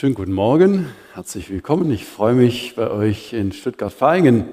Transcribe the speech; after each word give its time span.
Schönen 0.00 0.14
guten 0.14 0.32
Morgen, 0.32 0.86
herzlich 1.12 1.50
willkommen. 1.50 1.90
Ich 1.90 2.06
freue 2.06 2.32
mich, 2.32 2.74
bei 2.74 2.90
euch 2.90 3.34
in 3.34 3.52
Stuttgart-Vaihingen 3.52 4.46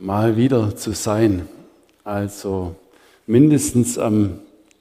mal 0.00 0.36
wieder 0.36 0.74
zu 0.74 0.90
sein. 0.90 1.48
Also 2.02 2.74
mindestens 3.28 3.96
am 3.96 4.40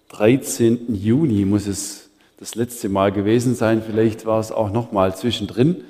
13. 0.09 0.95
Juni 0.95 1.45
muss 1.45 1.67
es 1.67 2.09
das 2.39 2.55
letzte 2.55 2.89
Mal 2.89 3.11
gewesen 3.11 3.53
sein. 3.53 3.83
Vielleicht 3.85 4.25
war 4.25 4.39
es 4.39 4.51
auch 4.51 4.71
noch 4.71 4.91
mal 4.91 5.15
zwischendrin. 5.15 5.83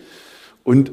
Und 0.65 0.91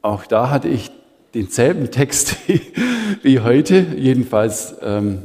auch 0.00 0.24
da 0.24 0.48
hatte 0.48 0.68
ich 0.68 0.92
denselben 1.34 1.90
Text 1.90 2.36
wie 3.22 3.40
heute, 3.40 3.84
jedenfalls 3.96 4.76
ähm, 4.80 5.22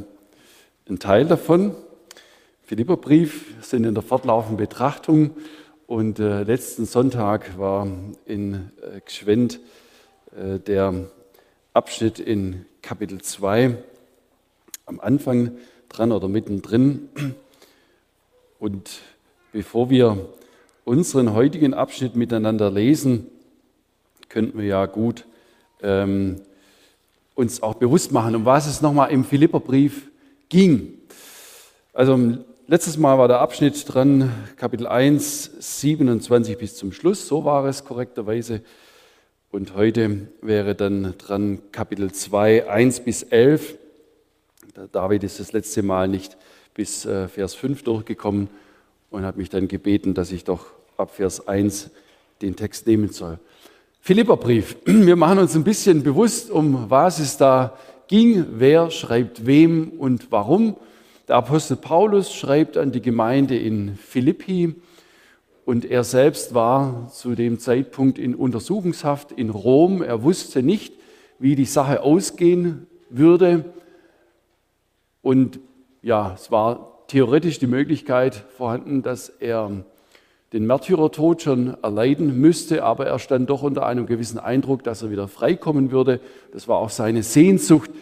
ein 0.88 0.98
Teil 0.98 1.26
davon. 1.26 1.76
Philipperbrief 2.64 3.54
sind 3.60 3.84
in 3.84 3.94
der 3.94 4.02
fortlaufenden 4.02 4.56
Betrachtung 4.56 5.30
und 5.90 6.20
äh, 6.20 6.44
letzten 6.44 6.86
Sonntag 6.86 7.58
war 7.58 7.88
in 8.24 8.70
äh, 8.80 9.00
Gschwend 9.04 9.58
äh, 10.36 10.60
der 10.60 11.10
Abschnitt 11.74 12.20
in 12.20 12.64
Kapitel 12.80 13.20
2 13.20 13.76
am 14.86 15.00
Anfang 15.00 15.50
dran 15.88 16.12
oder 16.12 16.28
mittendrin. 16.28 17.08
Und 18.60 19.00
bevor 19.50 19.90
wir 19.90 20.28
unseren 20.84 21.34
heutigen 21.34 21.74
Abschnitt 21.74 22.14
miteinander 22.14 22.70
lesen, 22.70 23.26
könnten 24.28 24.58
wir 24.58 24.66
ja 24.66 24.86
gut 24.86 25.26
ähm, 25.82 26.40
uns 27.34 27.64
auch 27.64 27.74
bewusst 27.74 28.12
machen, 28.12 28.36
um 28.36 28.44
was 28.44 28.68
es 28.68 28.80
nochmal 28.80 29.10
im 29.10 29.24
Philipperbrief 29.24 30.08
ging. 30.50 30.98
Also 31.92 32.44
Letztes 32.72 32.98
Mal 32.98 33.18
war 33.18 33.26
der 33.26 33.40
Abschnitt 33.40 33.82
dran, 33.92 34.30
Kapitel 34.54 34.86
1, 34.86 35.50
27 35.58 36.56
bis 36.56 36.76
zum 36.76 36.92
Schluss, 36.92 37.26
so 37.26 37.44
war 37.44 37.64
es 37.64 37.84
korrekterweise. 37.84 38.62
Und 39.50 39.74
heute 39.74 40.28
wäre 40.40 40.76
dann 40.76 41.14
dran 41.18 41.62
Kapitel 41.72 42.12
2, 42.12 42.70
1 42.70 43.00
bis 43.00 43.24
11. 43.24 43.76
Der 44.76 44.86
David 44.86 45.24
ist 45.24 45.40
das 45.40 45.52
letzte 45.52 45.82
Mal 45.82 46.06
nicht 46.06 46.38
bis 46.72 47.04
äh, 47.06 47.26
Vers 47.26 47.56
5 47.56 47.82
durchgekommen 47.82 48.48
und 49.10 49.24
hat 49.24 49.36
mich 49.36 49.50
dann 49.50 49.66
gebeten, 49.66 50.14
dass 50.14 50.30
ich 50.30 50.44
doch 50.44 50.66
ab 50.96 51.10
Vers 51.12 51.48
1 51.48 51.90
den 52.40 52.54
Text 52.54 52.86
nehmen 52.86 53.08
soll. 53.08 53.40
Philipperbrief. 54.00 54.76
Wir 54.84 55.16
machen 55.16 55.40
uns 55.40 55.56
ein 55.56 55.64
bisschen 55.64 56.04
bewusst, 56.04 56.52
um 56.52 56.88
was 56.88 57.18
es 57.18 57.36
da 57.36 57.76
ging, 58.06 58.46
wer 58.52 58.92
schreibt 58.92 59.44
wem 59.44 59.88
und 59.98 60.30
warum. 60.30 60.76
Der 61.30 61.36
Apostel 61.36 61.76
Paulus 61.76 62.34
schreibt 62.34 62.76
an 62.76 62.90
die 62.90 63.00
Gemeinde 63.00 63.56
in 63.56 63.94
Philippi 63.94 64.74
und 65.64 65.84
er 65.84 66.02
selbst 66.02 66.54
war 66.54 67.08
zu 67.12 67.36
dem 67.36 67.60
Zeitpunkt 67.60 68.18
in 68.18 68.34
Untersuchungshaft 68.34 69.30
in 69.30 69.50
Rom. 69.50 70.02
Er 70.02 70.24
wusste 70.24 70.60
nicht, 70.60 70.92
wie 71.38 71.54
die 71.54 71.66
Sache 71.66 72.02
ausgehen 72.02 72.88
würde. 73.10 73.64
Und 75.22 75.60
ja, 76.02 76.32
es 76.34 76.50
war 76.50 77.04
theoretisch 77.06 77.60
die 77.60 77.68
Möglichkeit 77.68 78.34
vorhanden, 78.56 79.02
dass 79.02 79.28
er 79.28 79.70
den 80.52 80.66
Märtyrertod 80.66 81.42
schon 81.42 81.76
erleiden 81.80 82.40
müsste, 82.40 82.82
aber 82.82 83.06
er 83.06 83.20
stand 83.20 83.50
doch 83.50 83.62
unter 83.62 83.86
einem 83.86 84.06
gewissen 84.06 84.40
Eindruck, 84.40 84.82
dass 84.82 85.02
er 85.02 85.12
wieder 85.12 85.28
freikommen 85.28 85.92
würde. 85.92 86.18
Das 86.52 86.66
war 86.66 86.78
auch 86.78 86.90
seine 86.90 87.22
Sehnsucht. 87.22 87.92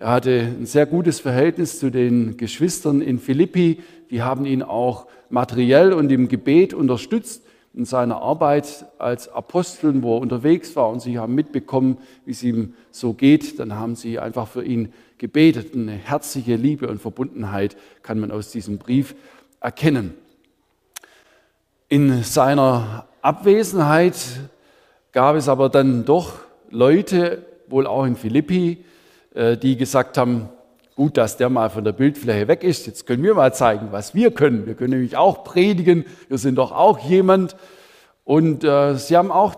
Er 0.00 0.10
hatte 0.10 0.54
ein 0.56 0.66
sehr 0.66 0.86
gutes 0.86 1.18
Verhältnis 1.18 1.80
zu 1.80 1.90
den 1.90 2.36
Geschwistern 2.36 3.00
in 3.00 3.18
Philippi. 3.18 3.80
Die 4.12 4.22
haben 4.22 4.46
ihn 4.46 4.62
auch 4.62 5.08
materiell 5.28 5.92
und 5.92 6.12
im 6.12 6.28
Gebet 6.28 6.72
unterstützt 6.72 7.42
in 7.74 7.84
seiner 7.84 8.22
Arbeit 8.22 8.86
als 8.98 9.28
Apostel, 9.28 10.00
wo 10.04 10.16
er 10.16 10.20
unterwegs 10.20 10.76
war 10.76 10.88
und 10.90 11.02
sie 11.02 11.18
haben 11.18 11.34
mitbekommen, 11.34 11.98
wie 12.24 12.30
es 12.30 12.44
ihm 12.44 12.74
so 12.92 13.12
geht. 13.12 13.58
Dann 13.58 13.74
haben 13.74 13.96
sie 13.96 14.20
einfach 14.20 14.46
für 14.46 14.62
ihn 14.62 14.92
gebetet. 15.18 15.74
Eine 15.74 15.92
herzliche 15.92 16.54
Liebe 16.54 16.86
und 16.86 17.00
Verbundenheit 17.00 17.76
kann 18.04 18.20
man 18.20 18.30
aus 18.30 18.52
diesem 18.52 18.78
Brief 18.78 19.16
erkennen. 19.60 20.14
In 21.88 22.22
seiner 22.22 23.08
Abwesenheit 23.20 24.14
gab 25.10 25.34
es 25.34 25.48
aber 25.48 25.68
dann 25.68 26.04
doch 26.04 26.34
Leute, 26.70 27.44
wohl 27.66 27.88
auch 27.88 28.04
in 28.04 28.14
Philippi, 28.14 28.84
die 29.34 29.76
gesagt 29.76 30.18
haben, 30.18 30.48
gut, 30.98 31.16
dass 31.16 31.36
der 31.36 31.48
mal 31.48 31.70
von 31.70 31.84
der 31.84 31.92
Bildfläche 31.92 32.48
weg 32.48 32.64
ist. 32.64 32.88
Jetzt 32.88 33.06
können 33.06 33.22
wir 33.22 33.34
mal 33.34 33.54
zeigen, 33.54 33.92
was 33.92 34.16
wir 34.16 34.32
können. 34.32 34.66
Wir 34.66 34.74
können 34.74 34.94
nämlich 34.94 35.16
auch 35.16 35.44
predigen. 35.44 36.04
Wir 36.26 36.38
sind 36.38 36.56
doch 36.56 36.72
auch 36.72 36.98
jemand. 36.98 37.54
Und 38.24 38.64
äh, 38.64 38.96
sie 38.96 39.16
haben 39.16 39.30
auch 39.30 39.54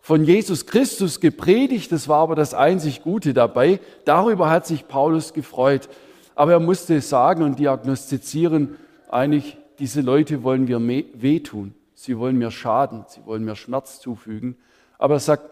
von 0.00 0.24
Jesus 0.24 0.66
Christus 0.66 1.20
gepredigt. 1.20 1.92
Das 1.92 2.08
war 2.08 2.18
aber 2.18 2.34
das 2.34 2.54
einzig 2.54 3.04
Gute 3.04 3.34
dabei. 3.34 3.78
Darüber 4.04 4.50
hat 4.50 4.66
sich 4.66 4.88
Paulus 4.88 5.32
gefreut. 5.32 5.88
Aber 6.34 6.52
er 6.52 6.60
musste 6.60 7.00
sagen 7.00 7.44
und 7.44 7.60
diagnostizieren, 7.60 8.76
eigentlich, 9.08 9.58
diese 9.78 10.00
Leute 10.00 10.42
wollen 10.42 10.64
mir 10.64 11.04
wehtun. 11.14 11.74
Sie 11.94 12.18
wollen 12.18 12.36
mir 12.36 12.50
schaden. 12.50 13.04
Sie 13.06 13.24
wollen 13.26 13.44
mir 13.44 13.54
Schmerz 13.54 14.00
zufügen. 14.00 14.56
Aber 14.98 15.14
er 15.14 15.20
sagt, 15.20 15.44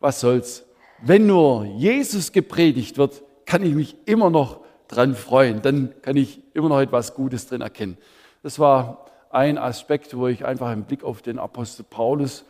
was 0.00 0.20
soll's? 0.20 0.64
Wenn 1.02 1.26
nur 1.26 1.64
Jesus 1.64 2.32
gepredigt 2.32 2.98
wird, 2.98 3.22
kann 3.46 3.62
ich 3.62 3.74
mich 3.74 3.96
immer 4.06 4.30
noch 4.30 4.60
dran 4.88 5.14
freuen. 5.14 5.62
Dann 5.62 5.94
kann 6.02 6.16
ich 6.16 6.40
immer 6.54 6.68
noch 6.68 6.80
etwas 6.80 7.14
Gutes 7.14 7.46
drin 7.46 7.60
erkennen. 7.60 7.98
Das 8.42 8.58
war 8.58 9.06
ein 9.30 9.58
Aspekt, 9.58 10.16
wo 10.16 10.28
ich 10.28 10.44
einfach 10.44 10.72
im 10.72 10.84
Blick 10.84 11.02
auf 11.02 11.22
den 11.22 11.38
Apostel 11.38 11.84
Paulus 11.88 12.44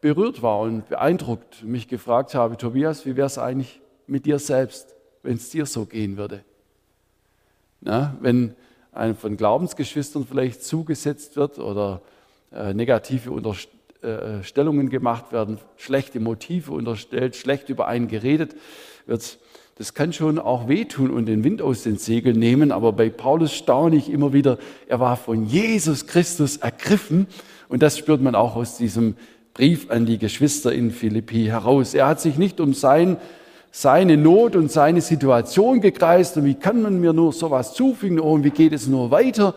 berührt 0.00 0.42
war 0.42 0.60
und 0.60 0.88
beeindruckt 0.88 1.62
mich 1.62 1.86
gefragt 1.86 2.34
habe, 2.34 2.56
Tobias, 2.56 3.06
wie 3.06 3.16
wäre 3.16 3.26
es 3.26 3.38
eigentlich 3.38 3.80
mit 4.06 4.26
dir 4.26 4.38
selbst, 4.38 4.96
wenn 5.22 5.36
es 5.36 5.50
dir 5.50 5.64
so 5.64 5.86
gehen 5.86 6.16
würde? 6.16 6.44
Na, 7.80 8.16
wenn 8.20 8.54
einem 8.92 9.16
von 9.16 9.36
Glaubensgeschwistern 9.36 10.26
vielleicht 10.26 10.64
zugesetzt 10.64 11.36
wird 11.36 11.58
oder 11.58 12.02
äh, 12.52 12.74
negative 12.74 13.30
Unterstützung, 13.30 13.78
äh, 14.02 14.42
Stellungen 14.42 14.90
gemacht 14.90 15.32
werden, 15.32 15.58
schlechte 15.76 16.20
Motive 16.20 16.72
unterstellt, 16.72 17.36
schlecht 17.36 17.68
über 17.68 17.86
einen 17.86 18.08
geredet 18.08 18.56
wird. 19.06 19.38
Das 19.76 19.94
kann 19.94 20.12
schon 20.12 20.38
auch 20.38 20.68
wehtun 20.68 21.10
und 21.10 21.26
den 21.26 21.44
Wind 21.44 21.62
aus 21.62 21.82
den 21.82 21.96
Segeln 21.96 22.38
nehmen, 22.38 22.72
aber 22.72 22.92
bei 22.92 23.08
Paulus 23.08 23.52
staune 23.52 23.96
ich 23.96 24.10
immer 24.10 24.32
wieder, 24.32 24.58
er 24.86 25.00
war 25.00 25.16
von 25.16 25.46
Jesus 25.46 26.06
Christus 26.06 26.58
ergriffen 26.58 27.26
und 27.68 27.82
das 27.82 27.96
spürt 27.96 28.20
man 28.20 28.34
auch 28.34 28.54
aus 28.54 28.76
diesem 28.76 29.16
Brief 29.54 29.90
an 29.90 30.04
die 30.04 30.18
Geschwister 30.18 30.72
in 30.72 30.90
Philippi 30.90 31.44
heraus. 31.46 31.94
Er 31.94 32.06
hat 32.06 32.20
sich 32.20 32.38
nicht 32.38 32.60
um 32.60 32.74
sein, 32.74 33.16
seine 33.70 34.16
Not 34.16 34.56
und 34.56 34.70
seine 34.70 35.00
Situation 35.00 35.80
gekreist 35.80 36.36
und 36.36 36.44
wie 36.44 36.54
kann 36.54 36.82
man 36.82 37.00
mir 37.00 37.12
nur 37.12 37.32
sowas 37.32 37.72
zufügen 37.74 38.20
und 38.20 38.44
wie 38.44 38.50
geht 38.50 38.72
es 38.72 38.86
nur 38.86 39.10
weiter, 39.10 39.54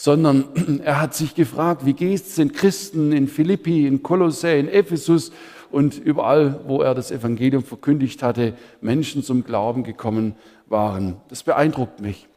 sondern 0.00 0.80
er 0.84 1.00
hat 1.00 1.14
sich 1.14 1.34
gefragt, 1.34 1.84
wie 1.84 1.92
geht 1.92 2.14
es 2.24 2.36
den 2.36 2.52
Christen 2.52 3.10
in 3.10 3.26
Philippi, 3.26 3.84
in 3.84 4.04
Kolossä, 4.04 4.56
in 4.56 4.68
Ephesus 4.68 5.32
und 5.72 5.98
überall, 5.98 6.60
wo 6.68 6.80
er 6.80 6.94
das 6.94 7.10
Evangelium 7.10 7.64
verkündigt 7.64 8.22
hatte, 8.22 8.54
Menschen 8.80 9.24
zum 9.24 9.42
Glauben 9.42 9.82
gekommen 9.82 10.36
waren. 10.66 11.16
Das 11.28 11.42
beeindruckt 11.42 11.98
mich. 12.00 12.28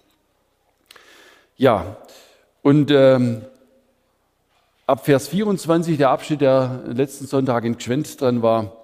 Ja, 1.56 1.98
und 2.64 2.90
ähm, 2.90 3.44
ab 4.88 5.06
Vers 5.06 5.28
24, 5.28 5.98
der 5.98 6.10
Abschnitt, 6.10 6.42
der 6.42 6.82
letzten 6.88 7.28
Sonntag 7.28 7.64
in 7.64 7.78
Gschwend 7.78 8.20
dran 8.20 8.42
war, 8.42 8.76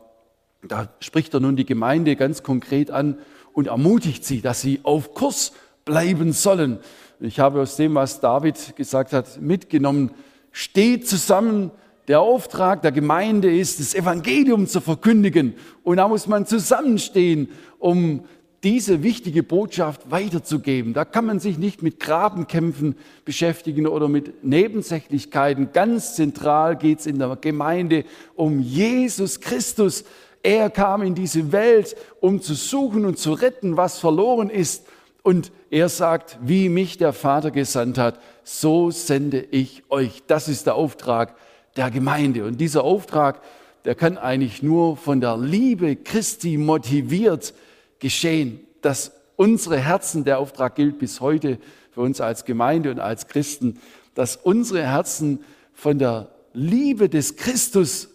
da 0.61 0.87
spricht 0.99 1.33
er 1.33 1.39
nun 1.39 1.55
die 1.55 1.65
Gemeinde 1.65 2.15
ganz 2.15 2.43
konkret 2.43 2.91
an 2.91 3.17
und 3.53 3.67
ermutigt 3.69 4.23
sie, 4.23 4.41
dass 4.41 4.61
sie 4.61 4.81
auf 4.83 5.15
Kurs 5.15 5.53
bleiben 5.83 6.31
sollen. 6.31 6.77
Ich 7.19 7.39
habe 7.39 7.61
aus 7.61 7.75
dem, 7.75 7.95
was 7.95 8.19
David 8.19 8.75
gesagt 8.75 9.11
hat, 9.11 9.41
mitgenommen, 9.41 10.11
steht 10.51 11.07
zusammen. 11.07 11.71
Der 12.07 12.21
Auftrag 12.21 12.83
der 12.83 12.91
Gemeinde 12.91 13.53
ist, 13.53 13.79
das 13.79 13.95
Evangelium 13.95 14.67
zu 14.67 14.81
verkündigen. 14.81 15.55
Und 15.83 15.97
da 15.97 16.07
muss 16.07 16.27
man 16.27 16.45
zusammenstehen, 16.45 17.49
um 17.79 18.23
diese 18.63 19.01
wichtige 19.01 19.41
Botschaft 19.41 20.11
weiterzugeben. 20.11 20.93
Da 20.93 21.05
kann 21.05 21.25
man 21.25 21.39
sich 21.39 21.57
nicht 21.57 21.81
mit 21.81 21.99
Grabenkämpfen 21.99 22.95
beschäftigen 23.25 23.87
oder 23.87 24.09
mit 24.09 24.43
Nebensächlichkeiten. 24.43 25.71
Ganz 25.73 26.15
zentral 26.15 26.75
geht 26.77 26.99
es 26.99 27.07
in 27.07 27.17
der 27.17 27.35
Gemeinde 27.41 28.05
um 28.35 28.59
Jesus 28.59 29.39
Christus. 29.41 30.05
Er 30.43 30.69
kam 30.69 31.01
in 31.01 31.15
diese 31.15 31.51
Welt, 31.51 31.95
um 32.19 32.41
zu 32.41 32.53
suchen 32.53 33.05
und 33.05 33.17
zu 33.17 33.33
retten, 33.33 33.75
was 33.75 33.99
verloren 33.99 34.51
ist. 34.51 34.85
Und 35.27 35.51
er 35.71 35.89
sagt, 35.89 36.39
wie 36.41 36.69
mich 36.69 36.97
der 36.97 37.11
Vater 37.11 37.51
gesandt 37.51 37.97
hat, 37.97 38.17
so 38.45 38.91
sende 38.91 39.41
ich 39.51 39.83
euch. 39.89 40.23
Das 40.25 40.47
ist 40.47 40.67
der 40.67 40.75
Auftrag 40.75 41.35
der 41.75 41.91
Gemeinde. 41.91 42.45
Und 42.45 42.61
dieser 42.61 42.85
Auftrag, 42.85 43.41
der 43.83 43.93
kann 43.93 44.17
eigentlich 44.17 44.63
nur 44.63 44.95
von 44.95 45.19
der 45.19 45.35
Liebe 45.35 45.97
Christi 45.97 46.55
motiviert 46.55 47.53
geschehen, 47.99 48.61
dass 48.81 49.11
unsere 49.35 49.77
Herzen, 49.77 50.23
der 50.23 50.39
Auftrag 50.39 50.75
gilt 50.75 50.97
bis 50.97 51.19
heute 51.19 51.57
für 51.91 51.99
uns 51.99 52.21
als 52.21 52.45
Gemeinde 52.45 52.89
und 52.89 53.01
als 53.01 53.27
Christen, 53.27 53.81
dass 54.15 54.37
unsere 54.37 54.83
Herzen 54.83 55.43
von 55.73 55.99
der 55.99 56.29
Liebe 56.53 57.09
des 57.09 57.35
Christus 57.35 58.07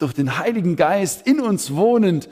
durch 0.00 0.14
den 0.14 0.36
Heiligen 0.36 0.74
Geist 0.74 1.28
in 1.28 1.38
uns 1.38 1.76
wohnend 1.76 2.28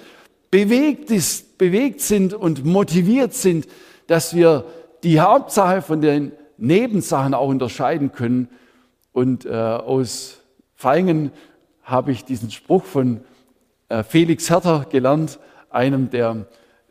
bewegt, 0.51 1.13
ist, 1.13 1.57
bewegt 1.57 2.01
sind 2.01 2.35
und 2.35 2.65
motiviert 2.65 3.33
sind, 3.33 3.69
dass 4.07 4.35
wir 4.35 4.65
die 5.03 5.21
Hauptsache 5.21 5.83
von 5.83 6.01
den 6.01 6.33
Nebensachen 6.57 7.35
auch 7.35 7.49
unterscheiden 7.49 8.13
können. 8.13 8.49
Und 9.13 9.47
äh, 9.47 9.51
aus 9.51 10.41
Feingen 10.75 11.31
habe 11.83 12.13
ich 12.13 12.25
diesen 12.25 12.51
Spruch 12.51 12.85
von 12.85 13.21
äh, 13.89 14.03
Felix 14.03 14.51
Herter 14.51 14.87
gelernt, 14.91 15.39
einem, 15.71 16.11
der 16.11 16.47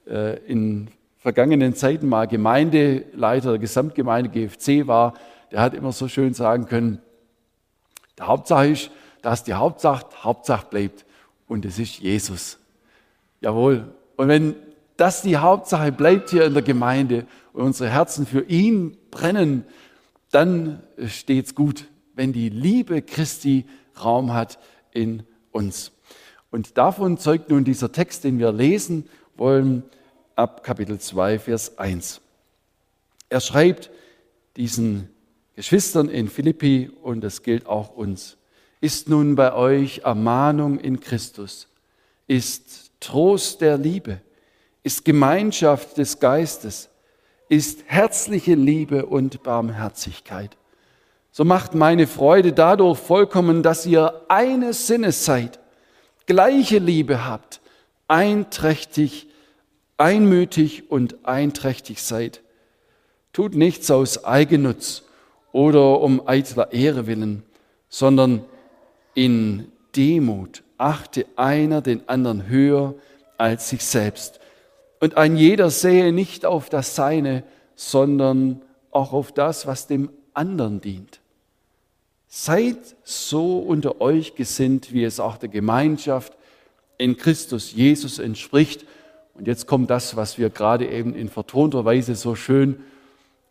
äh, 0.07 0.37
in 0.45 0.89
vergangenen 1.17 1.75
Zeiten 1.75 2.07
mal 2.07 2.27
Gemeindeleiter 2.27 3.51
der 3.51 3.59
Gesamtgemeinde 3.59 4.29
GFC 4.29 4.87
war. 4.87 5.13
Der 5.51 5.61
hat 5.61 5.73
immer 5.73 5.91
so 5.91 6.07
schön 6.07 6.33
sagen 6.33 6.65
können, 6.65 6.99
der 8.17 8.27
Hauptsache 8.27 8.67
ist, 8.67 8.91
dass 9.21 9.43
die 9.43 9.53
Hauptsache 9.53 10.05
Hauptsache 10.23 10.67
bleibt 10.69 11.05
und 11.47 11.65
es 11.65 11.79
ist 11.79 11.99
Jesus. 11.99 12.59
Jawohl. 13.41 13.85
Und 14.17 14.27
wenn 14.27 14.55
das 14.97 15.21
die 15.21 15.37
Hauptsache 15.37 15.91
bleibt 15.91 16.29
hier 16.29 16.45
in 16.45 16.53
der 16.53 16.63
Gemeinde 16.63 17.25
und 17.53 17.63
unsere 17.63 17.89
Herzen 17.89 18.25
für 18.25 18.41
ihn 18.41 18.97
brennen, 19.11 19.65
dann 20.31 20.83
steht's 21.07 21.55
gut, 21.55 21.85
wenn 22.15 22.33
die 22.33 22.49
Liebe 22.49 23.01
Christi 23.01 23.65
Raum 24.03 24.33
hat 24.33 24.59
in 24.91 25.23
uns. 25.51 25.91
Und 26.51 26.77
davon 26.77 27.17
zeugt 27.17 27.49
nun 27.49 27.63
dieser 27.63 27.91
Text, 27.91 28.23
den 28.23 28.39
wir 28.39 28.51
lesen 28.51 29.09
wollen, 29.35 29.83
ab 30.35 30.63
Kapitel 30.63 30.99
2, 30.99 31.39
Vers 31.39 31.77
1. 31.77 32.21
Er 33.29 33.39
schreibt 33.39 33.89
diesen 34.57 35.09
Geschwistern 35.55 36.09
in 36.09 36.27
Philippi 36.27 36.91
und 37.01 37.21
das 37.21 37.43
gilt 37.43 37.67
auch 37.67 37.95
uns. 37.95 38.37
Ist 38.81 39.09
nun 39.09 39.35
bei 39.35 39.53
euch 39.53 39.99
Ermahnung 39.99 40.79
in 40.79 40.99
Christus, 40.99 41.67
ist 42.27 42.91
Trost 42.99 43.61
der 43.61 43.77
Liebe, 43.77 44.21
ist 44.83 45.05
Gemeinschaft 45.05 45.97
des 45.97 46.19
Geistes, 46.19 46.89
ist 47.49 47.83
herzliche 47.85 48.55
Liebe 48.55 49.05
und 49.05 49.43
Barmherzigkeit. 49.43 50.57
So 51.31 51.45
macht 51.45 51.73
meine 51.73 52.05
Freude 52.05 52.53
dadurch 52.53 52.99
vollkommen, 52.99 53.63
dass 53.63 53.85
ihr 53.85 54.21
eines 54.27 54.87
Sinnes 54.87 55.25
seid, 55.25 55.59
gleiche 56.27 56.77
Liebe 56.77 57.25
habt, 57.25 57.61
einträchtig, 58.07 59.27
einmütig 59.97 60.91
und 60.91 61.25
einträchtig 61.25 62.03
seid. 62.03 62.41
Tut 63.31 63.55
nichts 63.55 63.89
aus 63.89 64.25
Eigennutz 64.25 65.03
oder 65.51 66.01
um 66.01 66.27
eitler 66.27 66.71
Ehre 66.71 67.07
willen, 67.07 67.43
sondern 67.89 68.45
in 69.15 69.71
Demut 69.95 70.63
achte 70.77 71.25
einer 71.35 71.81
den 71.81 72.07
anderen 72.09 72.47
höher 72.47 72.95
als 73.37 73.69
sich 73.69 73.85
selbst 73.85 74.39
und 75.03 75.17
ein 75.17 75.35
jeder 75.35 75.69
sehe 75.69 76.13
nicht 76.13 76.45
auf 76.45 76.69
das 76.69 76.95
Seine, 76.95 77.43
sondern 77.75 78.61
auch 78.89 79.11
auf 79.11 79.33
das, 79.33 79.67
was 79.67 79.85
dem 79.85 80.09
anderen 80.33 80.79
dient. 80.79 81.19
Seid 82.29 82.77
so 83.03 83.59
unter 83.59 83.99
euch 83.99 84.35
gesinnt, 84.35 84.93
wie 84.93 85.03
es 85.03 85.19
auch 85.19 85.35
der 85.35 85.49
Gemeinschaft 85.49 86.37
in 86.97 87.17
Christus 87.17 87.73
Jesus 87.73 88.17
entspricht. 88.17 88.85
Und 89.33 89.45
jetzt 89.45 89.67
kommt 89.67 89.89
das, 89.89 90.15
was 90.15 90.37
wir 90.37 90.49
gerade 90.49 90.87
eben 90.87 91.13
in 91.13 91.27
vertonter 91.27 91.83
Weise 91.83 92.15
so 92.15 92.33
schön 92.35 92.81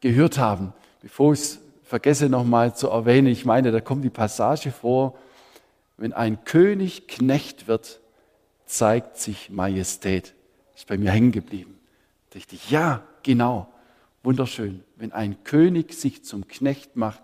gehört 0.01 0.39
haben. 0.39 0.73
Bevor 1.03 1.35
ich 1.35 1.41
es 1.41 1.61
vergesse 1.85 2.31
nochmal 2.31 2.75
zu 2.75 2.89
erwähnen, 2.89 3.27
ich 3.27 3.45
meine, 3.45 3.73
da 3.73 3.83
kommt 3.83 4.05
die 4.05 4.09
Passage 4.09 4.71
vor, 4.73 5.19
wenn 5.99 6.15
ein 6.15 6.47
König 6.47 7.09
Knecht 7.09 7.69
wird, 7.69 8.01
zeigt 8.65 9.19
sich 9.19 9.51
Majestät. 9.51 10.33
Ist 10.75 10.87
bei 10.87 10.97
mir 10.99 11.11
hängen 11.11 11.33
geblieben. 11.33 11.79
Da 12.31 12.39
dachte 12.39 12.55
ich, 12.55 12.71
ja, 12.71 13.03
genau, 13.23 13.69
wunderschön. 14.23 14.83
Wenn 14.97 15.13
ein 15.13 15.45
König 15.45 15.93
sich 15.95 16.25
zum 16.25 16.49
Knecht 16.49 16.97
macht, 16.97 17.23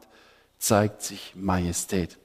zeigt 0.59 1.03
sich 1.03 1.35
Majestät. 1.35 2.19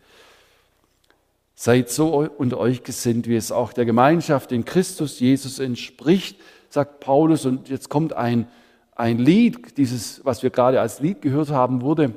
Seid 1.56 1.90
so 1.90 2.28
unter 2.38 2.58
euch 2.58 2.84
gesinnt, 2.84 3.28
wie 3.28 3.36
es 3.36 3.52
auch 3.52 3.74
der 3.74 3.86
Gemeinschaft 3.86 4.52
in 4.52 4.66
Christus 4.66 5.20
Jesus 5.20 5.60
entspricht, 5.60 6.38
sagt 6.70 7.00
Paulus. 7.00 7.46
Und 7.46 7.70
jetzt 7.70 7.90
kommt 7.90 8.14
ein, 8.14 8.48
ein 8.96 9.20
Lied, 9.20 9.78
dieses, 9.78 10.26
was 10.26 10.44
wir 10.44 10.50
gerade 10.50 10.82
als 10.82 11.00
Lied 11.00 11.22
gehört 11.22 11.52
haben, 11.52 11.82
wurde 11.82 12.16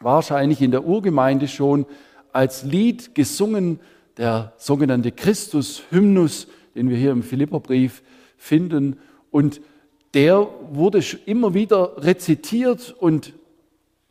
wahrscheinlich 0.00 0.62
in 0.62 0.70
der 0.70 0.84
Urgemeinde 0.84 1.48
schon 1.48 1.86
als 2.32 2.62
Lied 2.62 3.14
gesungen, 3.14 3.80
der 4.16 4.52
sogenannte 4.56 5.12
Christus-Hymnus, 5.12 6.46
den 6.74 6.88
wir 6.88 6.96
hier 6.96 7.10
im 7.10 7.22
Philipperbrief 7.22 8.02
finden. 8.44 8.98
Und 9.30 9.60
der 10.12 10.46
wurde 10.70 11.02
immer 11.26 11.54
wieder 11.54 12.04
rezitiert 12.04 12.94
und 12.98 13.32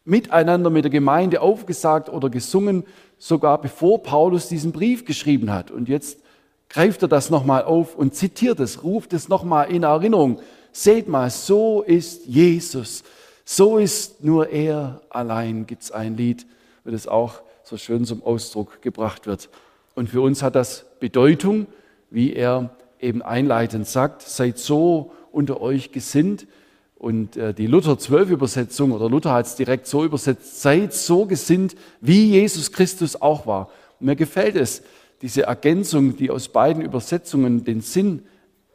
miteinander 0.06 0.70
mit 0.70 0.84
der 0.84 0.92
Gemeinde 0.92 1.40
aufgesagt 1.40 2.10
oder 2.10 2.30
gesungen, 2.30 2.84
sogar 3.18 3.62
bevor 3.62 4.04
Paulus 4.04 4.50
diesen 4.50 4.72
Brief 4.72 5.06
geschrieben 5.06 5.54
hat. 5.54 5.72
Und 5.72 5.88
jetzt 5.88 6.20
greift 6.68 7.04
er 7.04 7.08
das 7.08 7.30
nochmal 7.30 7.64
auf 7.64 7.96
und 7.96 8.16
zitiert 8.16 8.60
es, 8.60 8.84
ruft 8.84 9.14
es 9.14 9.30
nochmal 9.30 9.72
in 9.72 9.84
Erinnerung. 9.84 10.40
Seht 10.72 11.08
mal, 11.08 11.30
so 11.30 11.84
ist 11.84 12.26
Jesus. 12.26 13.04
So 13.46 13.78
ist 13.78 14.24
nur 14.24 14.50
er 14.50 15.02
allein, 15.10 15.68
gibt 15.68 15.84
es 15.84 15.92
ein 15.92 16.18
Lied, 16.18 16.48
wo 16.84 16.92
das 16.92 17.08
auch 17.08 17.42
so 17.64 17.78
schön 17.78 18.04
zum 18.04 18.24
Ausdruck 18.24 18.82
gebracht 18.82 19.28
wird. 19.28 19.50
Und 19.96 20.10
für 20.10 20.22
uns 20.22 20.42
hat 20.42 20.56
das 20.56 20.86
Bedeutung, 21.00 21.68
wie 22.10 22.34
er 22.34 22.72
eben 23.04 23.22
einleitend 23.22 23.88
sagt, 23.88 24.22
seid 24.24 24.58
so 24.58 25.12
unter 25.32 25.62
euch 25.62 25.92
gesinnt. 25.92 26.48
Und 26.96 27.36
äh, 27.36 27.54
die 27.54 27.68
Luther 27.68 28.00
12 28.00 28.30
Übersetzung 28.30 28.92
oder 28.94 29.10
Luther 29.10 29.34
hat 29.34 29.46
es 29.46 29.56
direkt 29.56 29.88
so 29.88 30.06
übersetzt, 30.06 30.62
seid 30.62 30.94
so 30.94 31.26
gesinnt, 31.26 31.76
wie 32.00 32.32
Jesus 32.32 32.72
Christus 32.72 33.22
auch 33.22 33.46
war. 33.46 33.70
Und 34.00 34.06
mir 34.06 34.16
gefällt 34.16 34.56
es, 34.56 34.84
diese 35.22 35.44
Ergänzung, 35.44 36.16
die 36.16 36.30
aus 36.30 36.48
beiden 36.48 36.82
Übersetzungen 36.82 37.64
den 37.64 37.82
Sinn 37.82 38.24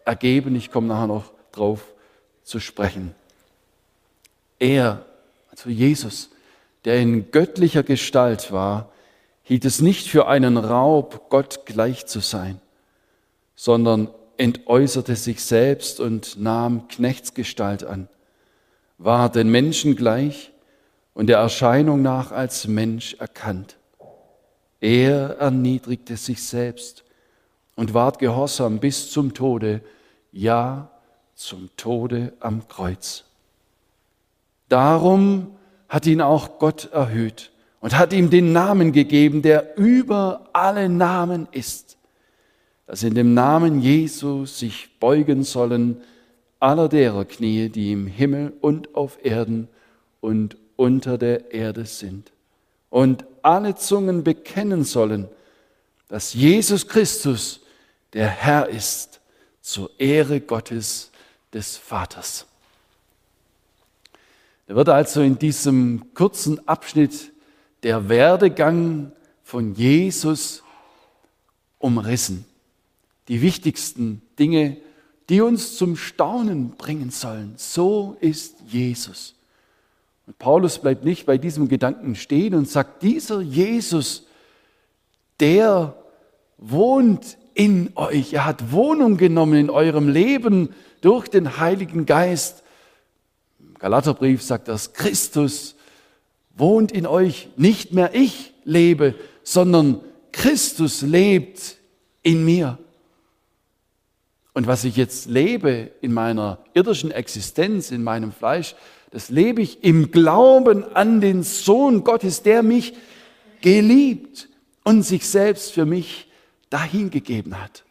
ergeben. 0.05 0.57
Ich 0.57 0.71
komme 0.71 0.89
nachher 0.89 1.07
noch 1.07 1.33
drauf 1.53 1.93
zu 2.43 2.61
sprechen. 2.61 3.15
Er, 4.59 5.05
also 5.51 5.71
Jesus, 5.71 6.31
der 6.85 7.01
in 7.01 7.31
göttlicher 7.31 7.83
Gestalt 7.83 8.53
war, 8.53 8.91
hielt 9.43 9.65
es 9.65 9.81
nicht 9.81 10.09
für 10.09 10.29
einen 10.29 10.57
Raub, 10.57 11.31
Gott 11.31 11.65
gleich 11.65 12.07
zu 12.07 12.21
sein, 12.21 12.61
sondern 13.57 14.09
entäußerte 14.39 15.17
sich 15.17 15.43
selbst 15.45 16.01
und 16.01 16.41
nahm 16.41 16.89
Knechtsgestalt 16.89 17.85
an, 17.85 18.09
war 18.97 19.31
den 19.31 19.51
Menschen 19.51 19.97
gleich 19.97 20.53
und 21.13 21.27
der 21.27 21.39
Erscheinung 21.39 22.01
nach 22.03 22.33
als 22.33 22.67
Mensch 22.67 23.15
erkannt. 23.19 23.77
Er 24.81 25.39
erniedrigte 25.39 26.17
sich 26.17 26.43
selbst 26.43 27.05
und 27.75 27.95
ward 27.95 28.19
gehorsam 28.19 28.79
bis 28.79 29.11
zum 29.11 29.35
Tode, 29.35 29.83
ja 30.31 30.91
zum 31.35 31.69
Tode 31.77 32.33
am 32.41 32.67
Kreuz. 32.69 33.25
Darum 34.69 35.57
hat 35.89 36.07
ihn 36.07 36.21
auch 36.21 36.59
Gott 36.59 36.91
erhöht 36.93 37.51
und 37.81 37.97
hat 37.99 38.13
ihm 38.13 38.31
den 38.31 38.53
Namen 38.53 38.93
gegeben, 38.93 39.43
der 39.43 39.77
über 39.79 40.49
alle 40.53 40.89
Namen 40.89 41.49
ist 41.51 41.88
dass 42.89 43.03
in 43.03 43.15
dem 43.15 43.35
Namen 43.35 43.83
Jesu 43.83 44.47
sich 44.47 44.89
beugen 44.99 45.45
sollen 45.45 46.01
aller 46.59 46.89
derer 46.89 47.27
Knie, 47.27 47.69
die 47.69 47.93
im 47.93 48.07
Himmel 48.07 48.55
und 48.63 48.95
auf 48.95 49.23
Erden 49.23 49.69
und 50.23 50.57
unter 50.77 51.19
der 51.19 51.53
Erde 51.53 51.85
sind. 51.85 52.33
Und 52.89 53.27
alle 53.43 53.75
Zungen 53.75 54.25
bekennen 54.25 54.85
sollen, 54.85 55.29
dass 56.09 56.33
Jesus 56.33 56.89
Christus 56.89 57.61
der 58.15 58.27
Herr 58.27 58.71
ist, 58.71 59.21
zur 59.61 59.91
Ehre 59.99 60.41
Gottes 60.41 61.11
des 61.53 61.77
Vaters. 61.77 62.47
Da 64.67 64.75
wird 64.75 64.89
also 64.89 65.21
in 65.21 65.39
diesem 65.39 66.15
kurzen 66.15 66.67
Abschnitt 66.67 67.33
der 67.83 68.09
Werdegang 68.09 69.13
von 69.45 69.75
Jesus 69.75 70.63
umrissen 71.79 72.48
die 73.29 73.43
wichtigsten 73.43 74.23
Dinge, 74.39 74.79
die 75.29 75.41
uns 75.41 75.77
zum 75.77 75.97
Staunen 75.97 76.71
bringen 76.71 77.11
sollen. 77.11 77.55
So 77.57 78.17
ist 78.21 78.57
Jesus. 78.67 79.35
Und 80.27 80.39
Paulus 80.39 80.79
bleibt 80.79 81.05
nicht 81.05 81.27
bei 81.27 81.39
diesem 81.39 81.69
Gedanken 81.69 82.15
stehen 82.15 82.55
und 82.55 82.69
sagt, 82.69 83.03
dieser 83.03 83.41
Jesus, 83.41 84.27
der 85.41 85.97
wohnt 86.57 87.39
in 87.55 87.93
euch. 87.95 88.33
Er 88.33 88.45
hat 88.45 88.73
Wohnung 88.73 89.17
genommen 89.17 89.59
in 89.59 89.71
eurem 89.71 90.09
Leben 90.09 90.71
durch 91.01 91.29
den 91.29 91.59
Heiligen 91.59 92.07
Geist. 92.07 92.63
Im 93.59 93.75
Galaterbrief 93.75 94.43
sagt 94.43 94.69
das, 94.69 94.93
Christus 94.93 95.77
wohnt 96.57 96.93
in 96.93 97.07
euch. 97.07 97.49
Nicht 97.57 97.93
mehr 97.93 98.15
ich 98.15 98.55
lebe, 98.65 99.15
sondern 99.43 100.01
Christus 100.33 101.03
lebt 101.03 101.77
in 102.23 102.45
mir. 102.45 102.79
Und 104.59 104.67
was 104.67 104.83
ich 104.83 104.97
jetzt 104.97 105.27
lebe 105.27 105.93
in 106.01 106.13
meiner 106.13 106.59
irdischen 106.75 107.13
Existenz, 107.13 107.93
in 107.93 108.03
meinem 108.03 108.33
Fleisch, 108.33 108.75
das 109.13 109.29
lebe 109.29 109.63
ich 109.63 109.85
im 109.85 110.11
Glauben 110.11 110.83
an 110.97 111.21
den 111.21 111.45
Sohn 111.45 112.03
Gottes, 112.03 112.43
der 112.43 112.65
mich 112.65 112.95
geliebt 113.61 114.49
und 114.83 115.05
sich 115.05 115.29
selbst 115.29 115.71
für 115.71 115.87
mich 115.87 116.29
dahingegeben 116.71 117.63
hat. 117.63 117.85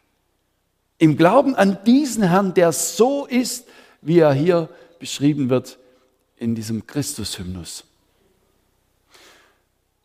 Im 0.98 1.16
Glauben 1.16 1.54
an 1.54 1.78
diesen 1.86 2.24
Herrn, 2.24 2.52
der 2.52 2.72
so 2.72 3.24
ist, 3.24 3.66
wie 4.02 4.18
er 4.18 4.34
hier 4.34 4.68
beschrieben 4.98 5.48
wird 5.48 5.78
in 6.36 6.54
diesem 6.54 6.86
Christus-Hymnus. 6.86 7.84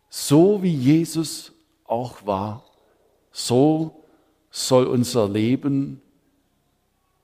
So 0.10 0.64
wie 0.64 0.74
Jesus 0.74 1.52
auch 1.84 2.26
war, 2.26 2.64
so 3.34 4.06
soll 4.50 4.86
unser 4.86 5.28
Leben 5.28 6.00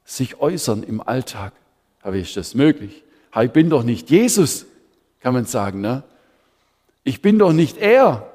sich 0.10 0.39
äußern 0.39 0.84
im 0.84 1.01
Alltag. 1.01 1.54
Aber 2.01 2.16
ist 2.16 2.36
das 2.36 2.56
möglich? 2.56 3.04
Ich 3.39 3.51
bin 3.51 3.70
doch 3.70 3.84
nicht 3.84 4.10
Jesus, 4.10 4.66
kann 5.20 5.34
man 5.34 5.46
sagen. 5.46 5.82
Ne? 5.82 6.04
Ich 7.04 7.22
bin 7.22 7.38
doch 7.38 7.54
nicht 7.54 7.78
er. 7.78 8.32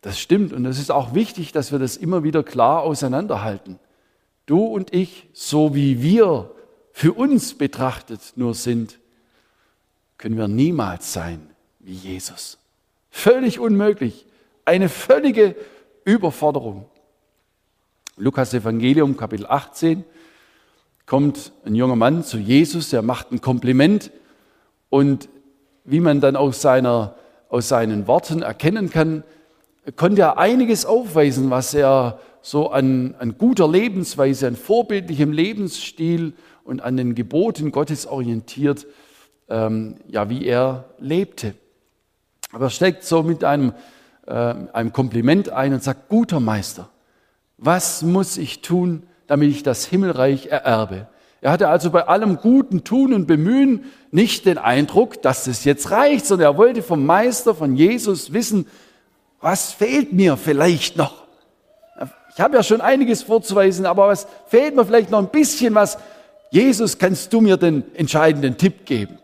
Das 0.00 0.18
stimmt 0.18 0.52
und 0.52 0.64
es 0.64 0.78
ist 0.78 0.90
auch 0.90 1.14
wichtig, 1.14 1.52
dass 1.52 1.72
wir 1.72 1.78
das 1.78 1.96
immer 1.96 2.22
wieder 2.22 2.42
klar 2.42 2.82
auseinanderhalten. 2.82 3.78
Du 4.46 4.64
und 4.64 4.94
ich, 4.94 5.28
so 5.32 5.74
wie 5.74 6.02
wir 6.02 6.50
für 6.92 7.12
uns 7.12 7.54
betrachtet 7.54 8.20
nur 8.36 8.54
sind, 8.54 8.98
können 10.16 10.38
wir 10.38 10.48
niemals 10.48 11.12
sein 11.12 11.50
wie 11.80 11.92
Jesus. 11.92 12.56
Völlig 13.10 13.58
unmöglich. 13.58 14.24
Eine 14.64 14.88
völlige 14.88 15.54
Überforderung. 16.04 16.88
Lukas 18.16 18.54
Evangelium 18.54 19.16
Kapitel 19.16 19.46
18 19.46 20.04
kommt 21.06 21.52
ein 21.64 21.74
junger 21.74 21.96
Mann 21.96 22.24
zu 22.24 22.36
Jesus, 22.36 22.90
der 22.90 23.02
macht 23.02 23.30
ein 23.30 23.40
Kompliment 23.40 24.10
und 24.90 25.28
wie 25.84 26.00
man 26.00 26.20
dann 26.20 26.34
aus, 26.36 26.60
seiner, 26.60 27.14
aus 27.48 27.68
seinen 27.68 28.08
Worten 28.08 28.42
erkennen 28.42 28.90
kann, 28.90 29.22
konnte 29.94 30.22
er 30.22 30.38
einiges 30.38 30.84
aufweisen, 30.84 31.48
was 31.48 31.72
er 31.74 32.18
so 32.42 32.70
an, 32.70 33.14
an 33.18 33.38
guter 33.38 33.68
Lebensweise, 33.68 34.48
an 34.48 34.56
vorbildlichem 34.56 35.32
Lebensstil 35.32 36.34
und 36.64 36.82
an 36.82 36.96
den 36.96 37.14
Geboten 37.14 37.70
Gottes 37.70 38.06
orientiert, 38.06 38.86
ähm, 39.48 39.96
ja, 40.08 40.28
wie 40.28 40.44
er 40.44 40.86
lebte. 40.98 41.54
Aber 42.50 42.66
er 42.66 42.70
steckt 42.70 43.04
so 43.04 43.22
mit 43.22 43.44
einem, 43.44 43.72
äh, 44.26 44.32
einem 44.32 44.92
Kompliment 44.92 45.50
ein 45.50 45.72
und 45.72 45.82
sagt, 45.84 46.08
guter 46.08 46.40
Meister, 46.40 46.88
was 47.58 48.02
muss 48.02 48.36
ich 48.38 48.60
tun, 48.60 49.04
damit 49.26 49.50
ich 49.50 49.62
das 49.62 49.86
Himmelreich 49.86 50.46
ererbe. 50.46 51.06
Er 51.40 51.52
hatte 51.52 51.68
also 51.68 51.90
bei 51.90 52.06
allem 52.08 52.38
guten 52.38 52.82
Tun 52.84 53.12
und 53.12 53.26
Bemühen 53.26 53.84
nicht 54.10 54.46
den 54.46 54.58
Eindruck, 54.58 55.22
dass 55.22 55.46
es 55.46 55.64
jetzt 55.64 55.90
reicht, 55.90 56.26
sondern 56.26 56.54
er 56.54 56.58
wollte 56.58 56.82
vom 56.82 57.04
Meister, 57.04 57.54
von 57.54 57.76
Jesus 57.76 58.32
wissen, 58.32 58.66
was 59.40 59.72
fehlt 59.72 60.12
mir 60.12 60.36
vielleicht 60.36 60.96
noch? 60.96 61.26
Ich 62.34 62.40
habe 62.40 62.56
ja 62.56 62.62
schon 62.62 62.80
einiges 62.80 63.22
vorzuweisen, 63.22 63.86
aber 63.86 64.08
was 64.08 64.26
fehlt 64.46 64.74
mir 64.74 64.84
vielleicht 64.84 65.10
noch 65.10 65.20
ein 65.20 65.30
bisschen 65.30 65.74
was? 65.74 65.98
Jesus, 66.50 66.98
kannst 66.98 67.32
du 67.32 67.40
mir 67.40 67.56
den 67.56 67.84
entscheidenden 67.94 68.56
Tipp 68.56 68.84
geben? 68.84 69.18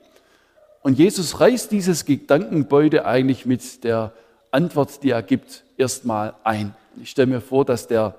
Und 0.82 0.98
Jesus 0.98 1.40
reißt 1.40 1.70
dieses 1.70 2.04
Gedankenbeute 2.04 3.04
eigentlich 3.04 3.46
mit 3.46 3.84
der 3.84 4.12
Antwort, 4.50 5.02
die 5.02 5.10
er 5.10 5.22
gibt, 5.22 5.64
erstmal 5.76 6.34
ein. 6.44 6.74
Ich 7.02 7.10
stelle 7.10 7.26
mir 7.26 7.40
vor, 7.40 7.64
dass 7.64 7.86
der 7.86 8.14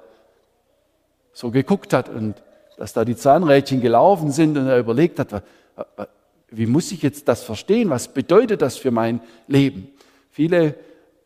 so 1.34 1.52
geguckt 1.52 1.94
hat 1.94 2.10
und 2.10 2.42
dass 2.78 2.94
da 2.94 3.04
die 3.06 3.16
Zahnrädchen 3.16 3.82
gelaufen 3.82 4.32
sind 4.32 4.58
und 4.58 4.68
er 4.68 4.80
überlegt 4.80 5.20
hat, 5.20 5.44
wie 6.50 6.66
muss 6.66 6.92
ich 6.92 7.02
jetzt 7.02 7.28
das 7.28 7.44
verstehen? 7.44 7.90
Was 7.90 8.08
bedeutet 8.08 8.62
das 8.62 8.78
für 8.78 8.92
mein 8.92 9.20
Leben? 9.48 9.90
Viele 10.30 10.76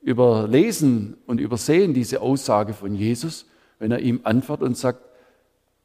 überlesen 0.01 1.17
und 1.25 1.39
übersehen 1.39 1.93
diese 1.93 2.21
Aussage 2.21 2.73
von 2.73 2.95
Jesus, 2.95 3.45
wenn 3.79 3.91
er 3.91 3.99
ihm 3.99 4.21
antwortet 4.23 4.67
und 4.67 4.77
sagt, 4.77 5.01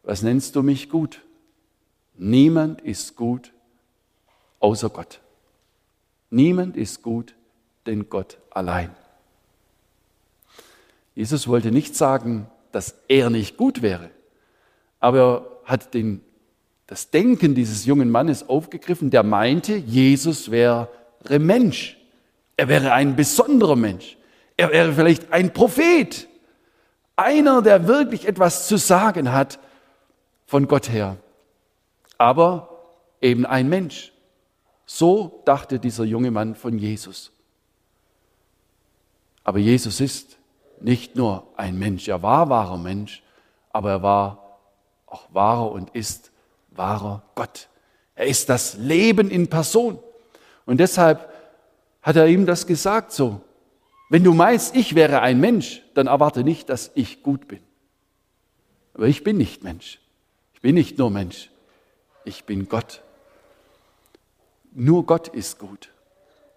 was 0.05 0.23
nennst 0.23 0.57
du 0.57 0.63
mich 0.63 0.89
gut? 0.89 1.23
Niemand 2.17 2.81
ist 2.81 3.17
gut 3.17 3.53
außer 4.61 4.91
Gott. 4.91 5.21
Niemand 6.31 6.77
ist 6.77 7.03
gut, 7.03 7.35
denn 7.87 8.09
Gott 8.09 8.39
allein. 8.51 8.91
Jesus 11.15 11.49
wollte 11.49 11.73
nicht 11.73 11.95
sagen, 11.95 12.47
dass 12.73 12.97
er 13.09 13.31
nicht 13.31 13.57
gut 13.57 13.83
wäre. 13.83 14.11
Aber 15.01 15.19
er 15.19 15.47
hat 15.65 15.95
den, 15.95 16.23
das 16.87 17.11
Denken 17.11 17.55
dieses 17.55 17.85
jungen 17.85 18.11
Mannes 18.11 18.49
aufgegriffen, 18.49 19.11
der 19.11 19.23
meinte, 19.23 19.75
Jesus 19.75 20.51
wäre 20.51 20.89
Mensch. 21.29 21.99
Er 22.57 22.69
wäre 22.69 22.93
ein 22.93 23.17
besonderer 23.17 23.77
Mensch. 23.77 24.17
Er 24.57 24.71
wäre 24.71 24.93
vielleicht 24.93 25.33
ein 25.33 25.53
Prophet. 25.53 26.29
Einer, 27.17 27.63
der 27.63 27.87
wirklich 27.87 28.27
etwas 28.27 28.69
zu 28.69 28.77
sagen 28.77 29.33
hat 29.33 29.59
von 30.47 30.69
Gott 30.69 30.91
her. 30.91 31.17
Aber 32.19 32.69
eben 33.21 33.47
ein 33.47 33.69
Mensch. 33.69 34.13
So 34.87 35.43
dachte 35.45 35.79
dieser 35.79 36.05
junge 36.05 36.31
Mann 36.31 36.55
von 36.55 36.79
Jesus. 36.79 37.33
Aber 39.45 39.59
Jesus 39.59 40.01
ist 40.01 40.39
nicht 40.85 41.17
nur 41.17 41.47
ein 41.57 41.79
Mensch, 41.79 42.09
er 42.09 42.23
war 42.23 42.49
wahrer 42.49 42.79
Mensch, 42.79 43.23
aber 43.71 43.91
er 43.91 44.03
war 44.03 44.59
auch 45.07 45.29
wahrer 45.33 45.73
und 45.73 45.91
ist 45.91 46.31
wahrer 46.71 47.23
Gott. 47.35 47.69
Er 48.15 48.27
ist 48.27 48.49
das 48.49 48.75
Leben 48.75 49.31
in 49.31 49.49
Person. 49.49 49.99
Und 50.67 50.79
deshalb 50.79 51.33
hat 52.03 52.17
er 52.17 52.27
ihm 52.27 52.47
das 52.47 52.67
gesagt 52.67 53.13
so. 53.13 53.41
Wenn 54.11 54.25
du 54.25 54.35
meinst, 54.35 54.77
ich 54.77 54.95
wäre 54.95 55.21
ein 55.21 55.41
Mensch, 55.41 55.83
dann 55.95 56.07
erwarte 56.07 56.45
nicht, 56.45 56.69
dass 56.69 56.91
ich 56.95 57.23
gut 57.23 57.49
bin. 57.49 57.61
Aber 58.95 59.07
ich 59.07 59.25
bin 59.25 59.39
nicht 59.39 59.65
Mensch. 59.65 60.01
Ich 60.55 60.61
bin 60.61 60.75
nicht 60.75 60.99
nur 60.99 61.11
Mensch. 61.11 61.51
Ich 62.25 62.45
bin 62.45 62.69
Gott. 62.69 63.03
Nur 64.73 65.07
Gott 65.07 65.29
ist 65.29 65.59
gut. 65.59 65.91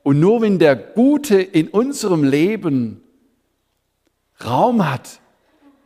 Und 0.03 0.19
nur 0.19 0.41
wenn 0.41 0.59
der 0.59 0.75
Gute 0.75 1.41
in 1.41 1.69
unserem 1.69 2.23
Leben 2.23 3.01
Raum 4.43 4.89
hat, 4.89 5.19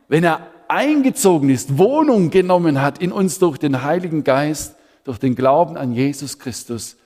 wenn 0.08 0.24
er 0.24 0.48
eingezogen 0.68 1.50
ist, 1.50 1.78
Wohnung 1.78 2.30
genommen 2.30 2.80
hat 2.80 2.98
in 2.98 3.12
uns 3.12 3.38
durch 3.38 3.58
den 3.58 3.82
Heiligen 3.82 4.24
Geist, 4.24 4.76
durch 5.04 5.18
den 5.18 5.34
Glauben 5.34 5.76
an 5.76 5.92
Jesus 5.92 6.38
Christus, 6.38 6.96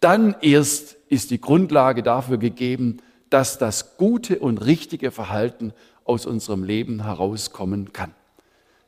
dann 0.00 0.34
erst 0.40 0.96
ist 1.08 1.30
die 1.30 1.40
Grundlage 1.40 2.02
dafür 2.02 2.38
gegeben, 2.38 2.98
dass 3.28 3.58
das 3.58 3.96
gute 3.96 4.38
und 4.38 4.64
richtige 4.64 5.10
Verhalten 5.10 5.72
aus 6.04 6.26
unserem 6.26 6.64
Leben 6.64 7.04
herauskommen 7.04 7.92
kann. 7.92 8.12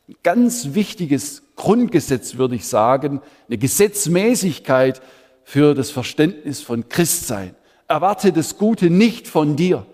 Ein 0.09 0.17
ganz 0.23 0.75
wichtiges 0.75 1.43
Grundgesetz, 1.57 2.37
würde 2.37 2.57
ich 2.57 2.67
sagen, 2.67 3.21
eine 3.49 3.59
Gesetzmäßigkeit 3.59 5.01
für 5.45 5.75
das 5.75 5.91
Verständnis 5.91 6.61
von 6.61 6.89
Christsein. 6.89 7.55
Erwarte 7.89 8.33
das 8.33 8.57
Gute 8.59 8.91
nicht 8.91 9.29
von 9.29 9.55
dir, 9.55 9.87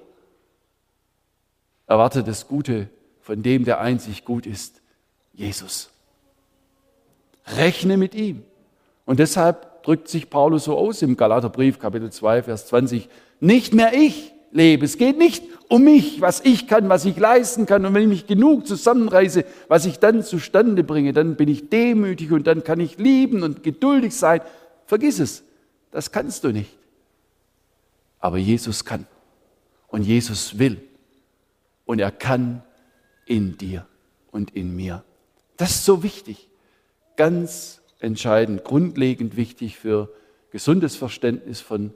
Erwarte 1.89 2.23
das 2.23 2.47
Gute 2.47 2.89
von 3.23 3.43
dem, 3.43 3.65
der 3.65 3.81
einzig 3.81 4.25
gut 4.25 4.47
ist, 4.47 4.81
Jesus. 5.33 5.91
Rechne 7.57 7.97
mit 7.97 8.15
ihm. 8.15 8.45
Und 9.07 9.19
deshalb 9.19 9.83
drückt 9.83 10.09
sich 10.09 10.29
Paulus 10.29 10.65
so 10.65 10.77
aus 10.77 11.01
im 11.01 11.17
Galaterbrief, 11.17 11.79
Kapitel 11.79 12.13
2, 12.13 12.43
Vers 12.43 12.67
20. 12.67 13.09
Nicht 13.41 13.73
mehr 13.73 13.95
ich 13.95 14.35
lebe. 14.51 14.85
Es 14.85 14.99
geht 14.99 15.17
nicht 15.17 15.43
um 15.69 15.85
mich, 15.85 16.21
was 16.21 16.43
ich 16.45 16.67
kann, 16.67 16.91
was 16.91 17.07
ich 17.07 17.17
leisten 17.17 17.65
kann. 17.65 17.87
Und 17.87 17.95
wenn 17.95 18.03
ich 18.03 18.09
mich 18.09 18.27
genug 18.27 18.67
zusammenreiße, 18.67 19.45
was 19.69 19.87
ich 19.87 19.99
dann 19.99 20.23
zustande 20.23 20.85
bringe, 20.85 21.15
dann 21.15 21.37
bin 21.37 21.49
ich 21.49 21.71
demütig 21.71 22.33
und 22.33 22.47
dann 22.47 22.65
kann 22.65 22.81
ich 22.81 22.99
lieben 22.99 23.43
und 23.43 23.63
geduldig 23.63 24.15
sein. 24.15 24.43
Vergiss 24.85 25.19
es. 25.21 25.43
Das 25.91 26.13
kannst 26.13 26.45
du 26.45 26.53
nicht. 26.53 26.77
Aber 28.21 28.37
Jesus 28.37 28.85
kann. 28.85 29.07
Und 29.87 30.03
Jesus 30.03 30.59
will 30.59 30.83
und 31.89 32.01
er 32.01 32.11
kann 32.11 32.63
in 33.25 33.57
dir 33.57 33.87
und 34.31 34.55
in 34.55 34.77
mir. 34.77 35.05
Das 35.57 35.71
ist 35.71 35.87
so 35.87 36.03
wichtig, 36.03 36.51
ganz 37.17 37.81
entscheidend, 37.99 38.63
grundlegend 38.63 39.37
wichtig 39.37 39.79
für 39.79 40.13
gesundes 40.51 40.97
Verständnis 40.97 41.63
von 41.63 41.95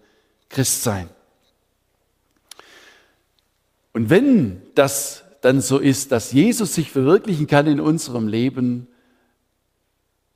Christsein. 0.48 1.10
Und 3.92 4.08
wenn 4.08 4.62
das 4.74 5.24
dann 5.42 5.60
so 5.60 5.78
ist, 5.78 6.10
dass 6.10 6.32
Jesus 6.32 6.74
sich 6.74 6.90
verwirklichen 6.90 7.46
kann 7.46 7.66
in 7.66 7.78
unserem 7.78 8.28
Leben, 8.28 8.86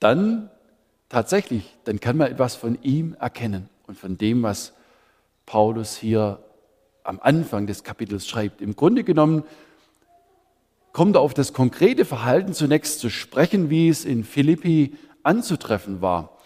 dann 0.00 0.50
tatsächlich, 1.08 1.78
dann 1.84 1.98
kann 1.98 2.18
man 2.18 2.30
etwas 2.30 2.56
von 2.56 2.76
ihm 2.82 3.16
erkennen 3.18 3.70
und 3.86 3.96
von 3.96 4.18
dem, 4.18 4.42
was 4.42 4.74
Paulus 5.46 5.96
hier 5.96 6.40
am 7.06 7.20
Anfang 7.22 7.66
des 7.66 7.84
Kapitels 7.84 8.26
schreibt. 8.26 8.60
Im 8.60 8.76
Grunde 8.76 9.04
genommen 9.04 9.44
kommt 10.92 11.16
er 11.16 11.20
auf 11.20 11.34
das 11.34 11.52
konkrete 11.52 12.04
Verhalten 12.04 12.52
zunächst 12.52 13.00
zu 13.00 13.10
sprechen, 13.10 13.70
wie 13.70 13.88
es 13.88 14.04
in 14.04 14.24
Philippi 14.24 14.94
anzutreffen 15.22 16.00
war. 16.00 16.38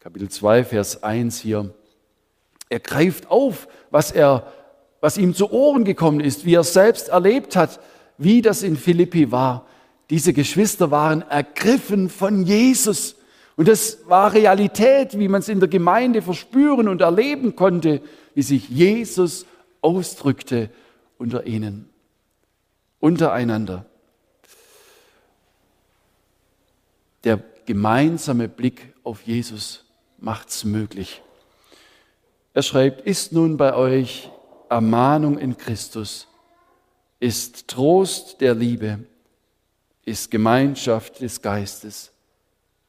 Kapitel 0.00 0.28
2, 0.28 0.64
Vers 0.64 1.02
1 1.02 1.40
hier. 1.40 1.74
Er 2.68 2.80
greift 2.80 3.30
auf, 3.30 3.68
was, 3.90 4.10
er, 4.10 4.52
was 5.00 5.18
ihm 5.18 5.34
zu 5.34 5.50
Ohren 5.52 5.84
gekommen 5.84 6.20
ist, 6.20 6.44
wie 6.44 6.54
er 6.54 6.64
selbst 6.64 7.08
erlebt 7.08 7.56
hat, 7.56 7.80
wie 8.16 8.42
das 8.42 8.62
in 8.62 8.76
Philippi 8.76 9.30
war. 9.30 9.66
Diese 10.10 10.32
Geschwister 10.32 10.90
waren 10.90 11.22
ergriffen 11.22 12.08
von 12.08 12.44
Jesus. 12.44 13.16
Und 13.56 13.68
das 13.68 13.98
war 14.06 14.32
Realität, 14.32 15.18
wie 15.18 15.28
man 15.28 15.40
es 15.40 15.48
in 15.48 15.60
der 15.60 15.68
Gemeinde 15.68 16.22
verspüren 16.22 16.88
und 16.88 17.02
erleben 17.02 17.56
konnte, 17.56 18.00
wie 18.34 18.42
sich 18.42 18.68
Jesus 18.68 19.44
ausdrückte 19.80 20.70
unter 21.18 21.46
ihnen, 21.46 21.88
untereinander. 23.00 23.86
Der 27.24 27.42
gemeinsame 27.66 28.48
Blick 28.48 28.94
auf 29.02 29.22
Jesus 29.22 29.84
macht 30.18 30.48
es 30.48 30.64
möglich. 30.64 31.22
Er 32.54 32.62
schreibt, 32.62 33.02
ist 33.02 33.32
nun 33.32 33.56
bei 33.56 33.74
euch 33.74 34.30
Ermahnung 34.68 35.38
in 35.38 35.56
Christus, 35.56 36.28
ist 37.20 37.68
Trost 37.68 38.40
der 38.40 38.54
Liebe, 38.54 39.00
ist 40.04 40.30
Gemeinschaft 40.30 41.20
des 41.20 41.42
Geistes, 41.42 42.12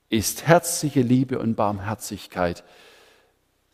ist 0.09 0.47
herzliche 0.47 1.01
Liebe 1.01 1.39
und 1.39 1.55
Barmherzigkeit. 1.55 2.63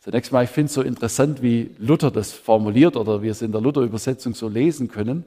Zunächst 0.06 0.30
mal, 0.30 0.44
ich 0.44 0.50
finde 0.50 0.68
es 0.68 0.74
so 0.74 0.82
interessant, 0.82 1.42
wie 1.42 1.72
Luther 1.80 2.12
das 2.12 2.30
formuliert 2.30 2.96
oder 2.96 3.22
wir 3.22 3.32
es 3.32 3.42
in 3.42 3.50
der 3.50 3.60
Luther-Übersetzung 3.60 4.34
so 4.34 4.48
lesen 4.48 4.86
können. 4.86 5.24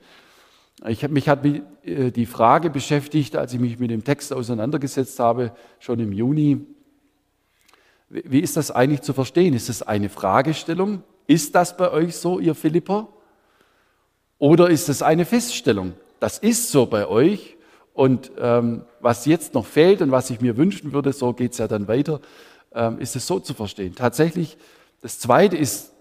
Ich 0.88 1.04
hab, 1.04 1.12
mich 1.12 1.28
hat 1.28 1.46
äh, 1.46 2.12
die 2.12 2.26
Frage 2.26 2.70
beschäftigt, 2.70 3.36
als 3.36 3.54
ich 3.54 3.60
mich 3.60 3.78
mit 3.78 3.92
dem 3.92 4.06
Text 4.06 4.32
auseinandergesetzt 4.32 5.20
habe, 5.20 5.52
schon 5.80 6.00
im 6.00 6.14
Juni, 6.14 6.66
wie 8.08 8.40
ist 8.40 8.56
das 8.56 8.72
eigentlich 8.72 9.02
zu 9.02 9.12
verstehen? 9.12 9.54
Ist 9.54 9.68
es 9.68 9.82
eine 9.82 10.08
Fragestellung? 10.08 11.04
Ist 11.28 11.56
das 11.56 11.76
bei 11.76 11.92
euch 11.92 12.16
so, 12.16 12.40
ihr 12.40 12.56
Philipper? 12.56 13.10
Oder 14.38 14.70
ist 14.70 14.88
es 14.88 15.02
eine 15.02 15.26
Feststellung? 15.26 15.92
Das 16.22 16.38
ist 16.38 16.72
so 16.72 16.86
bei 16.86 17.06
euch. 17.06 17.58
Und 17.92 18.32
ähm, 18.40 18.84
was 19.02 19.26
jetzt 19.26 19.56
noch 19.56 19.66
fehlt 19.66 20.02
und 20.02 20.12
was 20.12 20.30
ich 20.30 20.40
mir 20.40 20.56
wünschen 20.56 20.94
würde, 20.94 21.12
so 21.12 21.34
geht 21.34 21.52
es 21.52 21.58
ja 21.58 21.68
dann 21.68 21.90
weiter, 21.90 22.22
ist 23.00 23.16
es 23.16 23.26
so 23.26 23.40
zu 23.40 23.54
verstehen. 23.54 23.96
Tatsächlich, 23.96 24.58
das 25.02 25.20
Zweite 25.20 25.58
ist 25.58 25.92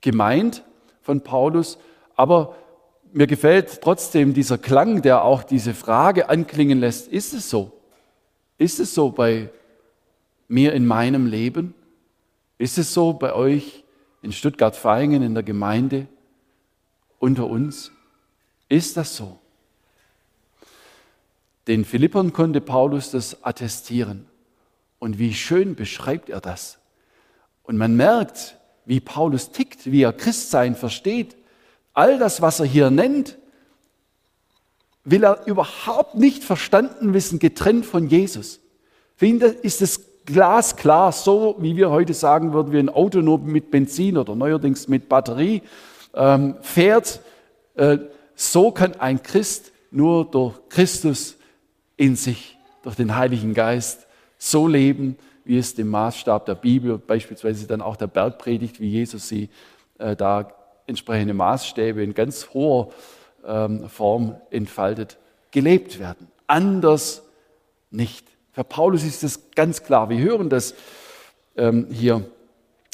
gemeint 0.00 0.62
von 1.02 1.20
Paulus, 1.20 1.78
aber 2.14 2.56
mir 3.12 3.26
gefällt 3.26 3.80
trotzdem 3.80 4.34
dieser 4.34 4.58
Klang, 4.58 5.02
der 5.02 5.24
auch 5.24 5.42
diese 5.42 5.74
Frage 5.74 6.28
anklingen 6.28 6.80
lässt, 6.80 7.08
ist 7.08 7.32
es 7.32 7.48
so? 7.48 7.72
Ist 8.58 8.80
es 8.80 8.94
so 8.94 9.10
bei 9.10 9.50
mir 10.48 10.72
in 10.74 10.86
meinem 10.86 11.26
Leben? 11.26 11.74
Ist 12.58 12.78
es 12.78 12.92
so 12.94 13.12
bei 13.12 13.32
euch 13.32 13.84
in 14.22 14.32
Stuttgart-Vaihingen 14.32 15.22
in 15.22 15.34
der 15.34 15.42
Gemeinde 15.42 16.06
unter 17.18 17.46
uns? 17.46 17.92
Ist 18.68 18.96
das 18.96 19.16
so? 19.16 19.38
Den 21.66 21.84
Philippern 21.84 22.32
konnte 22.32 22.60
Paulus 22.60 23.10
das 23.10 23.42
attestieren. 23.44 24.26
Und 25.06 25.20
wie 25.20 25.34
schön 25.34 25.76
beschreibt 25.76 26.30
er 26.30 26.40
das. 26.40 26.78
Und 27.62 27.76
man 27.76 27.94
merkt, 27.94 28.56
wie 28.86 28.98
Paulus 28.98 29.52
tickt, 29.52 29.92
wie 29.92 30.02
er 30.02 30.12
Christsein 30.12 30.74
versteht. 30.74 31.36
All 31.94 32.18
das, 32.18 32.42
was 32.42 32.58
er 32.58 32.66
hier 32.66 32.90
nennt, 32.90 33.38
will 35.04 35.22
er 35.22 35.46
überhaupt 35.46 36.16
nicht 36.16 36.42
verstanden 36.42 37.14
wissen, 37.14 37.38
getrennt 37.38 37.86
von 37.86 38.08
Jesus. 38.08 38.58
Für 39.14 39.26
ihn 39.26 39.38
ist 39.38 39.80
es 39.80 40.24
glasklar, 40.24 41.12
so 41.12 41.54
wie 41.60 41.76
wir 41.76 41.90
heute 41.90 42.12
sagen 42.12 42.52
würden, 42.52 42.72
wie 42.72 42.80
ein 42.80 42.88
Auto 42.88 43.20
nur 43.20 43.38
mit 43.38 43.70
Benzin 43.70 44.16
oder 44.16 44.34
neuerdings 44.34 44.88
mit 44.88 45.08
Batterie 45.08 45.62
ähm, 46.14 46.56
fährt. 46.62 47.20
Äh, 47.76 47.98
so 48.34 48.72
kann 48.72 48.96
ein 48.96 49.22
Christ 49.22 49.70
nur 49.92 50.24
durch 50.28 50.56
Christus 50.68 51.36
in 51.96 52.16
sich, 52.16 52.58
durch 52.82 52.96
den 52.96 53.14
Heiligen 53.14 53.54
Geist, 53.54 54.05
so 54.50 54.68
leben, 54.68 55.16
wie 55.44 55.58
es 55.58 55.74
dem 55.74 55.88
Maßstab 55.88 56.46
der 56.46 56.54
Bibel, 56.54 56.98
beispielsweise 56.98 57.66
dann 57.66 57.80
auch 57.80 57.96
der 57.96 58.08
Bergpredigt, 58.08 58.80
wie 58.80 58.88
Jesus 58.88 59.28
sie 59.28 59.48
äh, 59.98 60.16
da 60.16 60.52
entsprechende 60.86 61.34
Maßstäbe 61.34 62.02
in 62.02 62.14
ganz 62.14 62.48
hoher 62.52 62.88
ähm, 63.46 63.88
Form 63.88 64.36
entfaltet, 64.50 65.18
gelebt 65.50 65.98
werden. 65.98 66.28
Anders 66.46 67.22
nicht. 67.90 68.26
Für 68.52 68.64
Paulus 68.64 69.04
ist 69.04 69.22
das 69.22 69.50
ganz 69.54 69.82
klar. 69.82 70.08
Wir 70.08 70.18
hören 70.18 70.48
das 70.48 70.74
ähm, 71.56 71.88
hier. 71.90 72.24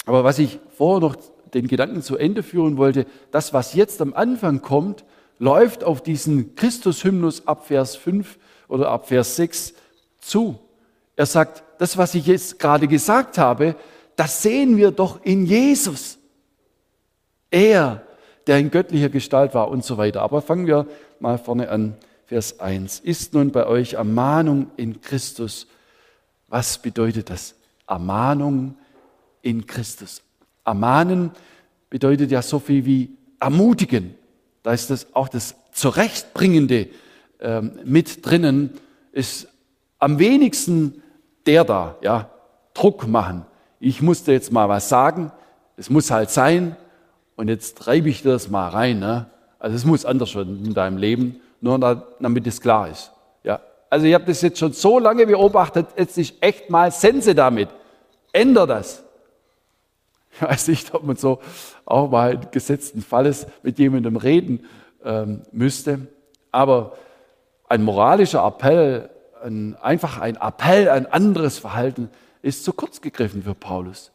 Aber 0.07 0.25
was 0.25 0.39
ich 0.39 0.59
vorher 0.77 1.01
noch 1.01 1.17
den 1.55 1.69
Gedanken 1.69 2.03
zu 2.03 2.17
Ende 2.17 2.43
führen 2.43 2.77
wollte, 2.77 3.07
das, 3.31 3.53
was 3.53 3.75
jetzt 3.75 4.01
am 4.01 4.15
Anfang 4.15 4.63
kommt, 4.63 5.05
läuft 5.39 5.85
auf 5.85 6.03
diesen 6.03 6.55
Christus-Hymnus 6.55 7.47
ab 7.47 7.67
Vers 7.67 7.97
5 7.97 8.39
oder 8.69 8.91
ab 8.91 9.09
Vers 9.09 9.37
6 9.37 9.75
zu. 10.21 10.59
Er 11.23 11.27
sagt, 11.27 11.63
das, 11.79 11.97
was 11.97 12.17
ich 12.17 12.27
jetzt 12.27 12.59
gerade 12.59 12.89
gesagt 12.89 13.39
habe, 13.39 13.77
das 14.17 14.43
sehen 14.43 14.77
wir 14.77 14.91
doch 14.91 15.25
in 15.25 15.47
Jesus. 15.47 16.19
Er, 17.49 18.03
der 18.49 18.59
in 18.59 18.73
göttlicher 18.73 19.09
Gestalt 19.09 19.55
war 19.55 19.71
und 19.71 19.85
so 19.85 19.99
weiter. 19.99 20.21
Aber 20.23 20.43
fangen 20.43 20.67
wir 20.67 20.89
mal 21.21 21.39
vorne 21.39 21.69
an. 21.69 21.95
Vers 22.27 22.59
1. 22.59 22.99
Ist 22.99 23.35
nun 23.35 23.53
bei 23.53 23.69
euch 23.69 23.93
Ermahnung 23.93 24.73
in 24.77 25.01
Christus. 25.01 25.69
Was 26.49 26.79
bedeutet 26.79 27.31
das? 27.31 27.55
Ermahnung 27.87 28.75
in 29.43 29.65
Christus. 29.65 30.23
Ermahnen 30.65 31.31
bedeutet 31.89 32.33
ja 32.33 32.43
so 32.43 32.59
viel 32.59 32.85
wie 32.85 33.17
ermutigen. 33.39 34.17
Da 34.65 34.73
ist 34.73 34.91
das 34.91 35.15
auch 35.15 35.29
das 35.29 35.55
Zurechtbringende 35.71 36.89
ähm, 37.39 37.79
mit 37.85 38.27
drinnen. 38.27 38.71
Ist 39.13 39.47
am 40.01 40.19
wenigsten 40.19 41.02
der 41.47 41.65
da, 41.65 41.97
ja, 42.01 42.31
Druck 42.75 43.07
machen. 43.07 43.45
Ich 43.81 44.03
musste 44.03 44.33
jetzt 44.33 44.53
mal 44.53 44.69
was 44.69 44.89
sagen. 44.89 45.33
Es 45.77 45.91
muss 45.91 46.11
halt 46.11 46.31
sein. 46.31 46.77
Und 47.37 47.49
jetzt 47.49 47.79
treibe 47.79 48.09
ich 48.09 48.23
das 48.23 48.49
mal 48.49 48.69
rein. 48.69 49.01
Ne? 49.01 49.27
Also 49.59 49.77
es 49.77 49.85
muss 49.85 50.05
anders 50.05 50.35
werden 50.35 50.65
in 50.65 50.75
deinem 50.75 50.97
Leben 50.97 51.41
nur 51.63 51.79
damit 51.79 52.47
es 52.47 52.61
klar 52.61 52.89
ist. 52.89 53.13
Ja. 53.45 53.61
Also 53.89 54.07
ich 54.07 54.15
habe 54.15 54.25
das 54.25 54.43
jetzt 54.43 54.59
schon 54.59 54.73
so 54.73 54.99
lange 54.99 55.27
beobachtet, 55.27 55.87
jetzt 55.97 56.19
ist 56.19 56.35
echt 56.41 56.69
mal 56.69 56.91
Sense 56.91 57.35
damit. 57.35 57.69
Änder 58.33 58.67
das. 58.67 59.05
Ich 60.35 60.43
weiß 60.43 60.69
nicht, 60.69 60.93
ob 60.95 61.05
man 61.05 61.17
so 61.17 61.41
auch 61.85 62.11
mal 62.11 62.35
in 62.35 62.51
gesetzten 62.51 63.03
Falles 63.03 63.47
mit 63.63 63.79
jemandem 63.79 64.17
reden 64.17 64.67
ähm, 65.05 65.43
müsste. 65.53 66.09
Aber 66.51 66.97
ein 67.69 67.83
moralischer 67.83 68.45
Appell, 68.47 69.11
ein, 69.43 69.77
einfach 69.77 70.19
ein 70.19 70.37
Appell, 70.37 70.89
ein 70.89 71.07
anderes 71.07 71.59
Verhalten 71.59 72.09
ist 72.43 72.65
zu 72.65 72.73
kurz 72.73 73.01
gegriffen 73.01 73.43
für 73.43 73.55
Paulus. 73.55 74.11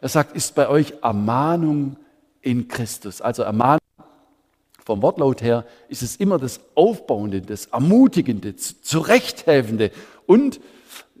Er 0.00 0.08
sagt, 0.08 0.36
ist 0.36 0.54
bei 0.54 0.68
euch 0.68 0.94
Ermahnung 1.02 1.96
in 2.42 2.68
Christus. 2.68 3.20
Also 3.20 3.42
Ermahnung 3.42 3.80
vom 4.84 5.02
Wortlaut 5.02 5.42
her 5.42 5.64
ist 5.88 6.02
es 6.02 6.16
immer 6.16 6.38
das 6.38 6.60
Aufbauende, 6.74 7.40
das 7.40 7.66
Ermutigende, 7.66 8.54
Zurechthelfende 8.54 9.90
und 10.26 10.60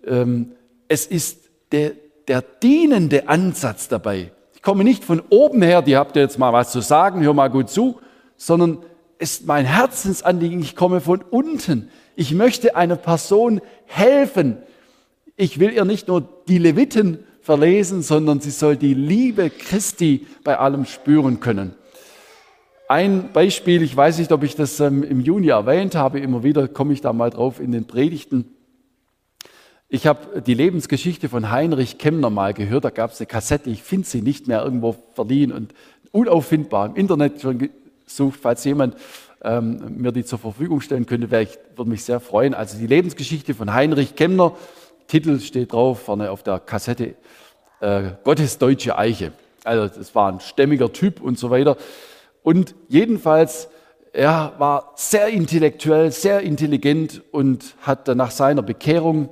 ähm, 0.06 0.52
es 0.86 1.06
ist 1.06 1.48
der, 1.72 1.92
der 2.28 2.42
dienende 2.42 3.28
Ansatz 3.28 3.88
dabei. 3.88 4.30
Ich 4.54 4.62
komme 4.62 4.84
nicht 4.84 5.04
von 5.04 5.20
oben 5.30 5.62
her, 5.62 5.82
die 5.82 5.96
habt 5.96 6.14
ihr 6.14 6.22
jetzt 6.22 6.38
mal 6.38 6.52
was 6.52 6.70
zu 6.70 6.80
sagen, 6.80 7.22
hör 7.22 7.34
mal 7.34 7.50
gut 7.50 7.68
zu, 7.68 7.98
sondern 8.36 8.78
es 9.18 9.38
ist 9.38 9.46
mein 9.46 9.64
Herzensanliegen, 9.64 10.60
ich 10.60 10.76
komme 10.76 11.00
von 11.00 11.22
unten. 11.22 11.90
Ich 12.16 12.32
möchte 12.32 12.74
einer 12.74 12.96
Person 12.96 13.60
helfen. 13.84 14.56
Ich 15.36 15.60
will 15.60 15.72
ihr 15.72 15.84
nicht 15.84 16.08
nur 16.08 16.26
die 16.48 16.58
Leviten 16.58 17.18
verlesen, 17.42 18.02
sondern 18.02 18.40
sie 18.40 18.50
soll 18.50 18.76
die 18.76 18.94
Liebe 18.94 19.50
Christi 19.50 20.26
bei 20.42 20.58
allem 20.58 20.86
spüren 20.86 21.40
können. 21.40 21.74
Ein 22.88 23.32
Beispiel, 23.32 23.82
ich 23.82 23.94
weiß 23.94 24.18
nicht, 24.18 24.32
ob 24.32 24.44
ich 24.44 24.56
das 24.56 24.80
ähm, 24.80 25.02
im 25.02 25.20
Juni 25.20 25.48
erwähnt 25.48 25.94
habe, 25.94 26.18
immer 26.20 26.42
wieder 26.42 26.68
komme 26.68 26.92
ich 26.92 27.02
da 27.02 27.12
mal 27.12 27.30
drauf 27.30 27.60
in 27.60 27.72
den 27.72 27.86
Predigten. 27.86 28.46
Ich 29.88 30.06
habe 30.06 30.40
die 30.40 30.54
Lebensgeschichte 30.54 31.28
von 31.28 31.50
Heinrich 31.50 31.98
Kemmner 31.98 32.30
mal 32.30 32.54
gehört, 32.54 32.84
da 32.84 32.90
gab 32.90 33.12
es 33.12 33.20
eine 33.20 33.26
Kassette, 33.26 33.70
ich 33.70 33.82
finde 33.82 34.08
sie 34.08 34.22
nicht 34.22 34.48
mehr 34.48 34.62
irgendwo 34.62 34.96
verliehen 35.14 35.52
und 35.52 35.74
unauffindbar 36.12 36.86
im 36.86 36.96
Internet 36.96 37.42
schon 37.42 37.70
gesucht, 38.06 38.38
falls 38.40 38.64
jemand 38.64 38.96
ähm, 39.42 39.98
mir 39.98 40.12
die 40.12 40.24
zur 40.24 40.38
Verfügung 40.38 40.80
stellen 40.80 41.06
könnte, 41.06 41.30
wäre 41.30 41.42
ich, 41.42 41.58
würde 41.76 41.90
mich 41.90 42.04
sehr 42.04 42.20
freuen. 42.20 42.54
Also 42.54 42.78
die 42.78 42.86
Lebensgeschichte 42.86 43.54
von 43.54 43.72
Heinrich 43.72 44.16
Kemmner, 44.16 44.56
Titel 45.06 45.38
steht 45.40 45.72
drauf, 45.72 46.02
vorne 46.02 46.30
auf 46.30 46.42
der 46.42 46.58
Kassette, 46.58 47.14
äh, 47.80 48.10
Gottes 48.24 48.58
deutsche 48.58 48.98
Eiche. 48.98 49.32
Also 49.64 49.94
das 49.94 50.14
war 50.14 50.32
ein 50.32 50.40
stämmiger 50.40 50.92
Typ 50.92 51.20
und 51.20 51.38
so 51.38 51.50
weiter. 51.50 51.76
Und 52.42 52.74
jedenfalls, 52.88 53.68
er 54.12 54.54
war 54.58 54.92
sehr 54.96 55.28
intellektuell, 55.28 56.10
sehr 56.12 56.40
intelligent 56.40 57.22
und 57.32 57.74
hat 57.82 58.08
dann 58.08 58.18
nach 58.18 58.30
seiner 58.30 58.62
Bekehrung 58.62 59.28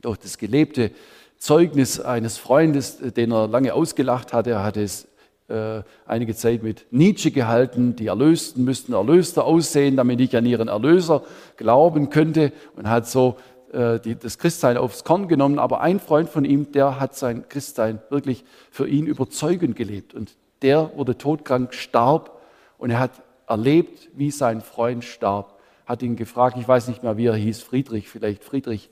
durch 0.00 0.18
das 0.18 0.38
gelebte 0.38 0.92
Zeugnis 1.38 2.00
eines 2.00 2.38
Freundes, 2.38 2.98
den 2.98 3.32
er 3.32 3.48
lange 3.48 3.74
ausgelacht 3.74 4.32
hatte, 4.32 4.50
er 4.50 4.62
hatte 4.62 4.82
es 4.82 5.08
äh, 5.48 5.82
einige 6.06 6.34
Zeit 6.34 6.62
mit 6.62 6.86
Nietzsche 6.90 7.30
gehalten, 7.30 7.96
die 7.96 8.06
Erlösten 8.06 8.64
müssten 8.64 8.92
erlöster 8.92 9.44
aussehen, 9.44 9.96
damit 9.96 10.20
ich 10.20 10.36
an 10.36 10.46
ihren 10.46 10.68
Erlöser 10.68 11.22
glauben 11.56 12.10
könnte 12.10 12.52
und 12.76 12.88
hat 12.88 13.06
so 13.06 13.36
äh, 13.72 13.98
die, 14.00 14.16
das 14.16 14.38
Christsein 14.38 14.76
aufs 14.76 15.04
Korn 15.04 15.28
genommen. 15.28 15.58
Aber 15.58 15.80
ein 15.80 16.00
Freund 16.00 16.28
von 16.28 16.44
ihm, 16.44 16.72
der 16.72 17.00
hat 17.00 17.16
sein 17.16 17.48
Christsein 17.48 18.00
wirklich 18.10 18.44
für 18.70 18.86
ihn 18.86 19.06
überzeugend 19.06 19.76
gelebt 19.76 20.14
und 20.14 20.36
der 20.62 20.96
wurde 20.96 21.18
todkrank, 21.18 21.74
starb 21.74 22.40
und 22.78 22.90
er 22.90 23.00
hat 23.00 23.22
erlebt, 23.46 24.10
wie 24.14 24.30
sein 24.30 24.60
Freund 24.60 25.04
starb. 25.04 25.58
Hat 25.86 26.02
ihn 26.02 26.16
gefragt, 26.16 26.56
ich 26.58 26.66
weiß 26.66 26.88
nicht 26.88 27.02
mehr, 27.02 27.16
wie 27.16 27.26
er 27.26 27.34
hieß, 27.34 27.62
Friedrich, 27.62 28.08
vielleicht 28.08 28.44
Friedrich, 28.44 28.88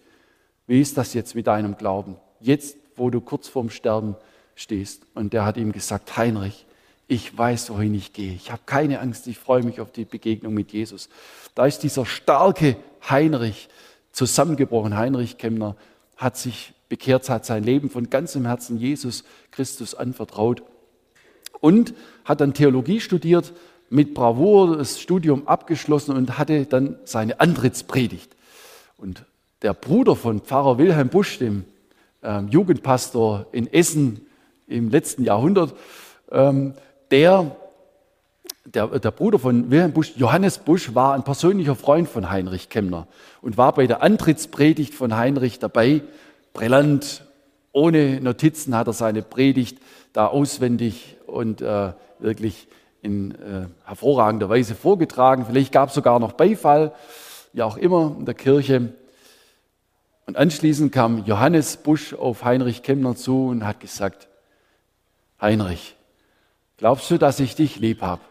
wie 0.67 0.81
ist 0.81 0.99
das 0.99 1.15
jetzt 1.15 1.35
mit 1.35 1.47
deinem 1.47 1.77
Glauben? 1.77 2.17
Jetzt, 2.41 2.77
wo 2.97 3.11
du 3.11 3.21
kurz 3.21 3.49
vorm 3.49 3.71
Sterben 3.71 4.17
stehst. 4.61 5.03
Und 5.15 5.33
der 5.33 5.45
hat 5.45 5.57
ihm 5.57 5.73
gesagt, 5.73 6.17
Heinrich, 6.17 6.67
ich 7.09 7.37
weiß, 7.37 7.71
wohin 7.71 7.95
ich 7.95 8.13
gehe. 8.13 8.35
Ich 8.35 8.53
habe 8.53 8.63
keine 8.67 9.01
Angst, 9.01 9.27
ich 9.27 9.39
freue 9.39 9.63
mich 9.63 9.81
auf 9.81 9.91
die 9.91 10.05
Begegnung 10.05 10.55
mit 10.55 10.73
Jesus. 10.73 11.09
Da 11.55 11.67
ist 11.67 11.81
dieser 11.81 12.07
starke 12.07 12.77
Heinrich 13.09 13.69
zusammengebrochen. 14.13 14.97
Heinrich 14.97 15.39
Kemner 15.39 15.77
hat 16.17 16.37
sich 16.37 16.73
bekehrt, 16.89 17.29
hat 17.29 17.47
sein 17.47 17.65
Leben 17.65 17.91
von 17.91 18.11
ganzem 18.11 18.47
Herzen 18.47 18.79
Jesus 18.79 19.25
Christus 19.51 19.95
anvertraut 19.95 20.63
und 21.61 21.95
hat 22.25 22.41
dann 22.41 22.55
Theologie 22.55 23.01
studiert, 23.01 23.53
mit 23.89 24.15
Bravour 24.15 24.77
das 24.77 25.01
Studium 25.01 25.49
abgeschlossen 25.49 26.17
und 26.17 26.39
hatte 26.39 26.67
dann 26.67 26.97
seine 27.05 27.41
Antrittspredigt. 27.41 28.37
Und 28.97 29.25
der 29.63 29.75
Bruder 29.75 30.15
von 30.15 30.41
Pfarrer 30.41 30.79
Wilhelm 30.79 31.09
Busch, 31.09 31.39
dem 31.39 31.65
ähm, 32.23 32.49
Jugendpastor 32.49 33.47
in 33.51 33.67
Essen 33.73 34.27
im 34.71 34.89
letzten 34.89 35.25
Jahrhundert, 35.25 35.75
ähm, 36.31 36.75
der, 37.11 37.57
der, 38.65 38.87
der 38.87 39.11
Bruder 39.11 39.39
von 39.39 39.71
Wilhelm 39.71 39.93
Busch, 39.93 40.13
Johannes 40.17 40.59
Busch, 40.59 40.95
war 40.95 41.15
ein 41.15 41.25
persönlicher 41.25 41.75
Freund 41.75 42.09
von 42.09 42.31
Heinrich 42.31 42.69
Kemner 42.69 43.07
und 43.43 43.57
war 43.57 43.75
bei 43.75 43.87
der 43.87 44.03
Antrittspredigt 44.03 44.95
von 44.95 45.17
Heinrich 45.17 45.59
dabei. 45.59 46.03
Brillant, 46.53 47.25
ohne 47.73 48.21
Notizen 48.21 48.77
hat 48.77 48.87
er 48.87 48.93
seine 48.93 49.23
Predigt 49.23 49.79
da 50.13 50.27
auswendig 50.27 51.17
und 51.27 51.63
äh, 51.63 51.93
wirklich 52.19 52.69
in 53.03 53.33
äh, 53.33 53.67
hervorragender 53.85 54.49
Weise 54.49 54.75
vorgetragen. 54.75 55.47
Vielleicht 55.47 55.73
gab 55.73 55.89
es 55.89 55.95
sogar 55.95 56.19
noch 56.21 56.33
Beifall, 56.33 56.93
wie 57.53 57.63
auch 57.63 57.77
immer 57.77 58.15
in 58.19 58.25
der 58.25 58.35
Kirche. 58.35 58.93
Und 60.27 60.37
anschließend 60.37 60.93
kam 60.93 61.25
Johannes 61.25 61.79
Busch 61.79 62.15
auf 62.15 62.45
Heinrich 62.45 62.83
Kemmner 62.83 63.17
zu 63.17 63.49
und 63.49 63.67
hat 63.67 63.81
gesagt, 63.81 64.29
Heinrich, 65.41 65.97
glaubst 66.77 67.11
du, 67.11 67.19
dass 67.19 67.41
ich 67.41 67.55
dich 67.55 67.77
lieb 67.77 68.03
habe? 68.03 68.23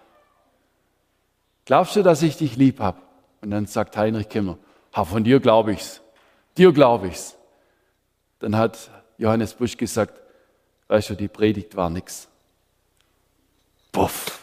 Glaubst 1.65 1.95
du, 1.95 2.03
dass 2.03 2.21
ich 2.21 2.37
dich 2.37 2.55
lieb 2.55 2.79
habe? 2.79 3.01
Und 3.41 3.51
dann 3.51 3.65
sagt 3.65 3.95
Heinrich 3.95 4.29
Kemmner, 4.29 4.57
ha, 4.93 5.05
von 5.05 5.23
dir 5.23 5.39
glaube 5.39 5.73
ich's. 5.73 6.01
Dir 6.57 6.71
glaube 6.71 7.07
ich's. 7.07 7.37
Dann 8.39 8.55
hat 8.55 8.89
Johannes 9.17 9.53
Busch 9.53 9.77
gesagt, 9.77 10.19
weißt 10.87 11.11
du, 11.11 11.15
die 11.15 11.27
Predigt 11.27 11.75
war 11.75 11.89
nix. 11.89 12.27
Puff. 13.91 14.39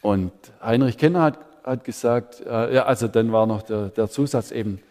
Und 0.00 0.32
Heinrich 0.60 0.98
Kenner 0.98 1.22
hat, 1.22 1.38
hat 1.64 1.84
gesagt, 1.84 2.40
äh, 2.40 2.74
ja, 2.74 2.84
also 2.86 3.06
dann 3.08 3.32
war 3.32 3.46
noch 3.46 3.62
der, 3.62 3.88
der, 3.88 4.10
Zusatz 4.10 4.50
eben, 4.50 4.82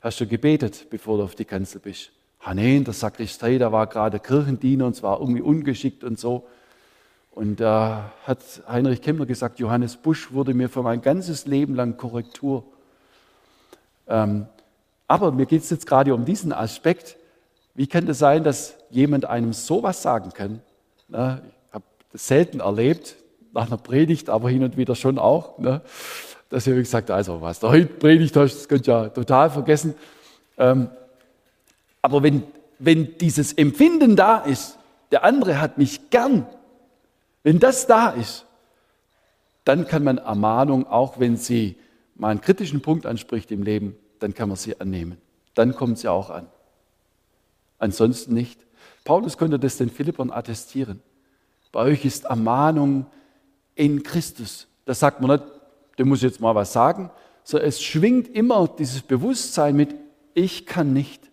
hast 0.00 0.20
du 0.20 0.26
gebetet, 0.26 0.86
bevor 0.90 1.18
du 1.18 1.24
auf 1.24 1.34
die 1.34 1.44
Kanzel 1.44 1.80
bist? 1.80 2.12
Ah 2.42 2.54
nee, 2.54 2.76
in 2.76 2.84
der 2.84 2.94
Sakristei, 2.94 3.58
da 3.58 3.70
war 3.70 3.86
gerade 3.86 4.18
Kirchendiener 4.18 4.86
und 4.86 4.96
es 4.96 5.02
war 5.02 5.20
irgendwie 5.20 5.42
ungeschickt 5.42 6.04
und 6.04 6.18
so. 6.18 6.46
Und 7.32 7.60
da 7.60 8.12
hat 8.24 8.38
Heinrich 8.66 9.02
Kemmer 9.02 9.26
gesagt, 9.26 9.60
Johannes 9.60 9.96
Busch 9.96 10.32
wurde 10.32 10.54
mir 10.54 10.68
für 10.68 10.82
mein 10.82 11.02
ganzes 11.02 11.46
Leben 11.46 11.74
lang 11.74 11.96
Korrektur. 11.96 12.64
Ähm, 14.08 14.46
aber 15.06 15.32
mir 15.32 15.46
geht 15.46 15.62
es 15.62 15.70
jetzt 15.70 15.86
gerade 15.86 16.14
um 16.14 16.24
diesen 16.24 16.52
Aspekt. 16.52 17.16
Wie 17.74 17.86
kann 17.86 18.06
das 18.06 18.18
sein, 18.18 18.42
dass 18.42 18.74
jemand 18.90 19.26
einem 19.26 19.52
sowas 19.52 20.02
sagen 20.02 20.32
kann? 20.32 20.60
Na, 21.08 21.40
ich 21.68 21.74
habe 21.74 21.84
das 22.12 22.26
selten 22.26 22.60
erlebt, 22.60 23.16
nach 23.52 23.66
einer 23.66 23.76
Predigt, 23.76 24.30
aber 24.30 24.50
hin 24.50 24.64
und 24.64 24.76
wieder 24.76 24.94
schon 24.94 25.18
auch. 25.18 25.58
Ne? 25.58 25.82
Dass 26.48 26.66
ich 26.66 26.74
gesagt 26.74 27.10
also 27.10 27.40
was 27.40 27.60
du 27.60 27.68
heute 27.68 27.86
predigt 27.86 28.36
hast, 28.36 28.54
das 28.54 28.68
könnt 28.68 28.88
ihr 28.88 28.92
ja 28.92 29.08
total 29.08 29.50
vergessen. 29.50 29.94
Ähm, 30.58 30.88
aber 32.02 32.22
wenn, 32.22 32.42
wenn 32.78 33.18
dieses 33.18 33.52
Empfinden 33.52 34.16
da 34.16 34.38
ist, 34.38 34.78
der 35.10 35.24
andere 35.24 35.60
hat 35.60 35.78
mich 35.78 36.10
gern, 36.10 36.46
wenn 37.42 37.58
das 37.58 37.86
da 37.86 38.10
ist, 38.10 38.46
dann 39.64 39.86
kann 39.86 40.04
man 40.04 40.18
Ermahnung, 40.18 40.86
auch 40.86 41.18
wenn 41.18 41.36
sie 41.36 41.76
mal 42.14 42.28
einen 42.28 42.40
kritischen 42.40 42.82
Punkt 42.82 43.06
anspricht 43.06 43.50
im 43.50 43.62
Leben, 43.62 43.96
dann 44.18 44.34
kann 44.34 44.48
man 44.48 44.56
sie 44.56 44.78
annehmen. 44.80 45.18
Dann 45.54 45.74
kommt 45.74 45.98
sie 45.98 46.08
auch 46.08 46.30
an. 46.30 46.46
Ansonsten 47.78 48.34
nicht. 48.34 48.60
Paulus 49.04 49.38
konnte 49.38 49.58
das 49.58 49.78
den 49.78 49.90
Philippern 49.90 50.30
attestieren. 50.30 51.00
Bei 51.72 51.80
euch 51.80 52.04
ist 52.04 52.24
Ermahnung 52.24 53.06
in 53.74 54.02
Christus. 54.02 54.66
Da 54.84 54.94
sagt 54.94 55.20
man 55.20 55.30
nicht, 55.30 55.44
der 55.98 56.06
muss 56.06 56.22
jetzt 56.22 56.40
mal 56.40 56.54
was 56.54 56.72
sagen, 56.72 57.10
sondern 57.44 57.68
es 57.68 57.82
schwingt 57.82 58.28
immer 58.28 58.68
dieses 58.68 59.02
Bewusstsein 59.02 59.76
mit, 59.76 59.94
ich 60.34 60.66
kann 60.66 60.92
nicht. 60.92 61.29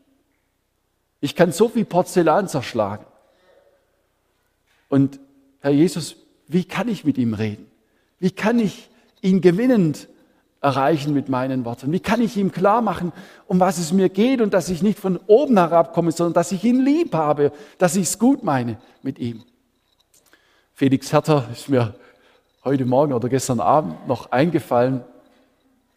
Ich 1.28 1.36
kann 1.36 1.52
so 1.52 1.68
viel 1.68 1.84
Porzellan 1.84 2.48
zerschlagen. 2.48 3.06
Und 4.88 5.20
Herr 5.60 5.72
Jesus, 5.72 6.16
wie 6.48 6.64
kann 6.64 6.88
ich 6.88 7.04
mit 7.04 7.18
ihm 7.18 7.34
reden? 7.34 7.70
Wie 8.18 8.32
kann 8.32 8.60
ich 8.60 8.90
ihn 9.20 9.42
gewinnend 9.42 10.08
erreichen 10.62 11.14
mit 11.14 11.28
meinen 11.28 11.66
Worten? 11.66 11.92
Wie 11.92 12.00
kann 12.00 12.22
ich 12.22 12.38
ihm 12.38 12.54
klar 12.54 12.82
machen, 12.82 13.12
um 13.46 13.60
was 13.60 13.78
es 13.78 13.92
mir 13.92 14.08
geht 14.08 14.40
und 14.40 14.54
dass 14.54 14.70
ich 14.70 14.82
nicht 14.82 15.00
von 15.00 15.20
oben 15.28 15.58
herabkomme, 15.58 16.14
sondern 16.14 16.34
dass 16.34 16.54
ich 16.54 16.64
ihn 16.64 16.86
lieb 16.86 17.14
habe, 17.14 17.52
dass 17.78 17.98
ich 17.98 18.04
es 18.04 18.20
gut 18.20 18.46
meine 18.46 18.78
mit 19.02 19.20
ihm? 19.20 19.44
Felix 20.76 21.12
Herter 21.12 21.46
ist 21.52 21.68
mir 21.68 21.94
heute 22.64 22.86
Morgen 22.86 23.12
oder 23.12 23.28
gestern 23.28 23.60
Abend 23.60 24.08
noch 24.08 24.32
eingefallen. 24.32 25.04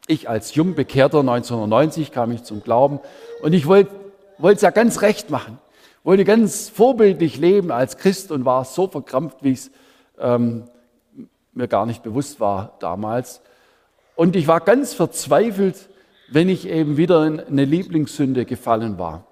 Ich 0.09 0.29
als 0.29 0.57
Jungbekehrter 0.57 1.21
1990 1.21 2.11
kam 2.11 2.33
ich 2.33 2.43
zum 2.43 2.65
Glauben 2.65 2.99
und 3.43 3.53
ich 3.53 3.69
wollte 3.69 4.00
es 4.43 4.63
ja 4.63 4.71
ganz 4.71 5.03
recht 5.03 5.31
machen, 5.31 5.59
wollte 6.03 6.25
ganz 6.25 6.69
vorbildlich 6.69 7.39
leben 7.39 7.71
als 7.71 7.97
Christ 7.97 8.33
und 8.33 8.45
war 8.45 8.65
so 8.65 8.89
verkrampft, 8.89 9.39
wie 9.43 9.53
es 9.53 9.71
ähm, 10.19 10.65
mir 11.53 11.69
gar 11.69 11.87
nicht 11.87 12.03
bewusst 12.03 12.41
war 12.41 12.77
damals. 12.81 13.41
Und 14.17 14.37
ich 14.37 14.47
war 14.47 14.61
ganz 14.61 14.95
verzweifelt, 14.95 15.89
wenn 16.31 16.49
ich 16.49 16.69
eben 16.69 16.97
wieder 16.97 17.27
in 17.27 17.41
eine 17.41 17.65
Lieblingssünde 17.65 18.45
gefallen 18.45 18.99
war. 18.99 19.25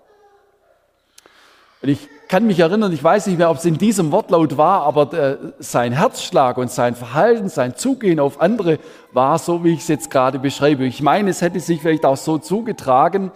Und 1.81 1.91
ich 1.91 2.09
kann 2.29 2.47
mich 2.47 2.59
erinnern, 2.59 2.93
ich 2.93 3.03
weiß 3.03 3.29
nicht 3.29 3.39
mehr, 3.39 3.51
ob 3.51 3.59
es 3.59 3.65
in 3.65 3.79
diesem 3.79 4.11
Wortlaut 4.11 4.57
war, 4.57 4.83
aber 4.83 5.13
äh, 5.13 5.37
sein 5.61 5.93
Herzschlag 5.93 6.59
und 6.59 6.71
sein 6.71 6.97
Verhalten, 6.97 7.49
sein 7.49 7.77
Zugehen 7.77 8.19
auf 8.19 8.41
andere 8.41 8.79
war 9.13 9.39
so, 9.39 9.63
wie 9.63 9.73
ich 9.73 9.81
es 9.81 9.89
jetzt 9.89 10.11
gerade 10.11 10.39
beschreibe. 10.39 10.85
Ich 10.85 11.01
meine, 11.01 11.31
es 11.31 11.41
hätte 11.41 11.61
sich 11.61 11.81
vielleicht 11.81 12.05
auch 12.05 12.17
so 12.17 12.39
zugetragen. 12.39 13.31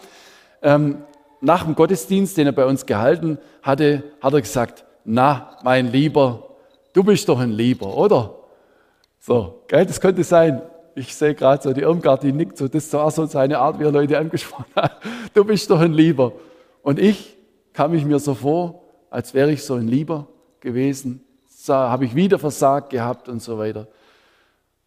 Ähm, 0.61 0.99
nach 1.43 1.65
dem 1.65 1.75
Gottesdienst, 1.75 2.37
den 2.37 2.47
er 2.47 2.53
bei 2.53 2.65
uns 2.65 2.87
gehalten 2.87 3.37
hatte, 3.63 4.05
hat 4.21 4.33
er 4.33 4.41
gesagt, 4.41 4.85
na, 5.05 5.59
mein 5.65 5.91
Lieber, 5.91 6.55
du 6.93 7.03
bist 7.03 7.29
doch 7.29 7.41
ein 7.41 7.51
Lieber, 7.51 7.97
oder? 7.97 8.37
So, 9.19 9.65
gell, 9.67 9.85
das 9.85 10.01
könnte 10.01 10.23
sein. 10.23 10.63
Ich 10.95 11.15
sehe 11.15 11.35
gerade 11.35 11.61
so, 11.61 11.73
die 11.73 11.81
Irmgard, 11.81 12.23
die 12.23 12.33
nickt 12.33 12.57
so, 12.57 12.69
das 12.69 12.93
war 12.93 13.11
so 13.11 13.27
seine 13.27 13.59
Art, 13.59 13.81
wie 13.81 13.85
er 13.85 13.91
Leute 13.91 14.19
angesprochen 14.19 14.71
hat. 14.77 14.99
Du 15.35 15.45
bist 15.45 15.69
doch 15.69 15.81
ein 15.81 15.93
Lieber. 15.93 16.33
Und 16.83 17.01
ich, 17.01 17.37
kam 17.73 17.93
ich 17.95 18.05
mir 18.05 18.21
so 18.21 18.35
vor, 18.35 18.85
als 19.11 19.35
wäre 19.35 19.51
ich 19.51 19.65
so 19.65 19.75
ein 19.75 19.89
Lieber 19.89 20.29
gewesen. 20.61 21.25
So, 21.49 21.75
habe 21.75 22.05
ich 22.05 22.15
wieder 22.15 22.39
versagt 22.39 22.91
gehabt 22.91 23.29
und 23.29 23.43
so 23.43 23.59
weiter. 23.59 23.89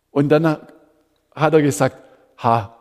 Und 0.10 0.30
dann 0.30 0.46
hat 0.46 1.54
er 1.54 1.62
gesagt, 1.62 1.98
ha, 2.38 2.78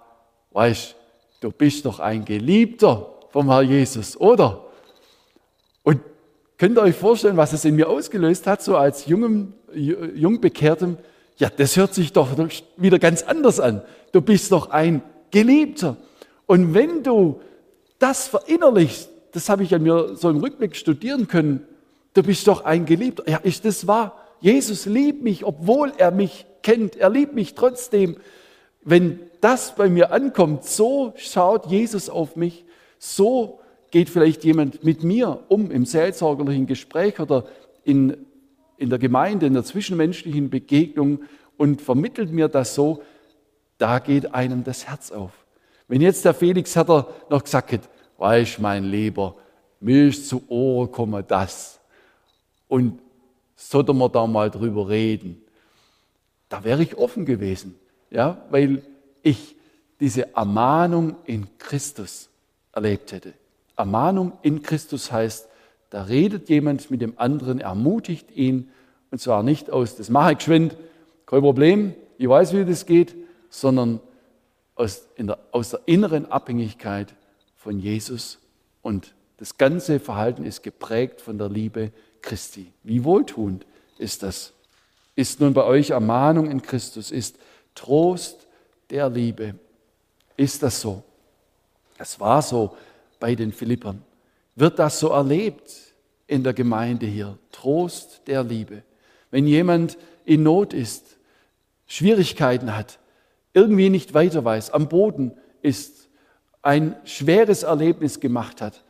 weißt, 0.52 0.94
du 1.40 1.50
bist 1.50 1.86
doch 1.86 1.98
ein 1.98 2.24
Geliebter 2.24 3.13
vom 3.34 3.50
Herr 3.50 3.62
Jesus, 3.62 4.16
oder? 4.16 4.64
Und 5.82 6.00
könnt 6.56 6.78
ihr 6.78 6.82
euch 6.82 6.94
vorstellen, 6.94 7.36
was 7.36 7.52
es 7.52 7.64
in 7.64 7.74
mir 7.74 7.88
ausgelöst 7.88 8.46
hat, 8.46 8.62
so 8.62 8.76
als 8.76 9.06
jungem, 9.06 9.54
jungbekehrtem, 9.74 10.98
ja, 11.38 11.50
das 11.50 11.76
hört 11.76 11.94
sich 11.94 12.12
doch 12.12 12.28
wieder 12.76 13.00
ganz 13.00 13.24
anders 13.24 13.58
an. 13.58 13.82
Du 14.12 14.20
bist 14.20 14.52
doch 14.52 14.70
ein 14.70 15.02
Geliebter. 15.32 15.96
Und 16.46 16.74
wenn 16.74 17.02
du 17.02 17.40
das 17.98 18.28
verinnerlichst, 18.28 19.08
das 19.32 19.48
habe 19.48 19.64
ich 19.64 19.74
an 19.74 19.82
mir 19.82 20.14
so 20.14 20.30
im 20.30 20.36
Rückblick 20.36 20.76
studieren 20.76 21.26
können, 21.26 21.66
du 22.12 22.22
bist 22.22 22.46
doch 22.46 22.64
ein 22.64 22.86
Geliebter. 22.86 23.28
Ja, 23.28 23.38
ist 23.38 23.64
das 23.64 23.88
wahr? 23.88 24.16
Jesus 24.38 24.86
liebt 24.86 25.24
mich, 25.24 25.44
obwohl 25.44 25.92
er 25.98 26.12
mich 26.12 26.46
kennt. 26.62 26.94
Er 26.94 27.10
liebt 27.10 27.34
mich 27.34 27.56
trotzdem. 27.56 28.16
Wenn 28.84 29.18
das 29.40 29.74
bei 29.74 29.88
mir 29.88 30.12
ankommt, 30.12 30.64
so 30.64 31.14
schaut 31.16 31.66
Jesus 31.66 32.08
auf 32.08 32.36
mich, 32.36 32.64
so 33.04 33.60
geht 33.90 34.08
vielleicht 34.08 34.44
jemand 34.44 34.82
mit 34.82 35.04
mir 35.04 35.44
um 35.48 35.70
im 35.70 35.84
seelsorgerlichen 35.84 36.66
Gespräch 36.66 37.20
oder 37.20 37.44
in, 37.84 38.16
in 38.78 38.88
der 38.88 38.98
Gemeinde, 38.98 39.46
in 39.46 39.52
der 39.52 39.64
zwischenmenschlichen 39.64 40.48
Begegnung 40.48 41.20
und 41.58 41.82
vermittelt 41.82 42.32
mir 42.32 42.48
das 42.48 42.74
so, 42.74 43.02
da 43.78 43.98
geht 43.98 44.34
einem 44.34 44.64
das 44.64 44.88
Herz 44.88 45.12
auf. 45.12 45.32
Wenn 45.86 46.00
jetzt 46.00 46.24
der 46.24 46.32
Felix 46.32 46.74
Herter 46.74 47.08
noch 47.28 47.44
gesagt 47.44 47.72
hätte, 47.72 47.88
weißt 48.16 48.58
mein 48.60 48.84
Lieber, 48.84 49.36
mir 49.80 50.08
ist 50.08 50.28
zu 50.28 50.42
Ohren 50.48 50.90
kommen 50.90 51.22
das 51.28 51.78
und 52.68 53.00
sollten 53.54 53.98
wir 53.98 54.08
da 54.08 54.26
mal 54.26 54.50
drüber 54.50 54.88
reden, 54.88 55.42
da 56.48 56.64
wäre 56.64 56.82
ich 56.82 56.96
offen 56.96 57.26
gewesen, 57.26 57.78
ja, 58.10 58.42
weil 58.50 58.82
ich 59.22 59.56
diese 60.00 60.34
Ermahnung 60.34 61.16
in 61.26 61.46
Christus 61.58 62.30
erlebt 62.74 63.12
hätte. 63.12 63.32
Ermahnung 63.76 64.32
in 64.42 64.62
Christus 64.62 65.10
heißt, 65.10 65.48
da 65.90 66.02
redet 66.02 66.48
jemand 66.48 66.90
mit 66.90 67.00
dem 67.00 67.14
anderen, 67.18 67.60
ermutigt 67.60 68.30
ihn, 68.32 68.70
und 69.10 69.20
zwar 69.20 69.42
nicht 69.42 69.70
aus, 69.70 69.96
das 69.96 70.10
mache 70.10 70.32
ich 70.32 70.38
geschwind, 70.38 70.76
kein 71.26 71.40
Problem, 71.40 71.94
ich 72.18 72.28
weiß, 72.28 72.52
wie 72.52 72.64
das 72.64 72.86
geht, 72.86 73.14
sondern 73.48 74.00
aus, 74.74 75.06
der, 75.16 75.38
aus 75.52 75.70
der 75.70 75.80
inneren 75.86 76.26
Abhängigkeit 76.30 77.14
von 77.56 77.78
Jesus. 77.78 78.38
Und 78.82 79.14
das 79.36 79.56
ganze 79.56 80.00
Verhalten 80.00 80.44
ist 80.44 80.62
geprägt 80.62 81.20
von 81.20 81.38
der 81.38 81.48
Liebe 81.48 81.92
Christi. 82.22 82.72
Wie 82.82 83.04
wohltuend 83.04 83.66
ist 83.98 84.22
das? 84.22 84.52
Ist 85.16 85.40
nun 85.40 85.54
bei 85.54 85.64
euch 85.64 85.90
Ermahnung 85.90 86.50
in 86.50 86.62
Christus, 86.62 87.10
ist 87.10 87.38
Trost 87.74 88.46
der 88.90 89.08
Liebe. 89.08 89.54
Ist 90.36 90.62
das 90.62 90.80
so? 90.80 91.02
Es 91.98 92.18
war 92.20 92.42
so 92.42 92.76
bei 93.20 93.34
den 93.34 93.52
Philippern. 93.52 94.02
Wird 94.56 94.78
das 94.78 95.00
so 95.00 95.08
erlebt 95.08 95.72
in 96.26 96.42
der 96.42 96.52
Gemeinde 96.52 97.06
hier? 97.06 97.38
Trost 97.52 98.22
der 98.26 98.44
Liebe. 98.44 98.82
Wenn 99.30 99.46
jemand 99.46 99.98
in 100.24 100.42
Not 100.42 100.72
ist, 100.72 101.16
Schwierigkeiten 101.86 102.76
hat, 102.76 102.98
irgendwie 103.52 103.90
nicht 103.90 104.14
weiter 104.14 104.44
weiß, 104.44 104.70
am 104.70 104.88
Boden 104.88 105.32
ist, 105.62 106.08
ein 106.62 106.96
schweres 107.04 107.62
Erlebnis 107.62 108.20
gemacht 108.20 108.60
hat 108.60 108.82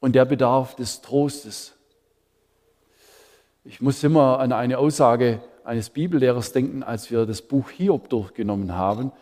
und 0.00 0.14
der 0.14 0.24
Bedarf 0.24 0.76
des 0.76 1.00
Trostes. 1.00 1.72
Ich 3.64 3.80
muss 3.80 4.02
immer 4.04 4.38
an 4.38 4.52
eine 4.52 4.78
Aussage 4.78 5.42
eines 5.64 5.90
Bibellehrers 5.90 6.52
denken, 6.52 6.82
als 6.82 7.10
wir 7.10 7.26
das 7.26 7.42
Buch 7.42 7.70
Hiob 7.70 8.08
durchgenommen 8.10 8.74
haben, 8.74 9.12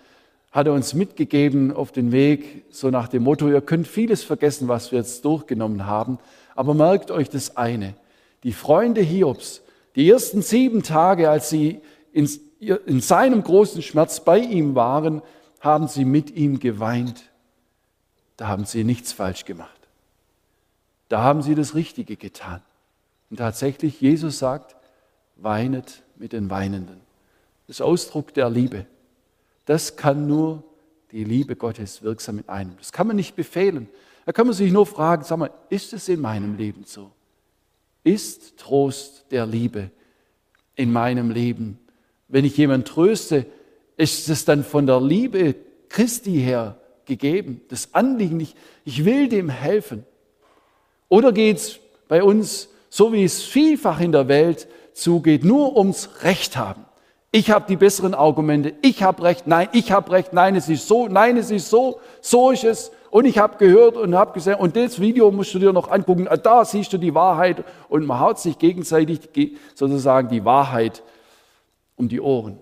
hat 0.53 0.67
er 0.67 0.75
uns 0.75 0.93
mitgegeben 0.95 1.73
auf 1.73 1.93
den 1.93 2.13
Weg, 2.13 2.65
so 2.71 2.91
nach 2.91 3.09
dem 3.09 3.25
Motto, 3.25 3.49
ihr 3.49 3.63
könnt 3.63 3.89
vieles 3.89 4.23
vergessen, 4.23 4.69
was 4.69 4.93
wir 4.93 4.99
jetzt 4.99 5.25
durchgenommen 5.25 5.87
haben, 5.87 6.19
aber 6.55 6.75
merkt 6.75 7.11
euch 7.11 7.31
das 7.31 7.57
eine. 7.57 7.95
Die 8.43 8.53
Freunde 8.53 9.01
Hiobs, 9.01 9.63
die 9.97 10.09
ersten 10.09 10.43
sieben 10.43 10.83
Tage, 10.83 11.31
als 11.31 11.49
sie 11.49 11.81
in, 12.13 12.29
in 12.61 13.01
seinem 13.01 13.43
großen 13.43 13.81
Schmerz 13.81 14.21
bei 14.21 14.39
ihm 14.39 14.75
waren, 14.75 15.23
haben 15.61 15.89
sie 15.89 16.05
mit 16.05 16.31
ihm 16.31 16.61
geweint. 16.61 17.25
Da 18.37 18.49
haben 18.49 18.67
sie 18.67 18.85
nichts 18.85 19.13
falsch 19.13 19.47
gemacht. 19.47 19.71
Da 21.09 21.23
haben 21.23 21.43
sie 21.43 21.55
das 21.55 21.75
Richtige 21.75 22.17
getan. 22.17 22.61
Und 23.31 23.39
tatsächlich, 23.39 24.01
Jesus 24.01 24.39
sagt, 24.39 24.77
weinet 25.37 26.03
mit 26.17 26.33
den 26.33 26.51
Weinenden. 26.51 27.01
Das 27.67 27.77
ist 27.77 27.83
Ausdruck 27.83 28.35
der 28.35 28.51
Liebe. 28.51 28.87
Das 29.65 29.97
kann 29.97 30.27
nur 30.27 30.65
die 31.13 31.25
Liebe 31.25 31.57
Gottes 31.57 32.03
wirksam 32.03 32.39
in 32.39 32.49
einem. 32.49 32.77
Das 32.79 32.93
kann 32.93 33.07
man 33.07 33.17
nicht 33.17 33.37
befehlen. 33.37 33.89
Da 34.25 34.33
kann 34.33 34.47
man 34.47 34.55
sich 34.55 34.73
nur 34.73 34.87
fragen, 34.87 35.25
sag 35.25 35.39
mal, 35.39 35.51
ist 35.69 35.93
es 35.93 36.09
in 36.09 36.21
meinem 36.21 36.57
Leben 36.57 36.85
so? 36.85 37.11
Ist 38.05 38.57
Trost 38.59 39.27
der 39.31 39.47
Liebe 39.47 39.91
in 40.75 40.93
meinem 40.93 41.31
Leben? 41.31 41.79
Wenn 42.29 42.45
ich 42.45 42.57
jemanden 42.57 42.87
tröste, 42.87 43.47
ist 43.97 44.29
es 44.29 44.45
dann 44.45 44.65
von 44.65 44.87
der 44.87 45.01
Liebe 45.01 45.55
Christi 45.89 46.33
her 46.41 46.81
gegeben? 47.05 47.61
Das 47.69 47.95
Anliegen 47.95 48.39
nicht, 48.39 48.57
ich 48.85 49.05
will 49.05 49.29
dem 49.29 49.49
helfen. 49.49 50.05
Oder 51.09 51.33
geht 51.33 51.59
es 51.59 51.79
bei 52.09 52.23
uns, 52.23 52.69
so 52.89 53.13
wie 53.13 53.25
es 53.25 53.43
vielfach 53.43 54.01
in 54.01 54.13
der 54.13 54.29
Welt 54.29 54.67
zugeht, 54.95 55.45
nur 55.45 55.77
ums 55.77 56.23
Recht 56.23 56.57
haben? 56.57 56.85
Ich 57.35 57.51
habe 57.51 57.65
die 57.67 57.77
besseren 57.77 58.13
Argumente, 58.13 58.75
ich 58.83 59.03
habe 59.03 59.23
Recht, 59.23 59.47
nein, 59.47 59.69
ich 59.73 59.91
habe 59.91 60.13
Recht, 60.13 60.35
nein, 60.35 60.55
es 60.55 60.69
ist 60.69 60.87
so, 60.87 61.09
nein, 61.09 61.39
es 61.39 61.51
ist 61.51 61.71
so, 61.71 61.99
so 62.21 62.51
ist 62.51 62.63
es. 62.63 62.93
Und 63.11 63.25
ich 63.25 63.39
habe 63.39 63.57
gehört 63.57 63.97
und 63.97 64.15
habe 64.15 64.35
gesehen, 64.35 64.57
und 64.57 64.77
das 64.77 65.01
Video 65.01 65.31
musst 65.31 65.55
du 65.55 65.59
dir 65.59 65.73
noch 65.73 65.91
angucken, 65.91 66.29
ah, 66.29 66.37
da 66.37 66.63
siehst 66.63 66.93
du 66.93 66.99
die 66.99 67.15
Wahrheit. 67.15 67.65
Und 67.89 68.05
man 68.05 68.21
haut 68.21 68.39
sich 68.39 68.59
gegenseitig 68.59 69.57
sozusagen 69.75 70.29
die 70.29 70.45
Wahrheit 70.45 71.03
um 71.97 72.07
die 72.07 72.21
Ohren. 72.21 72.59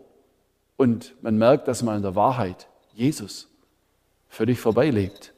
Und 0.76 1.14
man 1.20 1.36
merkt, 1.36 1.66
dass 1.66 1.82
man 1.82 1.96
in 1.96 2.02
der 2.02 2.14
Wahrheit 2.14 2.68
Jesus 2.94 3.48
völlig 4.28 4.60
vorbeilebt. 4.60 5.32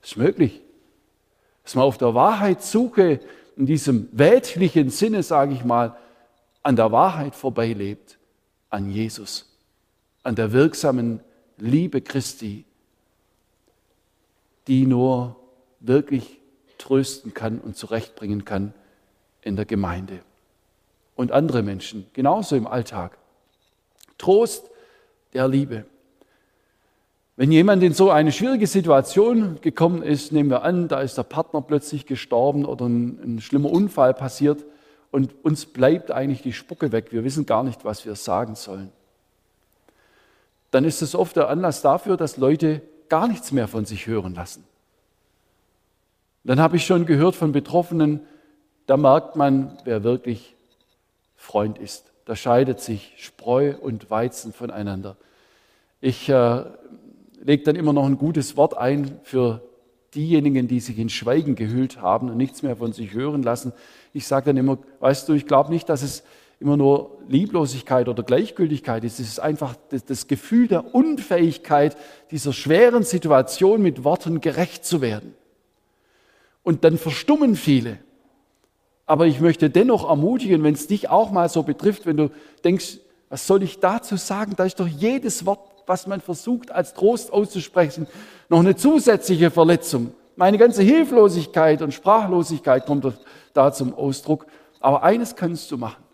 Ist 0.00 0.16
möglich. 0.16 0.62
Dass 1.64 1.74
man 1.74 1.84
auf 1.84 1.98
der 1.98 2.14
Wahrheitssuche 2.14 3.18
in 3.56 3.66
diesem 3.66 4.08
weltlichen 4.12 4.90
Sinne, 4.90 5.24
sage 5.24 5.54
ich 5.54 5.64
mal, 5.64 5.96
an 6.62 6.76
der 6.76 6.92
Wahrheit 6.92 7.34
vorbeilebt, 7.34 8.18
an 8.74 8.90
Jesus, 8.90 9.46
an 10.24 10.34
der 10.34 10.52
wirksamen 10.52 11.20
Liebe 11.58 12.00
Christi, 12.00 12.64
die 14.66 14.84
nur 14.84 15.36
wirklich 15.78 16.40
trösten 16.76 17.34
kann 17.34 17.60
und 17.60 17.76
zurechtbringen 17.76 18.44
kann 18.44 18.74
in 19.42 19.54
der 19.54 19.64
Gemeinde. 19.64 20.20
Und 21.14 21.30
andere 21.30 21.62
Menschen, 21.62 22.06
genauso 22.14 22.56
im 22.56 22.66
Alltag. 22.66 23.16
Trost 24.18 24.68
der 25.34 25.46
Liebe. 25.46 25.84
Wenn 27.36 27.52
jemand 27.52 27.82
in 27.84 27.94
so 27.94 28.10
eine 28.10 28.32
schwierige 28.32 28.66
Situation 28.66 29.60
gekommen 29.60 30.02
ist, 30.02 30.32
nehmen 30.32 30.50
wir 30.50 30.62
an, 30.62 30.88
da 30.88 31.00
ist 31.00 31.16
der 31.16 31.22
Partner 31.22 31.60
plötzlich 31.62 32.06
gestorben 32.06 32.64
oder 32.64 32.86
ein, 32.86 33.20
ein 33.22 33.40
schlimmer 33.40 33.70
Unfall 33.70 34.14
passiert 34.14 34.64
und 35.14 35.32
uns 35.44 35.64
bleibt 35.64 36.10
eigentlich 36.10 36.42
die 36.42 36.52
Spucke 36.52 36.90
weg, 36.90 37.12
wir 37.12 37.22
wissen 37.22 37.46
gar 37.46 37.62
nicht, 37.62 37.84
was 37.84 38.04
wir 38.04 38.16
sagen 38.16 38.56
sollen, 38.56 38.90
dann 40.72 40.84
ist 40.84 41.02
es 41.02 41.14
oft 41.14 41.36
der 41.36 41.48
Anlass 41.48 41.82
dafür, 41.82 42.16
dass 42.16 42.36
Leute 42.36 42.82
gar 43.08 43.28
nichts 43.28 43.52
mehr 43.52 43.68
von 43.68 43.84
sich 43.84 44.08
hören 44.08 44.34
lassen. 44.34 44.64
Dann 46.42 46.58
habe 46.58 46.74
ich 46.74 46.84
schon 46.84 47.06
gehört 47.06 47.36
von 47.36 47.52
Betroffenen, 47.52 48.22
da 48.86 48.96
merkt 48.96 49.36
man, 49.36 49.78
wer 49.84 50.02
wirklich 50.02 50.56
Freund 51.36 51.78
ist. 51.78 52.10
Da 52.24 52.34
scheidet 52.34 52.80
sich 52.80 53.12
Spreu 53.16 53.76
und 53.80 54.10
Weizen 54.10 54.52
voneinander. 54.52 55.16
Ich 56.00 56.28
äh, 56.28 56.64
lege 57.40 57.62
dann 57.62 57.76
immer 57.76 57.92
noch 57.92 58.06
ein 58.06 58.18
gutes 58.18 58.56
Wort 58.56 58.76
ein 58.76 59.20
für 59.22 59.62
diejenigen, 60.16 60.66
die 60.66 60.80
sich 60.80 60.98
in 60.98 61.08
Schweigen 61.08 61.54
gehüllt 61.54 62.00
haben 62.00 62.30
und 62.30 62.36
nichts 62.36 62.62
mehr 62.64 62.74
von 62.74 62.92
sich 62.92 63.14
hören 63.14 63.44
lassen. 63.44 63.72
Ich 64.14 64.26
sage 64.26 64.46
dann 64.46 64.56
immer, 64.56 64.78
weißt 65.00 65.28
du, 65.28 65.34
ich 65.34 65.44
glaube 65.44 65.70
nicht, 65.70 65.88
dass 65.88 66.02
es 66.02 66.22
immer 66.60 66.76
nur 66.76 67.18
Lieblosigkeit 67.28 68.08
oder 68.08 68.22
Gleichgültigkeit 68.22 69.02
ist. 69.04 69.18
Es 69.18 69.28
ist 69.28 69.40
einfach 69.40 69.74
das, 70.06 70.28
Gefühl 70.28 70.68
der 70.68 70.94
Unfähigkeit, 70.94 71.96
dieser 72.30 72.52
schweren 72.52 73.02
Situation 73.02 73.82
mit 73.82 74.04
Worten 74.04 74.40
gerecht 74.40 74.84
zu 74.84 75.00
werden. 75.00 75.34
Und 76.62 76.84
dann 76.84 76.96
verstummen 76.96 77.56
viele. 77.56 77.98
Aber 79.04 79.26
ich 79.26 79.40
möchte 79.40 79.68
dennoch 79.68 80.08
ermutigen, 80.08 80.62
wenn 80.62 80.74
es 80.74 80.86
dich 80.86 81.10
auch 81.10 81.30
mal 81.30 81.48
so 81.48 81.64
betrifft, 81.64 82.06
wenn 82.06 82.16
du 82.16 82.30
denkst, 82.62 82.98
was 83.28 83.46
soll 83.46 83.64
ich 83.64 83.80
dazu 83.80 84.16
sagen? 84.16 84.54
Da 84.56 84.64
ist 84.64 84.78
doch 84.78 84.86
jedes 84.86 85.44
Wort, 85.44 85.82
was 85.86 86.06
man 86.06 86.20
versucht 86.20 86.70
als 86.70 86.94
Trost 86.94 87.32
auszusprechen, 87.32 88.06
noch 88.48 88.60
eine 88.60 88.76
zusätzliche 88.76 89.50
Verletzung. 89.50 90.14
Meine 90.36 90.58
ganze 90.58 90.82
Hilflosigkeit 90.82 91.82
und 91.82 91.94
Sprachlosigkeit 91.94 92.86
kommt 92.86 93.06
da 93.52 93.72
zum 93.72 93.94
Ausdruck. 93.94 94.46
Aber 94.80 95.02
eines 95.02 95.36
kannst 95.36 95.70
du 95.70 95.78
machen 95.78 96.04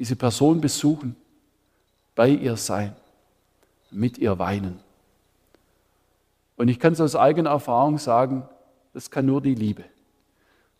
diese 0.00 0.16
Person 0.16 0.62
besuchen, 0.62 1.14
bei 2.14 2.28
ihr 2.30 2.56
sein, 2.56 2.96
mit 3.90 4.16
ihr 4.16 4.38
weinen. 4.38 4.80
Und 6.56 6.68
ich 6.68 6.80
kann 6.80 6.94
es 6.94 7.02
aus 7.02 7.14
eigener 7.14 7.50
Erfahrung 7.50 7.98
sagen, 7.98 8.48
das 8.94 9.10
kann 9.10 9.26
nur 9.26 9.42
die 9.42 9.54
Liebe. 9.54 9.84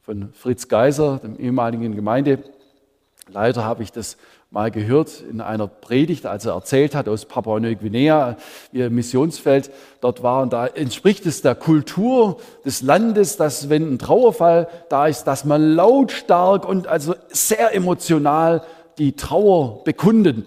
Von 0.00 0.32
Fritz 0.32 0.68
Geiser, 0.68 1.18
dem 1.18 1.38
ehemaligen 1.38 1.94
Gemeindeleiter 1.94 3.62
habe 3.62 3.82
ich 3.82 3.92
das 3.92 4.16
mal 4.50 4.72
gehört 4.72 5.22
in 5.30 5.40
einer 5.40 5.68
Predigt, 5.68 6.26
als 6.26 6.44
er 6.44 6.54
erzählt 6.54 6.96
hat 6.96 7.08
aus 7.08 7.24
Papua-Neuguinea, 7.24 8.36
ihr 8.72 8.90
Missionsfeld 8.90 9.70
dort 10.00 10.24
war. 10.24 10.42
Und 10.42 10.52
da 10.52 10.66
entspricht 10.66 11.24
es 11.26 11.40
der 11.40 11.54
Kultur 11.54 12.38
des 12.64 12.82
Landes, 12.82 13.36
dass 13.36 13.68
wenn 13.68 13.94
ein 13.94 13.98
Trauerfall 14.00 14.68
da 14.88 15.06
ist, 15.06 15.24
dass 15.24 15.44
man 15.44 15.74
lautstark 15.74 16.68
und 16.68 16.88
also 16.88 17.14
sehr 17.28 17.74
emotional 17.76 18.62
die 18.98 19.12
Trauer 19.12 19.84
bekunden. 19.84 20.46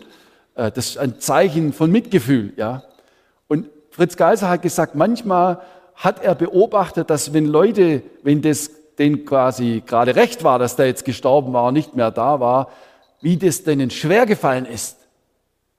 Äh, 0.56 0.72
das 0.72 0.90
ist 0.90 0.98
ein 0.98 1.20
Zeichen 1.20 1.72
von 1.72 1.90
Mitgefühl, 1.90 2.52
ja. 2.58 2.84
Und 3.48 3.70
Fritz 3.90 4.18
Geiser 4.18 4.50
hat 4.50 4.64
gesagt, 4.64 4.96
manchmal 4.96 5.62
hat 5.96 6.22
er 6.22 6.36
beobachtet, 6.36 7.10
dass 7.10 7.32
wenn 7.32 7.46
Leute, 7.46 8.04
wenn 8.22 8.42
das 8.42 8.70
denen 9.00 9.26
quasi 9.26 9.82
gerade 9.86 10.18
recht 10.18 10.44
war, 10.44 10.60
dass 10.60 10.76
der 10.76 10.88
jetzt 10.88 11.06
gestorben 11.06 11.54
war, 11.54 11.72
nicht 11.72 11.96
mehr 11.96 12.12
da 12.12 12.42
war, 12.42 12.70
wie 13.24 13.38
das 13.38 13.64
denen 13.64 13.90
schwer 13.90 14.26
gefallen 14.26 14.66
ist. 14.66 14.98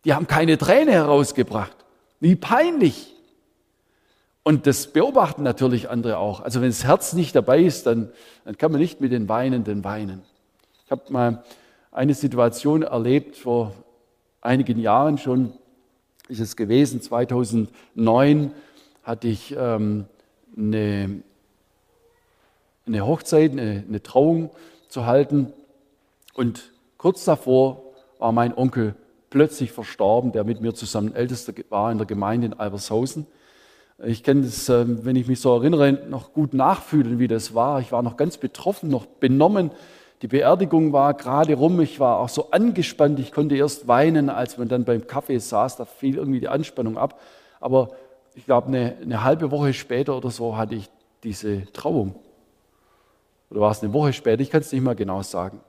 Die 0.07 0.14
haben 0.14 0.26
keine 0.26 0.57
Träne 0.57 0.92
herausgebracht. 0.92 1.76
Wie 2.18 2.37
peinlich. 2.37 3.14
Und 4.42 4.66
das 4.66 4.87
beobachten 4.87 5.42
natürlich 5.42 5.90
andere 5.90 6.16
auch. 6.16 6.40
Also 6.40 6.62
wenn 6.62 6.70
das 6.70 6.85
Herz 6.85 7.12
nicht 7.12 7.37
dabei 7.37 7.61
ist, 7.61 7.85
dann, 7.85 8.11
dann 8.46 8.57
kann 8.57 8.72
man 8.72 8.80
nicht 8.80 9.02
mit 9.02 9.12
den 9.12 9.28
Weinenden 9.28 9.85
weinen. 9.85 10.22
Ich 10.87 10.90
habe 10.90 11.02
mal 11.12 11.44
eine 11.92 12.14
Situation 12.14 12.83
erlebt, 12.83 13.37
vor 13.37 13.74
einigen 14.40 14.78
Jahren 14.78 15.18
schon 15.18 15.52
ist 16.28 16.40
es 16.40 16.57
gewesen, 16.57 17.02
2009 17.02 18.52
hatte 19.02 19.28
ich 19.28 19.54
ähm, 19.54 20.07
eine, 20.57 21.22
eine 22.87 23.07
Hochzeit, 23.07 23.52
eine, 23.52 23.85
eine 23.87 24.02
Trauung 24.02 24.50
zu 24.88 25.04
halten 25.04 25.52
und 26.33 26.74
Kurz 27.05 27.27
davor 27.27 27.83
war 28.19 28.33
mein 28.33 28.57
Onkel 28.57 28.95
plötzlich 29.29 29.73
verstorben, 29.73 30.33
der 30.33 30.43
mit 30.43 30.62
mir 30.62 30.73
zusammen 30.73 31.14
Ältester 31.14 31.53
war 31.69 31.93
in 31.93 31.99
der 31.99 32.07
Gemeinde 32.07 32.47
in 32.47 32.55
Albershausen. 32.55 33.27
Ich 34.03 34.25
kenne 34.25 34.40
das, 34.40 34.71
ähm, 34.71 35.05
wenn 35.05 35.14
ich 35.14 35.29
mich 35.29 35.38
so 35.38 35.55
erinnere, 35.55 35.93
noch 35.93 36.33
gut 36.33 36.55
nachfühlen, 36.55 37.19
wie 37.19 37.29
das 37.29 37.55
war. 37.55 37.81
Ich 37.81 37.93
war 37.93 38.01
noch 38.01 38.17
ganz 38.17 38.38
betroffen, 38.38 38.88
noch 38.88 39.05
benommen. 39.05 39.71
Die 40.23 40.29
Beerdigung 40.29 40.95
war 40.95 41.12
gerade 41.12 41.53
rum. 41.53 41.79
Ich 41.83 42.01
war 42.01 42.21
auch 42.21 42.31
so 42.31 42.51
angespannt. 42.53 43.19
Ich 43.19 43.33
konnte 43.33 43.55
erst 43.55 43.87
weinen, 43.87 44.31
als 44.31 44.57
man 44.57 44.69
dann 44.69 44.87
beim 44.87 45.07
Kaffee 45.07 45.37
saß. 45.37 45.77
Da 45.77 45.85
fiel 45.85 46.17
irgendwie 46.17 46.40
die 46.40 46.49
Anspannung 46.49 46.97
ab. 46.97 47.21
Aber 47.61 47.90
ich 48.35 48.47
glaube, 48.47 48.69
eine, 48.69 48.97
eine 49.03 49.23
halbe 49.23 49.51
Woche 49.51 49.75
später 49.75 50.17
oder 50.17 50.31
so 50.31 50.57
hatte 50.57 50.75
ich 50.75 50.88
diese 51.23 51.71
Trauung. 51.71 52.14
Oder 53.51 53.61
war 53.61 53.73
es 53.73 53.83
eine 53.83 53.93
Woche 53.93 54.14
später? 54.14 54.40
Ich 54.40 54.49
kann 54.49 54.62
es 54.62 54.73
nicht 54.73 54.81
mal 54.81 54.97
genau 54.97 55.21
sagen. 55.21 55.61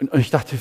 Und, 0.00 0.14
ich 0.14 0.30
dachte, 0.30 0.56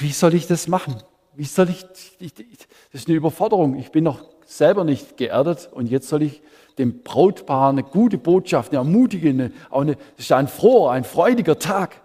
wie 0.00 0.12
soll 0.12 0.34
ich 0.34 0.46
das 0.46 0.68
machen? 0.68 0.96
Wie 1.34 1.44
soll 1.44 1.70
ich, 1.70 1.84
ich, 2.18 2.34
das 2.34 3.02
ist 3.02 3.08
eine 3.08 3.16
Überforderung. 3.16 3.76
Ich 3.78 3.90
bin 3.90 4.04
noch 4.04 4.24
selber 4.44 4.84
nicht 4.84 5.16
geerdet 5.16 5.70
und 5.72 5.90
jetzt 5.90 6.08
soll 6.08 6.22
ich 6.22 6.42
dem 6.78 7.02
Brautpaar 7.02 7.70
eine 7.70 7.82
gute 7.82 8.18
Botschaft, 8.18 8.70
eine 8.70 8.78
ermutigende, 8.78 9.52
auch 9.70 9.82
eine, 9.82 9.96
das 9.96 10.26
ist 10.26 10.32
ein 10.32 10.48
froher, 10.48 10.92
ein 10.92 11.04
freudiger 11.04 11.58
Tag. 11.58 12.00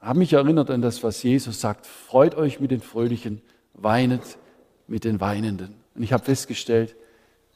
Ich 0.00 0.06
habe 0.06 0.18
mich 0.18 0.32
erinnert 0.32 0.70
an 0.70 0.82
das, 0.82 1.02
was 1.02 1.22
Jesus 1.22 1.60
sagt. 1.60 1.86
Freut 1.86 2.34
euch 2.34 2.60
mit 2.60 2.70
den 2.70 2.80
Fröhlichen, 2.80 3.42
weinet 3.74 4.22
mit 4.86 5.04
den 5.04 5.20
Weinenden. 5.20 5.74
Und 5.94 6.02
ich 6.02 6.12
habe 6.12 6.24
festgestellt, 6.24 6.96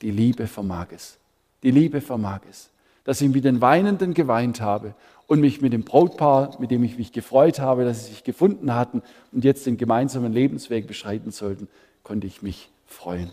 die 0.03 0.11
Liebe 0.11 0.47
vermag 0.47 0.89
es. 0.91 1.19
Die 1.63 1.71
Liebe 1.71 2.01
vermag 2.01 2.41
es. 2.51 2.71
Dass 3.05 3.21
ich 3.21 3.29
mit 3.29 3.45
den 3.45 3.61
Weinenden 3.61 4.15
geweint 4.15 4.61
habe 4.61 4.95
und 5.27 5.41
mich 5.41 5.61
mit 5.61 5.73
dem 5.73 5.85
Brautpaar, 5.85 6.59
mit 6.59 6.71
dem 6.71 6.83
ich 6.85 6.99
mich 6.99 7.13
gefreut 7.13 7.61
habe, 7.61 7.85
dass 7.85 8.05
sie 8.05 8.13
sich 8.13 8.25
gefunden 8.25 8.75
hatten 8.75 9.03
und 9.33 9.45
jetzt 9.45 9.67
den 9.67 9.77
gemeinsamen 9.77 10.33
Lebensweg 10.33 10.87
beschreiten 10.87 11.31
sollten, 11.31 11.69
konnte 12.03 12.27
ich 12.27 12.43
mich 12.43 12.71
freuen. 12.87 13.31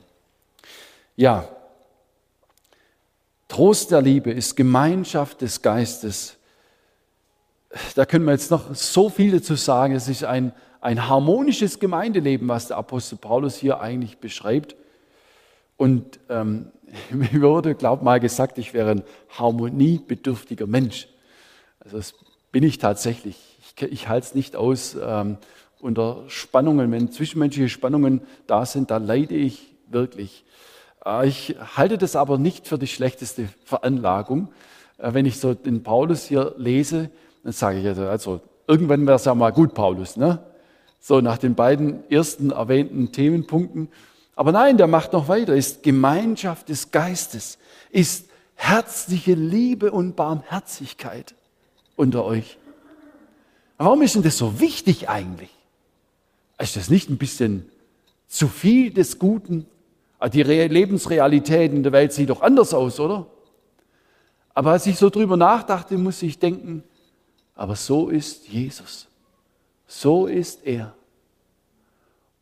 Ja, 1.16 1.48
Trost 3.52 3.92
der 3.92 4.02
Liebe 4.02 4.32
ist 4.32 4.56
Gemeinschaft 4.56 5.42
des 5.42 5.62
Geistes. 5.62 6.38
Da 7.96 8.06
können 8.06 8.24
wir 8.24 8.32
jetzt 8.32 8.50
noch 8.50 8.74
so 8.74 9.10
viel 9.10 9.32
dazu 9.34 9.56
sagen. 9.56 9.94
Es 9.94 10.08
ist 10.08 10.24
ein, 10.24 10.54
ein 10.80 11.10
harmonisches 11.10 11.78
Gemeindeleben, 11.78 12.48
was 12.48 12.68
der 12.68 12.78
Apostel 12.78 13.18
Paulus 13.18 13.58
hier 13.58 13.82
eigentlich 13.82 14.20
beschreibt. 14.20 14.78
Und 15.82 16.20
ähm, 16.30 16.68
mir 17.10 17.42
wurde, 17.42 17.74
glaub 17.74 18.04
mal, 18.04 18.20
gesagt, 18.20 18.60
ich 18.60 18.76
wäre 18.76 18.92
ein 18.92 19.04
harmoniebedürftiger 19.30 20.68
Mensch. 20.68 21.08
Also 21.80 21.98
das 21.98 22.14
bin 22.52 22.62
ich 22.62 22.78
tatsächlich. 22.78 23.36
Ich, 23.60 23.82
ich 23.92 24.08
halte 24.08 24.28
es 24.28 24.36
nicht 24.36 24.56
aus 24.56 24.96
ähm, 25.04 25.38
unter 25.80 26.22
Spannungen. 26.28 26.92
Wenn 26.92 27.12
zwischenmenschliche 27.12 27.68
Spannungen 27.68 28.22
da 28.46 28.68
sind, 28.68 28.92
da 28.92 28.98
leide 28.98 29.34
ich 29.34 29.74
wirklich. 29.88 30.46
Äh, 31.04 31.28
ich 31.28 31.56
halte 31.76 31.98
das 31.98 32.16
aber 32.16 32.38
nicht 32.38 32.68
für 32.68 32.78
die 32.78 32.86
schlechteste 32.86 33.50
Veranlagung. 33.66 34.50
Äh, 35.00 35.16
wenn 35.16 35.26
ich 35.26 35.40
so 35.40 35.56
den 35.56 35.82
Paulus 35.82 36.26
hier 36.26 36.54
lese, 36.58 37.10
dann 37.44 37.54
sage 37.54 37.80
ich 37.80 37.88
also, 37.88 38.06
also 38.06 38.42
irgendwann 38.68 39.08
wäre 39.08 39.16
es 39.16 39.26
ja 39.26 39.34
mal 39.34 39.50
gut, 39.52 39.74
Paulus, 39.74 40.16
ne? 40.16 40.44
So 41.00 41.22
nach 41.22 41.40
den 41.40 41.56
beiden 41.56 42.08
ersten 42.12 42.52
erwähnten 42.52 43.12
Themenpunkten. 43.12 43.90
Aber 44.36 44.52
nein, 44.52 44.78
der 44.78 44.88
macht 44.88 45.14
noch 45.14 45.28
weiter, 45.28 45.56
ist 45.56 45.84
Gemeinschaft 45.84 46.70
des 46.70 46.92
Geistes, 46.92 47.58
ist 47.90 48.30
herzliche 48.56 49.34
Liebe 49.34 49.92
und 49.92 50.16
Barmherzigkeit 50.16 51.36
unter 51.96 52.26
euch. 52.26 52.58
Warum 53.78 54.02
ist 54.02 54.16
denn 54.16 54.24
das 54.24 54.38
so 54.38 54.60
wichtig 54.60 55.10
eigentlich? 55.10 55.50
Ist 56.60 56.76
das 56.76 56.90
nicht 56.90 57.10
ein 57.10 57.18
bisschen 57.18 57.70
zu 58.28 58.48
viel 58.48 58.92
des 58.92 59.18
Guten? 59.18 59.66
Ah, 60.20 60.30
die 60.30 60.44
Lebensrealität 60.44 61.72
in 61.74 61.82
der 61.82 61.92
Welt 61.92 62.14
sieht 62.14 62.30
doch 62.30 62.42
anders 62.42 62.76
aus, 62.76 63.00
oder? 63.00 63.26
Aber 64.54 64.72
als 64.72 64.86
ich 64.86 64.98
so 64.98 65.10
drüber 65.10 65.38
nachdachte, 65.38 65.98
muss 65.98 66.22
ich 66.22 66.38
denken, 66.38 66.84
aber 67.56 67.76
so 67.76 68.10
ist 68.10 68.48
Jesus. 68.48 69.08
So 69.88 70.28
ist 70.28 70.66
er. 70.66 70.94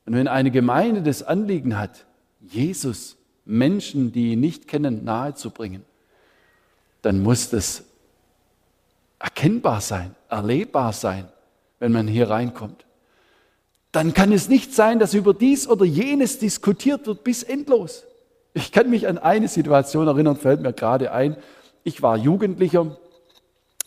Und 0.10 0.16
wenn 0.16 0.28
eine 0.28 0.50
Gemeinde 0.50 1.04
das 1.04 1.22
Anliegen 1.22 1.78
hat, 1.78 2.08
Jesus 2.42 3.16
Menschen, 3.46 4.12
die 4.12 4.32
ihn 4.32 4.40
nicht 4.40 4.68
kennen, 4.68 5.04
nahezubringen, 5.04 5.86
dann 7.04 7.22
muss 7.22 7.52
das 7.52 7.84
erkennbar 9.20 9.82
sein, 9.82 10.16
erlebbar 10.28 10.94
sein, 10.94 11.28
wenn 11.78 11.92
man 11.92 12.08
hier 12.08 12.28
reinkommt. 12.28 12.88
Dann 13.92 14.16
kann 14.16 14.32
es 14.32 14.50
nicht 14.50 14.74
sein, 14.74 14.98
dass 14.98 15.14
über 15.14 15.36
dies 15.36 15.68
oder 15.68 15.86
jenes 15.86 16.40
diskutiert 16.40 17.06
wird 17.06 17.24
bis 17.24 17.44
endlos. 17.44 18.04
Ich 18.56 18.72
kann 18.72 18.90
mich 18.90 19.08
an 19.08 19.20
eine 19.20 19.48
Situation 19.48 20.08
erinnern, 20.08 20.38
fällt 20.38 20.62
mir 20.62 20.74
gerade 20.74 21.12
ein. 21.12 21.38
Ich 21.84 22.02
war 22.02 22.18
Jugendlicher. 22.18 22.98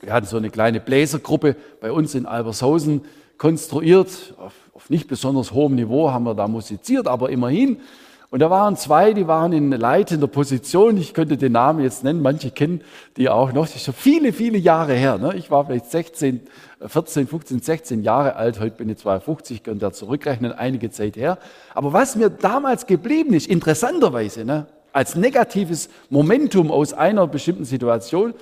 Wir 0.01 0.13
hatten 0.13 0.27
so 0.27 0.37
eine 0.37 0.51
kleine 0.51 0.79
Bläsergruppe 0.79 1.57
bei 1.81 1.91
uns 1.91 2.15
in 2.15 2.27
Albershausen 2.27 3.01
konstruiert. 3.39 4.35
Auf, 4.39 4.55
auf 4.75 4.91
nicht 4.91 5.09
besonders 5.09 5.53
hohem 5.53 5.75
Niveau 5.75 6.11
haben 6.11 6.25
wir 6.25 6.35
da 6.35 6.49
musiziert, 6.49 7.07
aber 7.07 7.31
immerhin. 7.31 7.79
Und 8.33 8.39
da 8.39 8.49
waren 8.49 8.77
zwei, 8.77 9.13
die 9.13 9.29
waren 9.29 9.53
in 9.53 9.73
leitender 9.73 10.27
Position. 10.27 10.97
Ich 10.97 11.13
könnte 11.13 11.37
den 11.37 11.53
Namen 11.53 11.83
jetzt 11.83 12.03
nennen, 12.03 12.23
manche 12.23 12.51
kennen 12.51 12.81
die 13.19 13.29
auch 13.29 13.53
noch. 13.53 13.67
Das 13.67 13.77
ist 13.77 13.85
schon 13.85 13.93
viele, 13.93 14.33
viele 14.33 14.57
Jahre 14.57 14.95
her. 14.95 15.19
Ne? 15.19 15.35
Ich 15.37 15.51
war 15.51 15.67
vielleicht 15.67 15.91
16, 15.91 16.41
14, 16.87 17.27
15, 17.27 17.61
16 17.61 18.03
Jahre 18.03 18.37
alt. 18.37 18.59
Heute 18.59 18.79
bin 18.79 18.89
ich 18.89 18.97
52, 18.97 19.63
könnte 19.63 19.81
da 19.81 19.93
zurückrechnen, 19.93 20.51
einige 20.51 20.91
Zeit 20.91 21.17
her. 21.17 21.37
Aber 21.75 21.93
was 21.93 22.17
mir 22.17 22.31
damals 22.31 22.87
geblieben 22.87 23.35
ist, 23.35 23.49
interessanterweise, 23.49 24.47
ne? 24.47 24.67
als 24.95 25.15
negatives 25.15 25.91
Momentum 26.09 26.71
aus 26.71 26.95
einer 26.95 27.27
bestimmten 27.27 27.67
Situation, 27.67 28.33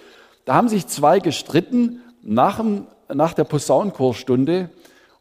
da 0.45 0.55
haben 0.55 0.69
sich 0.69 0.87
zwei 0.87 1.19
gestritten 1.19 2.01
nach, 2.23 2.59
dem, 2.59 2.87
nach 3.15 3.35
der 3.35 3.45
Posaunenchorstunde 3.45 4.71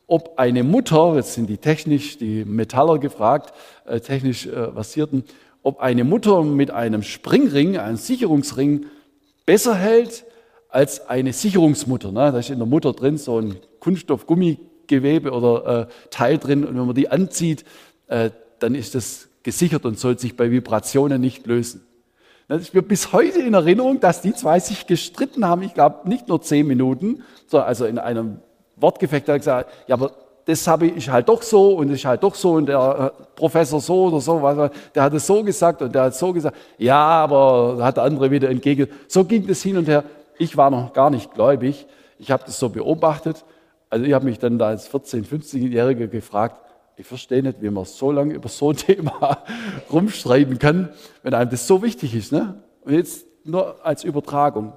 ob 0.09 0.39
eine 0.39 0.63
Mutter, 0.63 1.15
jetzt 1.15 1.35
sind 1.35 1.47
die 1.47 1.57
technisch, 1.57 2.17
die 2.17 2.43
Metaller 2.43 2.97
gefragt, 2.97 3.53
äh, 3.85 3.99
technisch 3.99 4.47
äh, 4.47 4.71
versierten, 4.71 5.23
ob 5.61 5.79
eine 5.79 6.03
Mutter 6.03 6.43
mit 6.43 6.71
einem 6.71 7.03
Springring, 7.03 7.77
einem 7.77 7.97
Sicherungsring, 7.97 8.87
besser 9.45 9.75
hält 9.75 10.25
als 10.69 11.07
eine 11.07 11.31
Sicherungsmutter. 11.31 12.11
Ne? 12.11 12.31
Da 12.31 12.39
ist 12.39 12.49
in 12.49 12.57
der 12.57 12.67
Mutter 12.67 12.93
drin 12.93 13.17
so 13.17 13.39
ein 13.39 13.57
Kunststoffgummigewebe 13.79 15.31
oder 15.31 15.81
äh, 15.81 16.09
Teil 16.09 16.39
drin 16.39 16.65
und 16.65 16.75
wenn 16.75 16.85
man 16.87 16.95
die 16.95 17.09
anzieht, 17.09 17.63
äh, 18.07 18.31
dann 18.57 18.73
ist 18.73 18.95
das 18.95 19.29
gesichert 19.43 19.85
und 19.85 19.99
soll 19.99 20.17
sich 20.17 20.35
bei 20.35 20.49
Vibrationen 20.49 21.21
nicht 21.21 21.45
lösen. 21.45 21.85
Das 22.49 22.61
ist 22.63 22.73
mir 22.73 22.81
bis 22.81 23.13
heute 23.13 23.39
in 23.39 23.53
Erinnerung, 23.53 23.99
dass 23.99 24.21
die 24.21 24.33
zwei 24.33 24.59
sich 24.59 24.87
gestritten 24.87 25.45
haben. 25.45 25.61
Ich 25.61 25.75
glaube, 25.75 26.09
nicht 26.09 26.27
nur 26.27 26.41
zehn 26.41 26.65
Minuten, 26.65 27.23
sondern 27.45 27.69
also 27.69 27.85
in 27.85 27.99
einem 27.99 28.39
Wortgefecht, 28.75 29.29
hat 29.29 29.37
gesagt, 29.37 29.71
ja, 29.85 29.93
aber 29.93 30.11
das 30.45 30.65
habe 30.67 30.87
ich 30.87 31.07
halt 31.09 31.29
doch 31.29 31.43
so 31.43 31.75
und 31.75 31.91
ist 31.91 32.05
halt 32.05 32.23
doch 32.23 32.33
so 32.33 32.53
und 32.53 32.65
der 32.65 33.13
äh, 33.19 33.23
Professor 33.35 33.79
so 33.79 34.05
oder 34.05 34.19
so, 34.19 34.39
der 34.95 35.03
hat 35.03 35.13
es 35.13 35.27
so 35.27 35.43
gesagt 35.43 35.83
und 35.83 35.93
der 35.93 36.05
hat 36.05 36.15
so 36.15 36.33
gesagt. 36.33 36.57
Ja, 36.79 36.97
aber 36.97 37.77
hat 37.81 37.97
der 37.97 38.03
andere 38.03 38.31
wieder 38.31 38.49
entgegen. 38.49 38.87
So 39.07 39.25
ging 39.25 39.45
das 39.45 39.61
hin 39.61 39.77
und 39.77 39.87
her. 39.87 40.03
Ich 40.39 40.57
war 40.57 40.71
noch 40.71 40.91
gar 40.91 41.11
nicht 41.11 41.31
gläubig. 41.35 41.85
Ich 42.17 42.31
habe 42.31 42.43
das 42.47 42.57
so 42.57 42.69
beobachtet 42.69 43.45
Also 43.91 44.05
ich 44.05 44.13
habe 44.13 44.25
mich 44.25 44.39
dann 44.39 44.57
da 44.57 44.69
als 44.69 44.91
14-, 44.91 45.23
15-Jähriger 45.23 46.07
gefragt, 46.07 46.59
ich 46.99 47.07
verstehe 47.07 47.41
nicht, 47.41 47.61
wie 47.61 47.69
man 47.69 47.85
so 47.85 48.11
lange 48.11 48.33
über 48.33 48.49
so 48.49 48.71
ein 48.71 48.75
Thema 48.77 49.43
rumstreiten 49.91 50.59
kann, 50.59 50.89
wenn 51.23 51.33
einem 51.33 51.49
das 51.49 51.65
so 51.65 51.81
wichtig 51.81 52.13
ist. 52.13 52.33
Ne? 52.33 52.61
Und 52.81 52.93
jetzt 52.93 53.25
nur 53.45 53.85
als 53.85 54.03
Übertragung. 54.03 54.73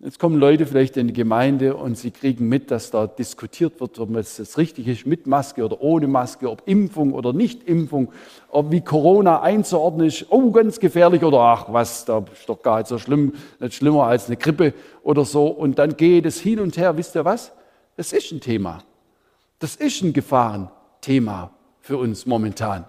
Jetzt 0.00 0.18
kommen 0.18 0.38
Leute 0.38 0.66
vielleicht 0.66 0.98
in 0.98 1.06
die 1.06 1.14
Gemeinde 1.14 1.74
und 1.74 1.96
sie 1.96 2.10
kriegen 2.10 2.50
mit, 2.50 2.70
dass 2.70 2.90
da 2.90 3.06
diskutiert 3.06 3.80
wird, 3.80 3.98
ob 3.98 4.14
es 4.16 4.36
das 4.36 4.58
richtig 4.58 4.88
ist, 4.88 5.06
mit 5.06 5.26
Maske 5.26 5.64
oder 5.64 5.80
ohne 5.80 6.06
Maske, 6.06 6.50
ob 6.50 6.62
Impfung 6.66 7.14
oder 7.14 7.32
Nicht-Impfung, 7.32 8.12
ob 8.50 8.70
wie 8.70 8.82
Corona 8.82 9.40
einzuordnen 9.40 10.08
ist, 10.08 10.26
oh, 10.28 10.50
ganz 10.50 10.78
gefährlich 10.78 11.22
oder 11.22 11.38
ach, 11.38 11.72
was, 11.72 12.04
da 12.04 12.22
ist 12.30 12.46
doch 12.46 12.60
gar 12.60 12.78
nicht 12.78 12.88
so 12.88 12.98
schlimm, 12.98 13.32
nicht 13.60 13.72
schlimmer 13.72 14.04
als 14.04 14.26
eine 14.26 14.36
Grippe 14.36 14.74
oder 15.02 15.24
so. 15.24 15.46
Und 15.46 15.78
dann 15.78 15.96
geht 15.96 16.26
es 16.26 16.38
hin 16.38 16.60
und 16.60 16.76
her, 16.76 16.98
wisst 16.98 17.14
ihr 17.14 17.24
was? 17.24 17.52
Das 17.96 18.12
ist 18.12 18.30
ein 18.32 18.40
Thema. 18.40 18.82
Das 19.60 19.76
ist 19.76 20.02
ein 20.02 20.12
Gefahrenthema 20.12 21.53
für 21.84 21.98
uns 21.98 22.24
momentan. 22.24 22.86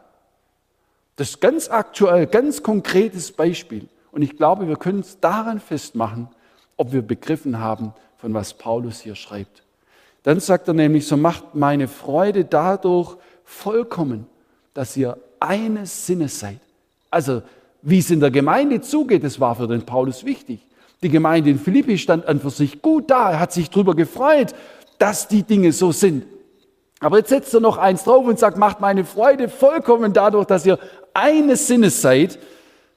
Das 1.18 1.32
ist 1.32 1.42
ganz 1.42 1.70
aktuell, 1.70 2.28
ganz 2.28 2.64
konkretes 2.64 3.30
Beispiel. 3.30 3.90
Und 4.14 4.22
ich 4.22 4.38
glaube, 4.38 4.70
wir 4.70 4.78
können 4.78 5.02
es 5.02 5.20
daran 5.20 5.60
festmachen, 5.60 6.30
ob 6.78 6.94
wir 6.94 7.02
begriffen 7.02 7.60
haben, 7.60 7.94
von 8.16 8.34
was 8.34 8.54
Paulus 8.54 9.02
hier 9.02 9.16
schreibt. 9.16 9.64
Dann 10.24 10.40
sagt 10.40 10.70
er 10.70 10.74
nämlich, 10.74 11.08
so 11.08 11.18
macht 11.18 11.56
meine 11.56 11.90
Freude 11.90 12.46
dadurch 12.46 13.18
vollkommen, 13.44 14.28
dass 14.74 14.96
ihr 14.96 15.18
eines 15.42 16.06
Sinnes 16.06 16.40
seid. 16.40 16.62
Also, 17.12 17.42
wie 17.82 18.00
es 18.00 18.10
in 18.10 18.22
der 18.22 18.32
Gemeinde 18.32 18.80
zugeht, 18.80 19.26
das 19.26 19.42
war 19.42 19.56
für 19.56 19.68
den 19.68 19.86
Paulus 19.86 20.24
wichtig. 20.24 20.66
Die 21.04 21.10
Gemeinde 21.10 21.50
in 21.50 21.60
Philippi 21.60 21.98
stand 21.98 22.26
an 22.28 22.40
für 22.40 22.50
sich 22.50 22.82
gut 22.82 23.12
da, 23.12 23.32
er 23.32 23.42
hat 23.42 23.52
sich 23.52 23.70
darüber 23.70 23.94
gefreut, 23.94 24.56
dass 25.00 25.28
die 25.28 25.44
Dinge 25.44 25.74
so 25.74 25.92
sind. 25.92 26.24
Aber 27.06 27.20
jetzt 27.20 27.30
setzt 27.30 27.54
er 27.54 27.60
noch 27.60 27.78
eins 27.78 28.04
drauf 28.04 28.26
und 28.26 28.40
sagt, 28.40 28.58
macht 28.58 28.82
meine 28.82 29.06
Freude 29.06 29.48
vollkommen 29.48 30.12
dadurch, 30.12 30.48
dass 30.48 30.66
ihr 30.66 30.80
eines 31.14 31.68
Sinnes 31.68 32.02
seid. 32.02 32.40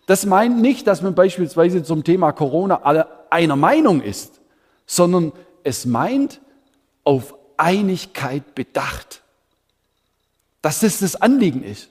Das 0.07 0.25
meint 0.25 0.63
nicht, 0.63 0.87
dass 0.87 1.03
man 1.03 1.15
beispielsweise 1.15 1.83
zum 1.83 2.05
Thema 2.05 2.33
Corona 2.33 2.81
alle 2.85 3.07
einer 3.29 3.57
Meinung 3.57 4.01
ist, 4.01 4.41
sondern 4.87 5.33
es 5.63 5.85
meint 5.85 6.41
auf 7.05 7.35
Einigkeit 7.59 8.55
bedacht. 8.55 9.21
Dass 10.63 10.81
das 10.81 11.01
das 11.01 11.15
Anliegen 11.17 11.63
ist. 11.63 11.91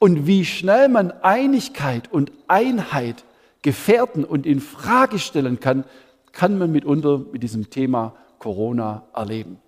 Und 0.00 0.26
wie 0.26 0.44
schnell 0.44 0.88
man 0.88 1.12
Einigkeit 1.22 2.12
und 2.12 2.32
Einheit 2.48 3.22
gefährden 3.62 4.24
und 4.24 4.44
in 4.44 4.60
Frage 4.60 5.20
stellen 5.20 5.60
kann, 5.60 5.84
kann 6.32 6.58
man 6.58 6.72
mitunter 6.72 7.18
mit 7.30 7.44
diesem 7.44 7.70
Thema 7.70 8.16
Corona 8.40 9.04
erleben. 9.14 9.60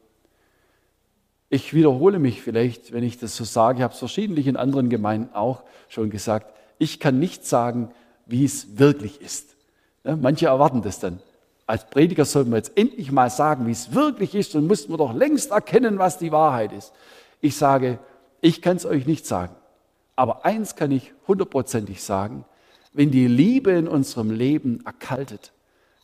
Ich 1.53 1.75
wiederhole 1.75 2.21
mich 2.21 2.41
vielleicht, 2.41 2.93
wenn 2.93 3.03
ich 3.03 3.19
das 3.19 3.37
so 3.37 3.43
sage, 3.43 3.79
ich 3.79 3.83
habe 3.83 3.93
es 3.93 3.99
verschiedentlich 3.99 4.47
in 4.47 4.57
anderen 4.57 4.89
Gemeinden 4.89 5.35
auch 5.35 5.65
schon 5.89 6.09
gesagt, 6.09 6.55
ich 6.79 7.01
kann 7.01 7.19
nicht 7.19 7.45
sagen, 7.45 7.91
wie 8.25 8.45
es 8.45 8.79
wirklich 8.79 9.21
ist. 9.21 9.57
Manche 10.05 10.47
erwarten 10.47 10.81
das 10.81 11.01
dann. 11.01 11.21
Als 11.67 11.91
Prediger 11.91 12.25
sollten 12.25 12.51
wir 12.51 12.57
jetzt 12.57 12.77
endlich 12.77 13.11
mal 13.11 13.31
sagen, 13.31 13.67
wie 13.67 13.73
es 13.73 13.95
wirklich 13.95 14.37
ist 14.37 14.55
und 14.55 14.69
müssten 14.69 14.93
wir 14.93 14.97
doch 14.97 15.13
längst 15.13 15.51
erkennen, 15.51 15.99
was 15.99 16.19
die 16.19 16.31
Wahrheit 16.31 16.73
ist. 16.73 16.93
Ich 17.41 17.57
sage, 17.57 17.99
ich 18.41 18.63
kann 18.63 18.77
es 18.77 18.87
euch 18.87 19.07
nicht 19.07 19.27
sagen. 19.27 19.55
Aber 20.15 20.45
eins 20.45 20.77
kann 20.77 20.93
ich 20.93 21.13
hundertprozentig 21.27 22.03
sagen, 22.03 22.45
wenn 22.93 23.11
die 23.11 23.27
Liebe 23.27 23.73
in 23.73 23.89
unserem 23.89 24.31
Leben 24.31 24.85
erkaltet, 24.85 25.53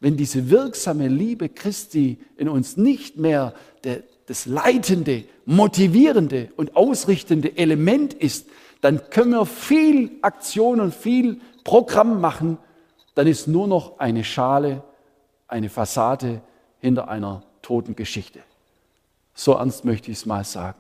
wenn 0.00 0.16
diese 0.16 0.50
wirksame 0.50 1.06
Liebe 1.06 1.48
Christi 1.48 2.18
in 2.36 2.48
uns 2.48 2.76
nicht 2.76 3.16
mehr 3.16 3.54
der, 3.84 4.02
das 4.26 4.46
leitende, 4.46 5.24
motivierende 5.44 6.50
und 6.56 6.76
ausrichtende 6.76 7.56
Element 7.56 8.12
ist, 8.12 8.48
dann 8.80 9.08
können 9.10 9.30
wir 9.30 9.46
viel 9.46 10.10
Aktion 10.22 10.80
und 10.80 10.94
viel 10.94 11.40
Programm 11.64 12.20
machen, 12.20 12.58
dann 13.14 13.26
ist 13.26 13.48
nur 13.48 13.66
noch 13.66 13.98
eine 13.98 14.24
Schale, 14.24 14.82
eine 15.48 15.70
Fassade 15.70 16.42
hinter 16.80 17.08
einer 17.08 17.42
toten 17.62 17.96
Geschichte. 17.96 18.40
So 19.34 19.54
ernst 19.54 19.84
möchte 19.84 20.10
ich 20.10 20.18
es 20.18 20.26
mal 20.26 20.44
sagen. 20.44 20.78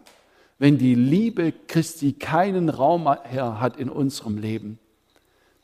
Wenn 0.58 0.78
die 0.78 0.94
Liebe 0.94 1.52
Christi 1.66 2.12
keinen 2.12 2.68
Raum 2.68 3.04
mehr 3.04 3.60
hat 3.60 3.76
in 3.76 3.90
unserem 3.90 4.38
Leben, 4.38 4.78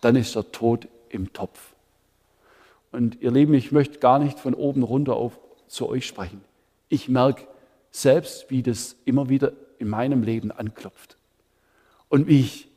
dann 0.01 0.17
ist 0.17 0.35
der 0.35 0.51
Tod 0.53 0.89
im 1.09 1.33
Topf. 1.33 1.73
Und 2.91 3.21
ihr 3.23 3.31
Lieben, 3.31 3.55
ich 3.55 3.73
möchte 3.73 3.99
gar 3.99 4.19
nicht 4.19 4.39
von 4.39 4.55
oben 4.55 4.83
runter 4.83 5.17
auf, 5.17 5.39
zu 5.67 5.89
euch 5.89 6.07
sprechen. 6.07 6.43
Ich 6.91 7.09
merke 7.09 7.47
selbst, 7.93 8.51
wie 8.51 8.63
das 8.63 8.97
immer 9.05 9.29
wieder 9.29 9.53
in 9.79 9.89
meinem 9.89 10.23
Leben 10.23 10.51
anklopft. 10.51 11.17
Und 12.09 12.27
wie 12.27 12.41
ich 12.41 12.69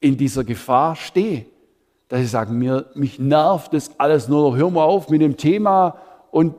in 0.00 0.18
dieser 0.18 0.44
Gefahr 0.44 0.96
stehe, 0.96 1.46
dass 2.08 2.20
ich 2.20 2.30
sage, 2.30 2.52
mir, 2.52 2.90
mich 2.94 3.18
nervt 3.18 3.72
das 3.72 3.98
alles 3.98 4.28
nur 4.28 4.50
noch, 4.50 4.56
hör 4.56 4.70
mal 4.70 4.84
auf 4.84 5.08
mit 5.08 5.22
dem 5.22 5.36
Thema 5.36 5.98
und 6.30 6.54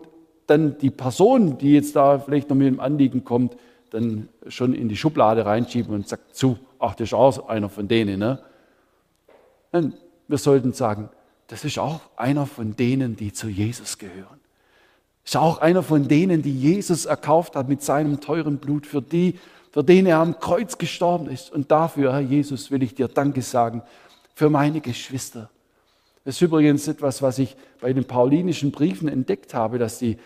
dann 0.48 0.78
die 0.78 0.90
Person, 0.90 1.58
die 1.58 1.74
jetzt 1.74 1.96
da 1.96 2.20
vielleicht 2.20 2.50
noch 2.50 2.56
mit 2.56 2.68
dem 2.68 2.80
Anliegen 2.80 3.24
kommt, 3.24 3.56
dann 3.92 4.30
schon 4.48 4.74
in 4.74 4.90
die 4.90 4.98
Schublade 4.98 5.46
reinschieben 5.46 5.94
und 5.94 6.08
sagt 6.08 6.36
zu, 6.36 6.58
ach, 6.80 6.96
das 6.96 7.10
ist 7.10 7.14
auch 7.14 7.48
einer 7.48 7.70
von 7.70 7.88
denen. 7.88 8.20
Ne? 8.20 8.40
wir 10.28 10.38
sollten 10.38 10.74
sagen, 10.74 11.10
das 11.48 11.66
ist 11.66 11.78
auch 11.78 12.00
einer 12.16 12.46
von 12.46 12.76
denen, 12.76 13.16
die 13.16 13.34
zu 13.34 13.48
Jesus 13.48 13.98
gehören. 13.98 14.40
Ist 15.26 15.38
auch 15.38 15.58
einer 15.58 15.82
von 15.82 16.08
denen, 16.08 16.44
die 16.44 16.56
Jesus 16.56 17.06
erkauft 17.06 17.56
hat 17.56 17.68
mit 17.68 17.82
seinem 17.82 18.22
teuren 18.22 18.58
Blut, 18.58 18.86
für 18.86 19.02
die, 19.02 19.40
für 19.72 19.84
den 19.84 20.06
er 20.06 20.20
am 20.20 20.40
Kreuz 20.40 20.78
gestorben 20.78 21.28
ist. 21.28 21.52
Und 21.52 21.72
dafür, 21.72 22.14
Herr 22.14 22.22
Jesus, 22.22 22.70
will 22.70 22.84
ich 22.84 22.94
dir 22.94 23.08
Danke 23.08 23.42
sagen 23.42 23.82
für 24.36 24.52
meine 24.52 24.82
Geschwister. 24.82 25.50
Das 26.24 26.36
ist 26.36 26.42
übrigens 26.42 26.88
etwas, 26.88 27.22
was 27.22 27.40
ich 27.40 27.56
bei 27.82 27.92
den 27.92 28.06
paulinischen 28.06 28.72
Briefen 28.72 29.08
entdeckt 29.08 29.54
habe, 29.54 29.80
dass 29.80 29.98
die 29.98 30.18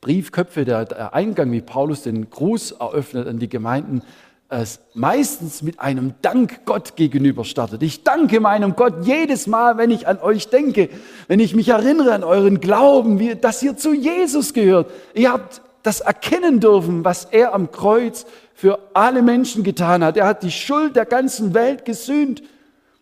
Briefköpfe, 0.00 0.64
der, 0.64 1.12
Eingang, 1.12 1.50
wie 1.50 1.60
Paulus 1.60 2.02
den 2.02 2.30
Gruß 2.30 2.72
eröffnet 2.72 3.26
an 3.26 3.38
die 3.38 3.48
Gemeinden, 3.48 4.02
es 4.48 4.80
meistens 4.94 5.62
mit 5.62 5.78
einem 5.78 6.14
Dank 6.22 6.64
Gott 6.64 6.96
gegenüber 6.96 7.44
startet. 7.44 7.82
Ich 7.82 8.02
danke 8.02 8.40
meinem 8.40 8.76
Gott 8.76 9.04
jedes 9.04 9.46
Mal, 9.46 9.76
wenn 9.76 9.90
ich 9.90 10.08
an 10.08 10.18
euch 10.20 10.48
denke, 10.48 10.88
wenn 11.26 11.38
ich 11.38 11.54
mich 11.54 11.68
erinnere 11.68 12.14
an 12.14 12.24
euren 12.24 12.60
Glauben, 12.60 13.18
wie, 13.18 13.34
dass 13.34 13.62
ihr 13.62 13.76
zu 13.76 13.92
Jesus 13.92 14.54
gehört. 14.54 14.90
Ihr 15.14 15.32
habt 15.32 15.60
das 15.82 16.00
erkennen 16.00 16.60
dürfen, 16.60 17.04
was 17.04 17.26
er 17.26 17.54
am 17.54 17.70
Kreuz 17.70 18.24
für 18.54 18.78
alle 18.94 19.22
Menschen 19.22 19.64
getan 19.64 20.02
hat. 20.02 20.16
Er 20.16 20.26
hat 20.26 20.42
die 20.42 20.50
Schuld 20.50 20.96
der 20.96 21.04
ganzen 21.04 21.52
Welt 21.52 21.84
gesühnt. 21.84 22.42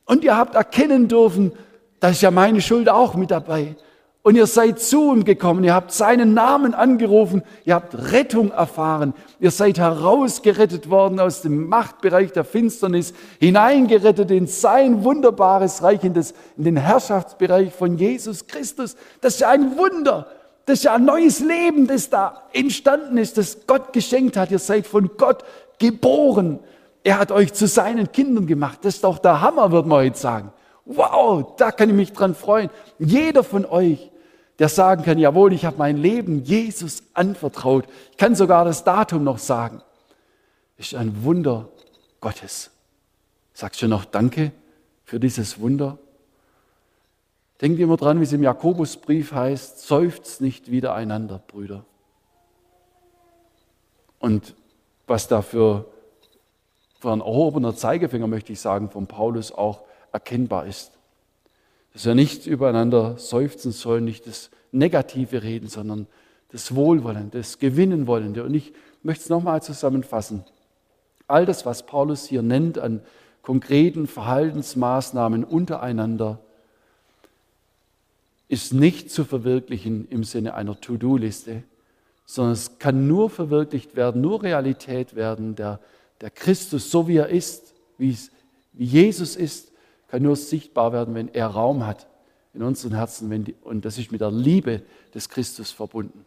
Und 0.05 0.25
ihr 0.25 0.37
habt 0.37 0.55
erkennen 0.55 1.09
dürfen, 1.09 1.53
da 2.01 2.09
ist 2.09 2.23
ja 2.23 2.31
meine 2.31 2.61
Schuld 2.61 2.89
auch 2.89 3.15
mit 3.15 3.31
dabei. 3.31 3.77
Und 4.27 4.35
ihr 4.35 4.49
seid 4.49 4.81
zu 4.81 5.13
ihm 5.13 5.23
gekommen, 5.23 5.63
ihr 5.63 5.73
habt 5.73 5.93
seinen 5.93 6.35
Namen 6.35 6.75
angerufen, 6.75 7.45
ihr 7.65 7.77
habt 7.77 8.11
Rettung 8.11 8.51
erfahren, 8.51 9.15
ihr 9.39 9.53
seid 9.53 9.79
herausgerettet 9.79 10.91
worden 10.91 11.21
aus 11.21 11.43
dem 11.43 11.69
Machtbereich 11.69 12.33
der 12.33 12.43
Finsternis, 12.43 13.15
hineingerettet 13.39 14.33
in 14.33 14.49
sein 14.49 15.05
wunderbares 15.05 15.85
Reich, 15.85 16.03
in, 16.03 16.13
das, 16.13 16.35
in 16.57 16.65
den 16.65 16.77
Herrschaftsbereich 16.77 17.73
von 17.73 17.99
Jesus 17.99 18.49
Christus. 18.49 18.97
Das 19.21 19.35
ist 19.35 19.41
ja 19.43 19.51
ein 19.51 19.79
Wunder, 19.79 20.27
das 20.65 20.79
ist 20.79 20.85
ja 20.87 20.97
ein 20.97 21.05
neues 21.05 21.39
Leben, 21.39 21.87
das 21.87 22.11
da 22.11 22.43
entstanden 22.53 23.19
ist, 23.19 23.39
das 23.39 23.59
Gott 23.69 23.93
geschenkt 23.93 24.37
hat. 24.37 24.51
Ihr 24.51 24.59
seid 24.59 24.89
von 24.89 25.09
Gott 25.17 25.45
geboren. 25.79 26.59
Er 27.05 27.21
hat 27.21 27.31
euch 27.31 27.53
zu 27.53 27.69
seinen 27.69 28.11
Kindern 28.11 28.49
gemacht. 28.49 28.81
Das 28.83 28.97
ist 28.97 29.05
doch 29.05 29.19
der 29.19 29.41
Hammer, 29.41 29.71
wird 29.71 29.87
man 29.87 29.99
heute 29.99 30.19
sagen. 30.19 30.53
Wow, 30.85 31.55
da 31.59 31.71
kann 31.71 31.91
ich 31.91 31.95
mich 31.95 32.13
dran 32.13 32.35
freuen. 32.35 32.71
Jeder 32.99 33.45
von 33.45 33.65
euch 33.65 34.11
der 34.59 34.69
sagen 34.69 35.05
kann, 35.05 35.19
jawohl, 35.19 35.53
ich 35.53 35.65
habe 35.65 35.77
mein 35.79 35.97
Leben 35.97 36.43
Jesus 36.45 37.03
anvertraut. 37.13 37.85
Ich 38.13 38.17
kann 38.17 38.35
sogar 38.35 38.65
das 38.65 38.85
Datum 38.85 39.23
noch 39.23 39.39
sagen. 39.39 39.83
Ist 40.79 40.95
ein 40.95 41.25
Wunder 41.25 41.69
Gottes. 42.21 42.71
Sagst 43.53 43.83
du 43.83 43.89
noch 43.89 44.05
Danke 44.05 44.53
für 45.05 45.21
dieses 45.21 45.61
Wunder? 45.61 45.99
Denkt 47.61 47.81
immer 47.81 47.97
dran, 47.97 48.21
wie 48.21 48.25
es 48.25 48.33
im 48.33 48.43
Jakobusbrief 48.43 49.33
heißt, 49.33 49.81
seufzt 49.87 50.41
nicht 50.41 50.71
wieder 50.71 50.95
einander, 50.95 51.41
Brüder. 51.47 51.85
Und 54.19 54.55
was 55.07 55.29
da 55.29 55.41
für, 55.41 55.87
für 57.01 57.13
ein 57.13 57.21
erhobener 57.21 57.75
Zeigefinger, 57.75 58.27
möchte 58.27 58.53
ich 58.53 58.61
sagen, 58.61 58.91
von 58.91 59.07
Paulus 59.07 59.53
auch 59.53 59.83
erkennbar 60.13 60.67
ist 60.67 60.96
dass 61.97 62.05
wir 62.05 62.15
nicht 62.15 62.47
übereinander 62.47 63.17
seufzen 63.17 63.73
sollen, 63.73 64.05
nicht 64.05 64.27
das 64.27 64.51
Negative 64.71 65.43
reden, 65.43 65.71
sondern 65.71 66.07
das 66.51 66.75
Wohlwollen, 66.75 67.31
das 67.31 67.59
Gewinnen 67.59 68.07
wollende. 68.07 68.45
Und 68.45 68.53
ich 68.53 68.75
möchte 69.03 69.25
es 69.25 69.31
nochmal 69.31 69.63
zusammenfassen. 69.63 70.45
All 71.27 71.47
das, 71.47 71.65
was 71.65 71.87
Paulus 71.87 72.27
hier 72.27 72.43
nennt 72.43 72.77
an 72.77 73.01
konkreten 73.41 74.07
Verhaltensmaßnahmen 74.07 75.43
untereinander, 75.43 76.39
ist 78.49 78.75
nicht 78.75 79.11
zu 79.11 79.25
verwirklichen 79.25 80.07
im 80.11 80.23
Sinne 80.23 80.53
einer 80.53 80.79
To-Do-Liste, 80.79 81.63
sondern 82.27 82.53
es 82.53 82.79
kann 82.79 83.09
nur 83.09 83.31
verwirklicht 83.31 83.97
werden, 83.97 84.21
nur 84.21 84.43
Realität 84.43 85.17
werden. 85.17 85.55
Der, 85.55 85.81
der 86.21 86.29
Christus, 86.29 86.91
so 86.91 87.09
wie 87.09 87.17
er 87.17 87.31
ist, 87.31 87.73
wie, 87.97 88.15
wie 88.75 88.85
Jesus 88.85 89.35
ist, 89.35 89.73
kann 90.09 90.23
nur 90.23 90.37
sichtbar 90.37 90.93
werden, 90.93 91.15
wenn 91.15 91.29
er 91.29 91.47
Raum 91.49 91.87
hat 91.87 92.07
in 92.55 92.63
unseren 92.63 92.95
Herzen 92.95 93.45
die, 93.45 93.55
und 93.63 93.85
das 93.85 93.99
ist 93.99 94.13
mit 94.13 94.21
der 94.21 94.31
Liebe 94.31 94.83
des 95.15 95.29
Christus 95.29 95.71
verbunden. 95.71 96.25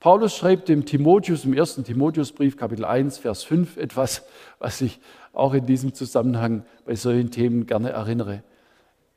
Paulus 0.00 0.36
schreibt 0.36 0.68
dem 0.68 0.86
Timotheus 0.86 1.44
im 1.44 1.54
ersten 1.54 1.84
Timotheusbrief, 1.84 2.56
Kapitel 2.56 2.84
1, 2.84 3.18
Vers 3.18 3.42
5, 3.44 3.76
etwas, 3.76 4.22
was 4.58 4.80
ich 4.80 5.00
auch 5.32 5.54
in 5.54 5.66
diesem 5.66 5.92
Zusammenhang 5.94 6.64
bei 6.84 6.94
solchen 6.94 7.30
Themen 7.30 7.66
gerne 7.66 7.90
erinnere. 7.90 8.42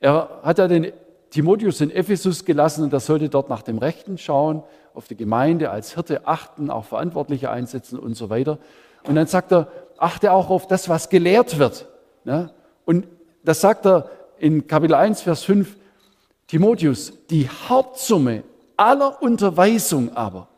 Er 0.00 0.40
hat 0.42 0.58
ja 0.58 0.66
den 0.68 0.92
Timotheus 1.30 1.80
in 1.80 1.90
Ephesus 1.90 2.44
gelassen 2.44 2.84
und 2.84 2.92
er 2.92 3.00
sollte 3.00 3.28
dort 3.28 3.48
nach 3.48 3.62
dem 3.62 3.78
Rechten 3.78 4.18
schauen, 4.18 4.62
auf 4.92 5.08
die 5.08 5.16
Gemeinde 5.16 5.70
als 5.70 5.94
Hirte 5.94 6.26
achten, 6.26 6.68
auch 6.68 6.84
Verantwortliche 6.84 7.50
einsetzen 7.50 7.98
und 7.98 8.14
so 8.14 8.28
weiter. 8.28 8.58
Und 9.04 9.14
dann 9.14 9.26
sagt 9.26 9.52
er, 9.52 9.68
achte 9.96 10.32
auch 10.32 10.50
auf 10.50 10.66
das, 10.66 10.88
was 10.88 11.08
gelehrt 11.08 11.58
wird. 11.58 11.88
Und 12.84 13.06
das 13.44 13.60
sagt 13.60 13.86
er 13.86 14.10
in 14.38 14.66
Kapitel 14.66 14.94
1, 14.94 15.22
Vers 15.22 15.44
5, 15.44 15.76
Timotheus, 16.46 17.12
die 17.30 17.48
Hauptsumme 17.48 18.42
aller 18.76 19.22
Unterweisung 19.22 20.14
aber, 20.16 20.48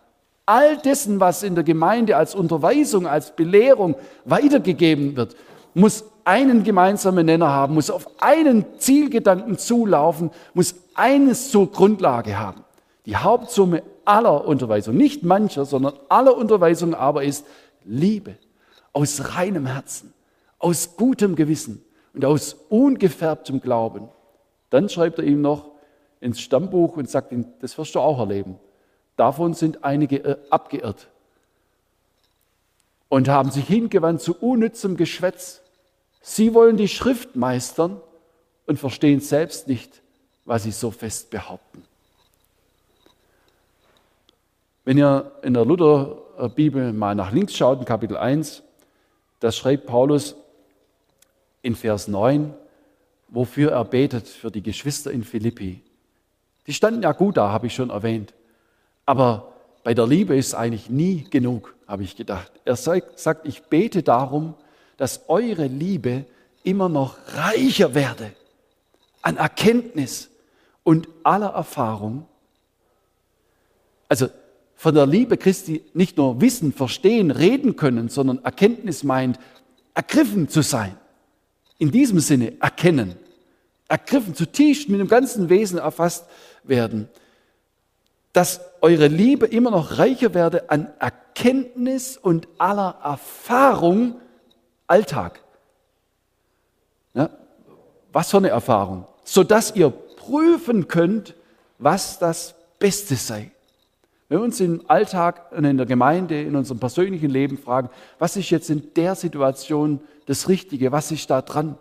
all 0.47 0.76
dessen, 0.78 1.20
was 1.20 1.43
in 1.43 1.55
der 1.55 1.64
Gemeinde 1.64 2.16
als 2.16 2.35
Unterweisung, 2.35 3.07
als 3.07 3.35
Belehrung 3.35 3.97
weitergegeben 4.24 5.16
wird, 5.16 5.37
muss 5.74 6.05
einen 6.24 6.64
gemeinsamen 6.64 7.26
Nenner 7.26 7.51
haben, 7.51 7.74
muss 7.74 7.91
auf 7.91 8.09
einen 8.20 8.64
Zielgedanken 8.78 9.59
zulaufen, 9.59 10.30
muss 10.55 10.74
eines 10.95 11.51
zur 11.51 11.70
Grundlage 11.70 12.39
haben. 12.39 12.64
Die 13.07 13.16
Hauptsumme 13.16 13.82
aller 14.05 14.47
Unterweisung, 14.47 14.97
nicht 14.97 15.22
mancher, 15.22 15.64
sondern 15.64 15.95
aller 16.09 16.37
Unterweisung 16.37 16.95
aber 16.95 17.24
ist 17.24 17.47
Liebe 17.85 18.37
aus 18.93 19.37
reinem 19.37 19.66
Herzen, 19.66 20.14
aus 20.59 20.97
gutem 20.97 21.35
Gewissen 21.35 21.85
und 22.15 22.25
aus 22.25 22.55
ungefärbtem 22.69 23.61
Glauben. 23.61 24.09
Dann 24.71 24.89
schreibt 24.89 25.19
er 25.19 25.25
ihm 25.25 25.43
noch 25.43 25.71
ins 26.21 26.41
Stammbuch 26.41 26.97
und 26.97 27.11
sagt 27.11 27.33
ihm, 27.33 27.47
das 27.61 27.77
wirst 27.77 27.95
du 27.95 28.01
auch 28.01 28.19
erleben. 28.19 28.59
Davon 29.17 29.55
sind 29.55 29.85
einige 29.85 30.25
äh, 30.25 30.37
abgeirrt 30.51 31.09
und 33.09 33.29
haben 33.29 33.51
sich 33.51 33.67
hingewandt 33.67 34.23
zu 34.23 34.35
unnützem 34.35 34.97
Geschwätz. 34.97 35.61
Sie 36.21 36.55
wollen 36.55 36.77
die 36.77 36.89
Schrift 36.89 37.37
meistern 37.37 38.01
und 38.67 38.79
verstehen 38.79 39.21
selbst 39.21 39.69
nicht, 39.69 40.03
was 40.45 40.62
sie 40.62 40.73
so 40.73 40.91
fest 40.91 41.31
behaupten. 41.31 41.85
Wenn 44.85 44.99
ihr 44.99 45.33
in 45.43 45.55
der 45.55 45.65
Lutherbibel 45.65 46.93
mal 46.93 47.15
nach 47.15 47.33
links 47.33 47.55
schaut, 47.55 47.79
in 47.79 47.85
Kapitel 47.85 48.17
1, 48.17 48.62
das 49.41 49.57
schreibt 49.57 49.87
Paulus 49.87 50.37
in 51.65 51.75
Vers 51.75 52.09
9, 52.09 52.55
wofür 53.29 53.73
er 53.73 53.85
betet 53.85 54.29
für 54.29 54.51
die 54.51 54.62
Geschwister 54.62 55.11
in 55.11 55.25
Philippi. 55.25 55.83
Die 56.67 56.73
standen 56.73 57.03
ja 57.03 57.12
gut 57.12 57.37
da, 57.37 57.51
habe 57.51 57.67
ich 57.67 57.75
schon 57.75 57.91
erwähnt. 57.91 58.35
Aber 59.07 59.53
bei 59.83 59.95
der 59.95 60.07
Liebe 60.07 60.37
ist 60.37 60.55
eigentlich 60.55 60.89
nie 60.89 61.27
genug, 61.29 61.75
habe 61.87 62.05
ich 62.05 62.17
gedacht. 62.17 62.53
Er 62.65 62.77
sagt, 62.77 63.47
ich 63.47 63.62
bete 63.65 64.03
darum, 64.03 64.55
dass 64.97 65.29
eure 65.29 65.67
Liebe 65.67 66.25
immer 66.62 66.89
noch 66.89 67.17
reicher 67.35 67.95
werde 67.95 68.33
an 69.23 69.37
Erkenntnis 69.37 70.31
und 70.83 71.09
aller 71.23 71.49
Erfahrung. 71.49 72.27
Also 74.09 74.29
von 74.75 74.95
der 74.95 75.07
Liebe 75.07 75.37
Christi 75.39 75.83
nicht 75.95 76.19
nur 76.19 76.41
wissen, 76.41 76.73
verstehen, 76.73 77.31
reden 77.31 77.77
können, 77.77 78.11
sondern 78.11 78.45
Erkenntnis 78.45 79.03
meint, 79.03 79.39
ergriffen 79.95 80.49
zu 80.49 80.62
sein. 80.62 80.97
In 81.79 81.91
diesem 81.91 82.20
Sinne 82.20 82.61
erkennen, 82.61 83.16
ergriffen, 83.89 84.35
zutiefst 84.35 84.89
mit 84.89 85.01
dem 85.01 85.09
ganzen 85.09 85.49
Wesen 85.49 85.79
erfasst 85.79 86.27
werden 86.62 87.09
dass 88.35 88.61
eure 88.81 89.07
Liebe 89.07 89.47
immer 89.47 89.70
noch 89.70 89.99
reicher 89.99 90.35
werde 90.35 90.68
an 90.68 90.89
Erkenntnis 90.99 92.18
und 92.18 92.49
aller 92.59 92.99
Erfahrung 93.03 94.20
Alltag. 94.89 95.41
Ja, 97.14 97.31
was 98.12 98.33
für 98.33 98.39
eine 98.39 98.49
Erfahrung? 98.49 99.07
Sodass 99.22 99.75
ihr 99.77 99.89
prüfen 99.91 100.89
könnt, 100.89 101.35
was 101.79 102.18
das 102.18 102.57
Beste 102.81 103.14
sei. 103.14 103.53
Wenn 104.29 104.39
wir 104.41 104.45
uns 104.45 104.59
im 104.59 104.83
Alltag 104.89 105.53
und 105.53 105.64
in 105.64 105.77
der 105.77 105.87
Gemeinde, 105.87 106.43
in 106.43 106.57
unserem 106.57 106.81
persönlichen 106.81 107.31
Leben 107.31 107.57
fragen, 107.57 107.89
was 108.18 108.37
ist 108.37 108.51
jetzt 108.51 108.68
in 108.68 108.93
der 108.95 109.14
Situation 109.14 110.01
das 110.27 110.49
Richtige, 110.49 110.93
was 110.93 111.11
ist 111.11 111.31
da 111.31 111.43
dran, 111.43 111.79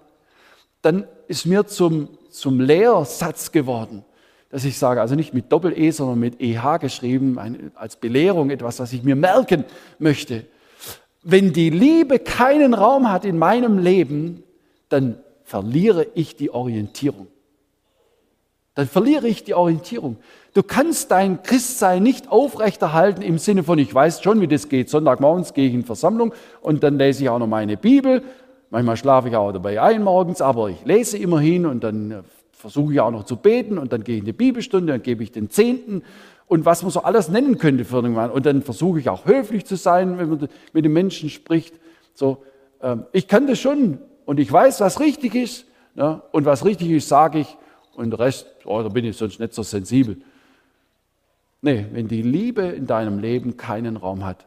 dann 0.82 1.08
ist 1.28 1.46
mir 1.46 1.66
zum, 1.66 2.10
zum 2.30 2.60
Lehrsatz 2.60 3.52
geworden, 3.52 4.04
dass 4.50 4.66
ich 4.66 4.78
sage, 4.78 5.02
also 5.02 5.16
nicht 5.16 5.34
mit 5.34 5.52
Doppel-E, 5.52 5.92
sondern 5.92 6.20
mit 6.20 6.42
EH 6.42 6.78
geschrieben, 6.78 7.72
als 7.76 7.96
Belehrung, 7.96 8.50
etwas, 8.50 8.80
was 8.80 8.94
ich 8.94 9.04
mir 9.04 9.16
merken 9.16 9.66
möchte. 9.98 10.46
Wenn 11.24 11.54
die 11.54 11.70
Liebe 11.70 12.20
keinen 12.20 12.74
Raum 12.74 13.10
hat 13.10 13.26
in 13.26 13.38
meinem 13.38 13.80
Leben, 13.80 14.44
dann 14.90 15.18
verliere 15.44 16.08
ich 16.14 16.36
die 16.36 16.52
Orientierung. 16.52 17.28
Dann 18.76 18.88
verliere 18.88 19.28
ich 19.28 19.44
die 19.44 19.54
Orientierung. 19.54 20.18
Du 20.54 20.62
kannst 20.62 21.10
dein 21.10 21.42
Christsein 21.42 22.04
nicht 22.04 22.32
aufrechterhalten 22.32 23.24
im 23.24 23.40
Sinne 23.40 23.64
von, 23.64 23.80
ich 23.80 23.94
weiß 23.94 24.22
schon, 24.22 24.40
wie 24.40 24.48
das 24.48 24.70
geht. 24.70 24.88
Sonntagmorgens 24.88 25.56
gehe 25.56 25.68
ich 25.68 25.74
in 25.74 25.84
Versammlung 25.84 26.32
und 26.62 26.84
dann 26.84 27.00
lese 27.00 27.24
ich 27.24 27.30
auch 27.30 27.40
noch 27.40 27.48
meine 27.48 27.76
Bibel. 27.76 28.22
Manchmal 28.70 28.98
schlafe 28.98 29.30
ich 29.30 29.36
auch 29.36 29.52
dabei 29.52 29.82
ein 29.82 30.04
morgens, 30.04 30.42
aber 30.42 30.70
ich 30.70 30.86
lese 30.86 31.18
immerhin 31.18 31.66
und 31.66 31.84
dann 31.84 32.24
versuche 32.52 32.94
ich 32.94 33.00
auch 33.00 33.10
noch 33.10 33.24
zu 33.24 33.36
beten 33.36 33.80
und 33.80 33.92
dann 33.94 34.04
gehe 34.04 34.16
ich 34.16 34.20
in 34.20 34.26
die 34.26 34.34
Bibelstunde, 34.34 34.94
dann 34.94 35.02
gebe 35.02 35.24
ich 35.24 35.32
den 35.32 35.50
Zehnten 35.50 36.04
und 36.46 36.66
was 36.66 36.84
man 36.84 36.92
so 36.92 37.02
alles 37.02 37.30
nennen 37.30 37.58
könnte 37.58 37.84
für 37.84 38.04
den 38.04 38.14
Mann. 38.14 38.30
Und 38.30 38.46
dann 38.46 38.62
versuche 38.62 39.00
ich 39.00 39.10
auch 39.10 39.26
höflich 39.26 39.66
zu 39.66 39.76
sein, 39.76 40.20
wenn 40.20 40.30
man 40.30 40.48
mit 40.72 40.86
den 40.86 40.94
Menschen 40.94 41.32
spricht. 41.32 41.74
So, 42.14 42.44
ähm, 42.80 43.06
ich 43.12 43.28
kann 43.28 43.48
das 43.48 43.60
schon 43.60 43.98
und 44.26 44.40
ich 44.40 44.52
weiß, 44.52 44.82
was 44.82 45.00
richtig 45.00 45.34
ist. 45.34 45.66
Ne? 45.96 46.22
Und 46.32 46.46
was 46.46 46.64
richtig 46.64 46.92
ist, 46.92 47.10
sage 47.10 47.40
ich. 47.40 47.58
Und 47.96 48.12
der 48.12 48.20
Rest, 48.20 48.46
oh, 48.66 48.84
da 48.84 48.90
bin 48.90 49.04
ich 49.06 49.18
sonst 49.18 49.40
nicht 49.40 49.54
so 49.54 49.64
sensibel. 49.64 50.18
Nee, 51.64 51.88
wenn 51.92 52.08
die 52.08 52.22
Liebe 52.22 52.62
in 52.62 52.86
deinem 52.86 53.18
Leben 53.18 53.58
keinen 53.58 53.98
Raum 53.98 54.24
hat, 54.24 54.46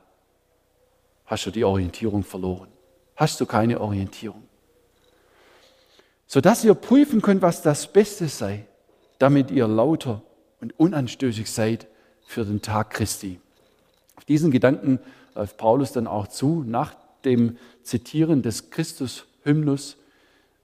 hast 1.25 1.47
du 1.47 1.51
die 1.51 1.65
Orientierung 1.65 2.23
verloren. 2.23 2.69
Hast 3.17 3.41
du 3.41 3.47
keine 3.47 3.81
Orientierung 3.81 4.47
sodass 6.27 6.65
ihr 6.65 6.75
prüfen 6.75 7.23
könnt, 7.23 7.43
was 7.43 7.63
das 7.63 7.93
Beste 7.93 8.29
sei, 8.29 8.67
damit 9.19 9.51
ihr 9.51 9.69
lauter 9.69 10.23
und 10.61 10.79
unanstößig 10.79 11.51
seid 11.51 11.87
für 12.27 12.45
den 12.45 12.63
Tag 12.63 12.91
Christi. 12.91 13.41
Auf 14.17 14.25
diesen 14.25 14.51
Gedanken 14.51 14.99
läuft 15.35 15.57
Paulus 15.57 15.93
dann 15.93 16.07
auch 16.07 16.27
zu, 16.27 16.65
nach 16.67 16.95
dem 17.25 17.59
Zitieren 17.83 18.43
des 18.43 18.71
Christus-Hymnus. 18.71 19.97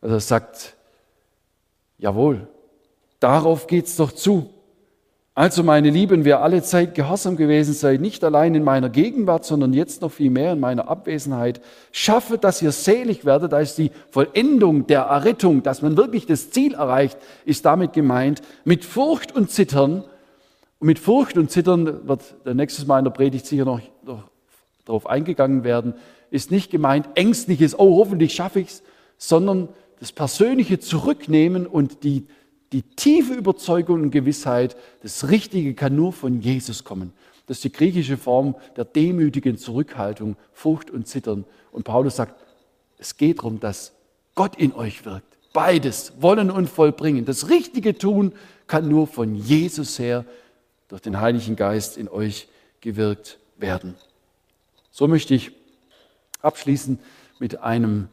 Also 0.00 0.16
er 0.16 0.20
sagt, 0.20 0.74
jawohl, 1.98 2.48
darauf 3.20 3.66
geht's 3.66 3.96
doch 3.96 4.12
zu. 4.12 4.53
Also, 5.35 5.62
meine 5.62 5.89
Lieben, 5.89 6.26
wer 6.26 6.43
alle 6.43 6.62
Zeit 6.62 6.95
gehorsam 6.95 7.37
gewesen 7.37 7.72
seid, 7.72 8.03
nicht 8.03 8.22
allein 8.22 8.55
in 8.55 8.64
meiner 8.64 8.91
Gegenwart, 8.91 9.47
sondern 9.47 9.72
jetzt 9.72 10.03
noch 10.03 10.12
viel 10.12 10.30
mehr 10.30 10.53
in 10.53 10.61
meiner 10.61 10.89
Abwesenheit, 10.89 11.62
schaffe, 11.91 12.37
dass 12.37 12.61
ihr 12.61 12.70
selig 12.70 13.24
werdet, 13.24 13.55
als 13.55 13.74
die 13.74 13.93
Vollendung 14.11 14.87
der 14.87 15.03
Errettung, 15.03 15.62
dass 15.62 15.80
man 15.80 15.97
wirklich 15.97 16.26
das 16.26 16.51
Ziel 16.51 16.74
erreicht, 16.74 17.16
ist 17.47 17.64
damit 17.64 17.95
gemeint, 17.95 18.43
mit 18.64 18.85
Furcht 18.85 19.35
und 19.35 19.51
Zittern. 19.51 20.05
Und 20.78 20.87
mit 20.87 20.99
Furcht 20.99 21.39
und 21.39 21.51
Zittern 21.51 22.07
wird 22.07 22.35
der 22.45 22.53
nächstes 22.53 22.87
Mal 22.87 22.99
in 22.99 23.05
der 23.05 23.12
Predigt 23.12 23.47
sicher 23.47 23.64
noch, 23.64 23.80
noch 24.05 24.24
darauf 24.85 25.07
eingegangen 25.07 25.64
werden, 25.64 25.95
ist 26.30 26.51
nicht 26.51 26.70
gemeint 26.70 27.09
ängstliches, 27.14 27.78
oh, 27.78 27.97
hoffentlich 27.97 28.35
schaffe 28.35 28.61
ich's, 28.61 28.83
sondern 29.16 29.70
das 29.99 30.12
persönliche 30.12 30.78
Zurücknehmen 30.78 31.66
und 31.66 32.05
die 32.05 32.26
die 32.73 32.83
tiefe 32.83 33.35
Überzeugung 33.35 34.03
und 34.03 34.11
Gewissheit, 34.11 34.77
das 35.03 35.29
Richtige 35.29 35.75
kann 35.75 35.95
nur 35.95 36.12
von 36.12 36.41
Jesus 36.41 36.85
kommen. 36.85 37.12
Das 37.47 37.59
ist 37.59 37.64
die 37.64 37.73
griechische 37.73 38.16
Form 38.16 38.55
der 38.77 38.85
demütigen 38.85 39.59
Zurückhaltung, 39.59 40.37
Furcht 40.53 40.91
und 40.91 41.07
Zittern. 41.07 41.45
Und 41.70 41.85
Paulus 41.85 42.16
sagt, 42.16 42.35
es 42.99 43.16
geht 43.16 43.39
darum, 43.39 43.61
dass 43.61 43.93
Gott 44.35 44.57
in 44.57 44.73
euch 44.73 45.05
wirkt. 45.05 45.27
Beides, 45.53 46.14
wollen 46.20 46.51
und 46.51 46.70
vollbringen. 46.70 47.25
Das 47.25 47.51
Richtige 47.51 47.99
tun 47.99 48.33
kann 48.66 48.89
nur 48.89 49.07
von 49.07 49.35
Jesus 49.35 49.99
her 49.99 50.25
durch 50.89 51.03
den 51.03 51.20
Heiligen 51.20 51.57
Geist 51.57 51.99
in 51.99 52.09
euch 52.09 52.49
gewirkt 52.81 53.39
werden. 53.59 53.97
So 54.91 55.09
möchte 55.09 55.35
ich 55.35 55.53
abschließen 56.41 56.99
mit 57.39 57.61
einem 57.61 58.09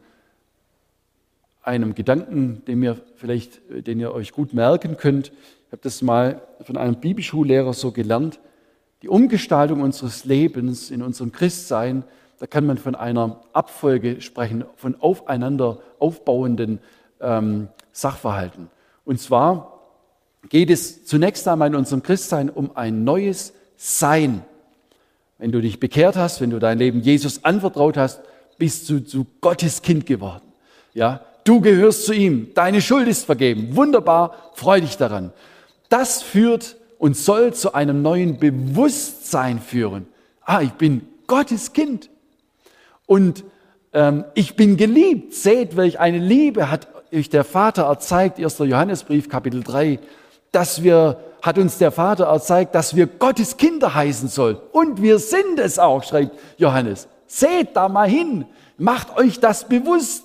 einem 1.62 1.94
Gedanken, 1.94 2.62
den, 2.66 2.78
mir 2.78 2.96
vielleicht, 3.16 3.60
den 3.86 4.00
ihr 4.00 4.12
euch 4.12 4.32
gut 4.32 4.54
merken 4.54 4.96
könnt. 4.96 5.28
Ich 5.28 5.72
habe 5.72 5.82
das 5.82 6.02
mal 6.02 6.42
von 6.62 6.76
einem 6.76 6.96
Bibelschullehrer 6.96 7.74
so 7.74 7.92
gelernt. 7.92 8.40
Die 9.02 9.08
Umgestaltung 9.08 9.80
unseres 9.82 10.24
Lebens 10.24 10.90
in 10.90 11.02
unserem 11.02 11.32
Christsein, 11.32 12.04
da 12.38 12.46
kann 12.46 12.66
man 12.66 12.78
von 12.78 12.94
einer 12.94 13.40
Abfolge 13.52 14.20
sprechen, 14.20 14.64
von 14.76 14.96
aufeinander 15.00 15.78
aufbauenden 15.98 16.80
ähm, 17.20 17.68
Sachverhalten. 17.92 18.68
Und 19.04 19.20
zwar 19.20 19.80
geht 20.48 20.70
es 20.70 21.04
zunächst 21.04 21.46
einmal 21.46 21.68
in 21.68 21.74
unserem 21.74 22.02
Christsein 22.02 22.50
um 22.50 22.76
ein 22.76 23.04
neues 23.04 23.52
Sein. 23.76 24.42
Wenn 25.38 25.52
du 25.52 25.60
dich 25.60 25.80
bekehrt 25.80 26.16
hast, 26.16 26.40
wenn 26.40 26.50
du 26.50 26.58
dein 26.58 26.78
Leben 26.78 27.00
Jesus 27.00 27.44
anvertraut 27.44 27.96
hast, 27.96 28.20
bist 28.58 28.88
du 28.90 29.00
zu 29.00 29.26
Gottes 29.40 29.82
Kind 29.82 30.04
geworden. 30.06 30.44
Ja, 30.92 31.22
du 31.44 31.60
gehörst 31.60 32.06
zu 32.06 32.12
ihm. 32.12 32.50
Deine 32.54 32.80
Schuld 32.80 33.08
ist 33.08 33.26
vergeben. 33.26 33.76
Wunderbar, 33.76 34.34
freu 34.54 34.80
dich 34.80 34.96
daran. 34.96 35.32
Das 35.88 36.22
führt 36.22 36.76
und 36.98 37.16
soll 37.16 37.54
zu 37.54 37.74
einem 37.74 38.02
neuen 38.02 38.38
Bewusstsein 38.38 39.60
führen. 39.60 40.06
Ah, 40.44 40.60
ich 40.60 40.72
bin 40.72 41.06
Gottes 41.26 41.72
Kind. 41.72 42.10
Und 43.06 43.44
ähm, 43.92 44.24
ich 44.34 44.56
bin 44.56 44.76
geliebt. 44.76 45.34
Seht, 45.34 45.76
welch 45.76 45.98
eine 45.98 46.18
Liebe 46.18 46.70
hat 46.70 46.88
euch 47.12 47.28
der 47.28 47.44
Vater 47.44 47.84
erzeigt, 47.84 48.38
1. 48.38 48.58
Johannesbrief, 48.58 49.28
Kapitel 49.28 49.62
3, 49.62 49.98
dass 50.52 50.82
wir, 50.82 51.18
hat 51.42 51.58
uns 51.58 51.78
der 51.78 51.90
Vater 51.90 52.26
erzeigt, 52.26 52.74
dass 52.74 52.94
wir 52.94 53.06
Gottes 53.06 53.56
Kinder 53.56 53.94
heißen 53.94 54.28
sollen. 54.28 54.58
Und 54.72 55.02
wir 55.02 55.18
sind 55.18 55.58
es 55.58 55.78
auch, 55.78 56.02
schreibt 56.04 56.38
Johannes. 56.58 57.08
Seht 57.26 57.76
da 57.76 57.88
mal 57.88 58.08
hin. 58.08 58.44
Macht 58.76 59.16
euch 59.16 59.40
das 59.40 59.68
bewusst. 59.68 60.24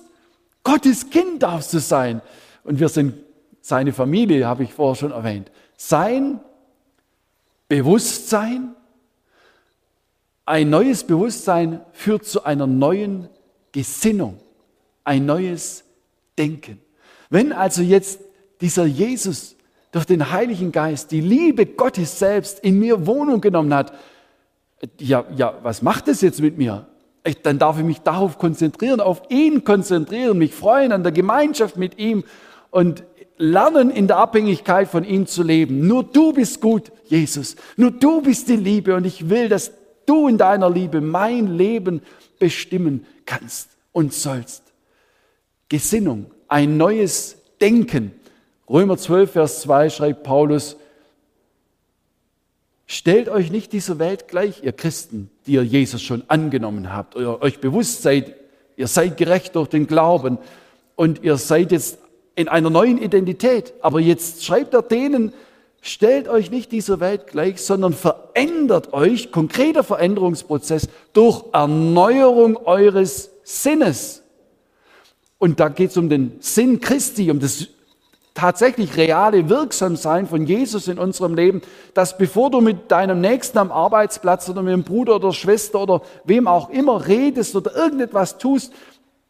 Gottes 0.66 1.10
Kind 1.10 1.44
darfst 1.44 1.72
du 1.72 1.78
sein. 1.78 2.20
Und 2.64 2.80
wir 2.80 2.88
sind 2.88 3.14
seine 3.60 3.92
Familie, 3.92 4.48
habe 4.48 4.64
ich 4.64 4.74
vorher 4.74 4.96
schon 4.96 5.12
erwähnt. 5.12 5.52
Sein 5.76 6.40
Bewusstsein, 7.68 8.74
ein 10.44 10.68
neues 10.68 11.04
Bewusstsein 11.04 11.82
führt 11.92 12.24
zu 12.24 12.44
einer 12.44 12.66
neuen 12.66 13.28
Gesinnung, 13.70 14.40
ein 15.04 15.24
neues 15.24 15.84
Denken. 16.36 16.80
Wenn 17.30 17.52
also 17.52 17.82
jetzt 17.82 18.18
dieser 18.60 18.86
Jesus 18.86 19.54
durch 19.92 20.04
den 20.04 20.32
Heiligen 20.32 20.72
Geist 20.72 21.12
die 21.12 21.20
Liebe 21.20 21.64
Gottes 21.64 22.18
selbst 22.18 22.58
in 22.58 22.80
mir 22.80 23.06
Wohnung 23.06 23.40
genommen 23.40 23.72
hat, 23.72 23.92
ja, 24.98 25.26
ja, 25.36 25.60
was 25.62 25.80
macht 25.80 26.08
das 26.08 26.22
jetzt 26.22 26.40
mit 26.40 26.58
mir? 26.58 26.88
Ich, 27.26 27.42
dann 27.42 27.58
darf 27.58 27.78
ich 27.78 27.84
mich 27.84 28.00
darauf 28.02 28.38
konzentrieren, 28.38 29.00
auf 29.00 29.22
ihn 29.30 29.64
konzentrieren, 29.64 30.38
mich 30.38 30.54
freuen 30.54 30.92
an 30.92 31.02
der 31.02 31.10
Gemeinschaft 31.10 31.76
mit 31.76 31.98
ihm 31.98 32.22
und 32.70 33.02
lernen, 33.36 33.90
in 33.90 34.06
der 34.06 34.18
Abhängigkeit 34.18 34.88
von 34.88 35.02
ihm 35.02 35.26
zu 35.26 35.42
leben. 35.42 35.88
Nur 35.88 36.04
du 36.04 36.32
bist 36.32 36.60
gut, 36.60 36.92
Jesus. 37.06 37.56
Nur 37.76 37.90
du 37.90 38.22
bist 38.22 38.48
die 38.48 38.56
Liebe 38.56 38.94
und 38.94 39.04
ich 39.04 39.28
will, 39.28 39.48
dass 39.48 39.72
du 40.06 40.28
in 40.28 40.38
deiner 40.38 40.70
Liebe 40.70 41.00
mein 41.00 41.56
Leben 41.58 42.00
bestimmen 42.38 43.04
kannst 43.24 43.70
und 43.92 44.12
sollst. 44.14 44.62
Gesinnung, 45.68 46.26
ein 46.46 46.76
neues 46.76 47.38
Denken. 47.60 48.12
Römer 48.70 48.96
12, 48.96 49.32
Vers 49.32 49.62
2 49.62 49.90
schreibt 49.90 50.22
Paulus, 50.22 50.76
stellt 52.86 53.28
euch 53.28 53.50
nicht 53.50 53.72
dieser 53.72 53.98
Welt 53.98 54.28
gleich, 54.28 54.62
ihr 54.62 54.72
Christen, 54.72 55.30
die 55.46 55.52
ihr 55.52 55.64
Jesus 55.64 56.02
schon 56.02 56.22
angenommen 56.28 56.92
habt, 56.92 57.16
oder 57.16 57.40
euch 57.42 57.60
bewusst 57.60 58.02
seid, 58.02 58.34
ihr 58.76 58.88
seid 58.88 59.16
gerecht 59.16 59.56
durch 59.56 59.68
den 59.68 59.86
Glauben 59.86 60.38
und 60.96 61.22
ihr 61.22 61.36
seid 61.36 61.72
jetzt 61.72 61.98
in 62.34 62.48
einer 62.48 62.70
neuen 62.70 62.98
Identität. 62.98 63.74
Aber 63.80 64.00
jetzt 64.00 64.44
schreibt 64.44 64.74
er 64.74 64.82
denen, 64.82 65.32
stellt 65.80 66.28
euch 66.28 66.50
nicht 66.50 66.72
dieser 66.72 67.00
Welt 67.00 67.26
gleich, 67.28 67.60
sondern 67.60 67.92
verändert 67.92 68.92
euch, 68.92 69.30
konkreter 69.30 69.84
Veränderungsprozess, 69.84 70.88
durch 71.12 71.44
Erneuerung 71.52 72.56
eures 72.56 73.30
Sinnes. 73.44 74.22
Und 75.38 75.60
da 75.60 75.68
geht 75.68 75.90
es 75.90 75.96
um 75.96 76.08
den 76.08 76.36
Sinn 76.40 76.80
Christi, 76.80 77.30
um 77.30 77.40
das 77.40 77.68
tatsächlich 78.36 78.96
reale 78.96 79.48
Wirksamsein 79.48 80.26
von 80.28 80.46
Jesus 80.46 80.86
in 80.86 80.98
unserem 80.98 81.34
Leben, 81.34 81.62
dass 81.94 82.16
bevor 82.16 82.50
du 82.50 82.60
mit 82.60 82.90
deinem 82.92 83.20
Nächsten 83.20 83.58
am 83.58 83.72
Arbeitsplatz 83.72 84.48
oder 84.48 84.62
mit 84.62 84.72
dem 84.72 84.84
Bruder 84.84 85.16
oder 85.16 85.32
Schwester 85.32 85.80
oder 85.80 86.02
wem 86.24 86.46
auch 86.46 86.70
immer 86.70 87.08
redest 87.08 87.56
oder 87.56 87.74
irgendetwas 87.74 88.38
tust, 88.38 88.72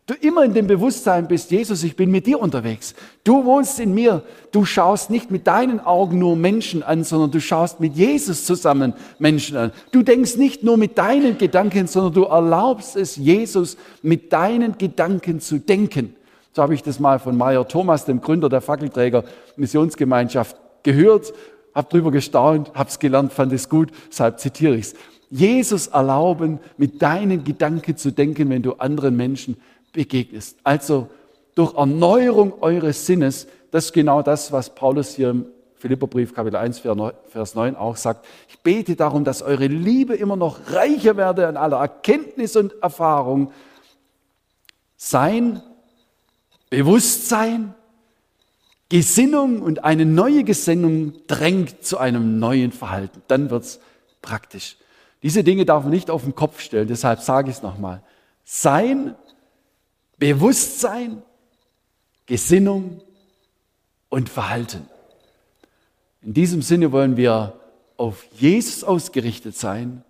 du 0.06 0.14
immer 0.14 0.44
in 0.44 0.54
dem 0.54 0.66
Bewusstsein 0.66 1.28
bist, 1.28 1.50
Jesus, 1.50 1.82
ich 1.82 1.96
bin 1.96 2.10
mit 2.10 2.26
dir 2.26 2.40
unterwegs. 2.40 2.94
Du 3.24 3.44
wohnst 3.44 3.80
in 3.80 3.94
mir. 3.94 4.22
Du 4.52 4.64
schaust 4.64 5.10
nicht 5.10 5.30
mit 5.30 5.46
deinen 5.46 5.80
Augen 5.80 6.18
nur 6.18 6.36
Menschen 6.36 6.82
an, 6.82 7.04
sondern 7.04 7.30
du 7.30 7.40
schaust 7.40 7.80
mit 7.80 7.96
Jesus 7.96 8.44
zusammen 8.44 8.92
Menschen 9.18 9.56
an. 9.56 9.72
Du 9.92 10.02
denkst 10.02 10.36
nicht 10.36 10.62
nur 10.62 10.76
mit 10.76 10.98
deinen 10.98 11.38
Gedanken, 11.38 11.86
sondern 11.86 12.12
du 12.12 12.22
erlaubst 12.24 12.96
es, 12.96 13.16
Jesus 13.16 13.76
mit 14.02 14.32
deinen 14.32 14.78
Gedanken 14.78 15.40
zu 15.40 15.58
denken. 15.58 16.14
So 16.56 16.62
habe 16.62 16.72
ich 16.72 16.82
das 16.82 16.98
mal 16.98 17.18
von 17.18 17.36
Meyer 17.36 17.68
Thomas, 17.68 18.06
dem 18.06 18.22
Gründer 18.22 18.48
der 18.48 18.62
Fackelträger 18.62 19.24
Missionsgemeinschaft, 19.56 20.56
gehört, 20.84 21.34
habe 21.74 21.90
drüber 21.90 22.10
gestaunt, 22.10 22.72
habe 22.72 22.88
es 22.88 22.98
gelernt, 22.98 23.34
fand 23.34 23.52
es 23.52 23.68
gut, 23.68 23.90
deshalb 24.08 24.40
zitiere 24.40 24.74
ich 24.74 24.86
es. 24.86 24.94
Jesus 25.28 25.88
erlauben, 25.88 26.58
mit 26.78 27.02
deinen 27.02 27.44
Gedanken 27.44 27.98
zu 27.98 28.10
denken, 28.10 28.48
wenn 28.48 28.62
du 28.62 28.72
anderen 28.72 29.18
Menschen 29.18 29.58
begegnest. 29.92 30.56
Also 30.64 31.08
durch 31.54 31.74
Erneuerung 31.76 32.54
eures 32.62 33.04
Sinnes, 33.04 33.46
das 33.70 33.86
ist 33.86 33.92
genau 33.92 34.22
das, 34.22 34.50
was 34.50 34.74
Paulus 34.74 35.14
hier 35.14 35.28
im 35.28 35.44
Philipperbrief 35.74 36.32
Kapitel 36.32 36.56
1, 36.56 36.78
Vers 36.78 37.54
9 37.54 37.76
auch 37.76 37.96
sagt. 37.96 38.24
Ich 38.48 38.58
bete 38.60 38.96
darum, 38.96 39.24
dass 39.24 39.42
eure 39.42 39.66
Liebe 39.66 40.14
immer 40.14 40.36
noch 40.36 40.72
reicher 40.72 41.18
werde 41.18 41.48
an 41.48 41.58
aller 41.58 41.76
Erkenntnis 41.76 42.56
und 42.56 42.72
Erfahrung. 42.80 43.52
Sein 44.96 45.60
Bewusstsein, 46.70 47.74
Gesinnung 48.88 49.62
und 49.62 49.84
eine 49.84 50.04
neue 50.04 50.44
Gesinnung 50.44 51.14
drängt 51.26 51.84
zu 51.84 51.98
einem 51.98 52.38
neuen 52.38 52.72
Verhalten. 52.72 53.22
Dann 53.28 53.50
wird 53.50 53.64
es 53.64 53.80
praktisch. 54.22 54.76
Diese 55.22 55.42
Dinge 55.42 55.64
darf 55.64 55.82
man 55.82 55.92
nicht 55.92 56.10
auf 56.10 56.22
den 56.22 56.34
Kopf 56.34 56.60
stellen, 56.60 56.86
deshalb 56.86 57.20
sage 57.20 57.50
ich 57.50 57.56
es 57.56 57.62
nochmal. 57.62 58.02
Sein 58.44 59.14
Bewusstsein, 60.18 61.22
Gesinnung 62.26 63.00
und 64.08 64.28
Verhalten. 64.28 64.88
In 66.22 66.32
diesem 66.32 66.62
Sinne 66.62 66.92
wollen 66.92 67.16
wir 67.16 67.54
auf 67.96 68.24
Jesus 68.32 68.84
ausgerichtet 68.84 69.56
sein, 69.56 70.04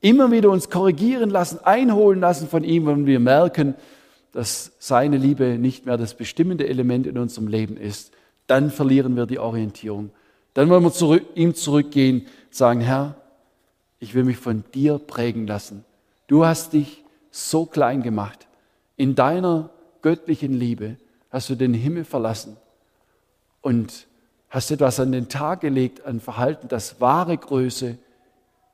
immer 0.00 0.30
wieder 0.30 0.50
uns 0.50 0.70
korrigieren 0.70 1.30
lassen, 1.30 1.58
einholen 1.64 2.20
lassen 2.20 2.48
von 2.48 2.64
ihm, 2.64 2.86
wenn 2.86 3.06
wir 3.06 3.20
merken, 3.20 3.74
dass 4.38 4.70
seine 4.78 5.16
Liebe 5.16 5.58
nicht 5.58 5.84
mehr 5.84 5.96
das 5.96 6.14
bestimmende 6.14 6.68
Element 6.68 7.08
in 7.08 7.18
unserem 7.18 7.48
Leben 7.48 7.76
ist. 7.76 8.12
Dann 8.46 8.70
verlieren 8.70 9.16
wir 9.16 9.26
die 9.26 9.40
Orientierung. 9.40 10.10
Dann 10.54 10.68
wollen 10.68 10.84
wir 10.84 10.92
zu 10.92 11.18
ihm 11.34 11.56
zurückgehen, 11.56 12.24
sagen, 12.48 12.80
Herr, 12.80 13.16
ich 13.98 14.14
will 14.14 14.22
mich 14.22 14.36
von 14.36 14.62
dir 14.72 15.00
prägen 15.00 15.48
lassen. 15.48 15.84
Du 16.28 16.44
hast 16.44 16.72
dich 16.72 17.02
so 17.32 17.66
klein 17.66 18.04
gemacht. 18.04 18.46
In 18.96 19.16
deiner 19.16 19.70
göttlichen 20.02 20.54
Liebe 20.54 20.98
hast 21.30 21.50
du 21.50 21.56
den 21.56 21.74
Himmel 21.74 22.04
verlassen 22.04 22.56
und 23.60 24.06
hast 24.50 24.70
etwas 24.70 25.00
an 25.00 25.10
den 25.10 25.28
Tag 25.28 25.62
gelegt 25.62 26.06
an 26.06 26.20
Verhalten, 26.20 26.68
das 26.68 27.00
wahre 27.00 27.36
Größe 27.36 27.98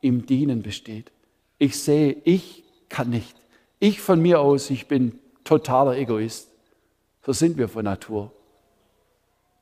im 0.03 0.27
Dienen 0.27 0.61
besteht. 0.61 1.11
Ich 1.57 1.81
sehe, 1.81 2.19
ich 2.25 2.65
kann 2.91 3.09
nicht. 3.09 3.35
Ich 3.81 4.03
von 4.03 4.21
mir 4.21 4.43
aus, 4.43 4.69
ich 4.69 4.89
bin 4.89 5.21
totaler 5.45 5.97
Egoist. 5.97 6.49
So 7.24 7.32
sind 7.32 7.57
wir 7.57 7.68
von 7.68 7.84
Natur. 7.84 8.32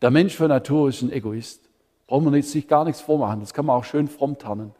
Der 0.00 0.10
Mensch 0.10 0.36
von 0.36 0.48
Natur 0.48 0.88
ist 0.88 1.02
ein 1.02 1.12
Egoist. 1.12 1.60
Brauchen 2.06 2.32
wir 2.32 2.42
sich 2.42 2.66
gar 2.66 2.84
nichts 2.84 3.00
vormachen. 3.00 3.40
Das 3.40 3.54
kann 3.54 3.66
man 3.66 3.76
auch 3.76 3.84
schön 3.84 4.08
fromm 4.08 4.38
tarnen. 4.38 4.72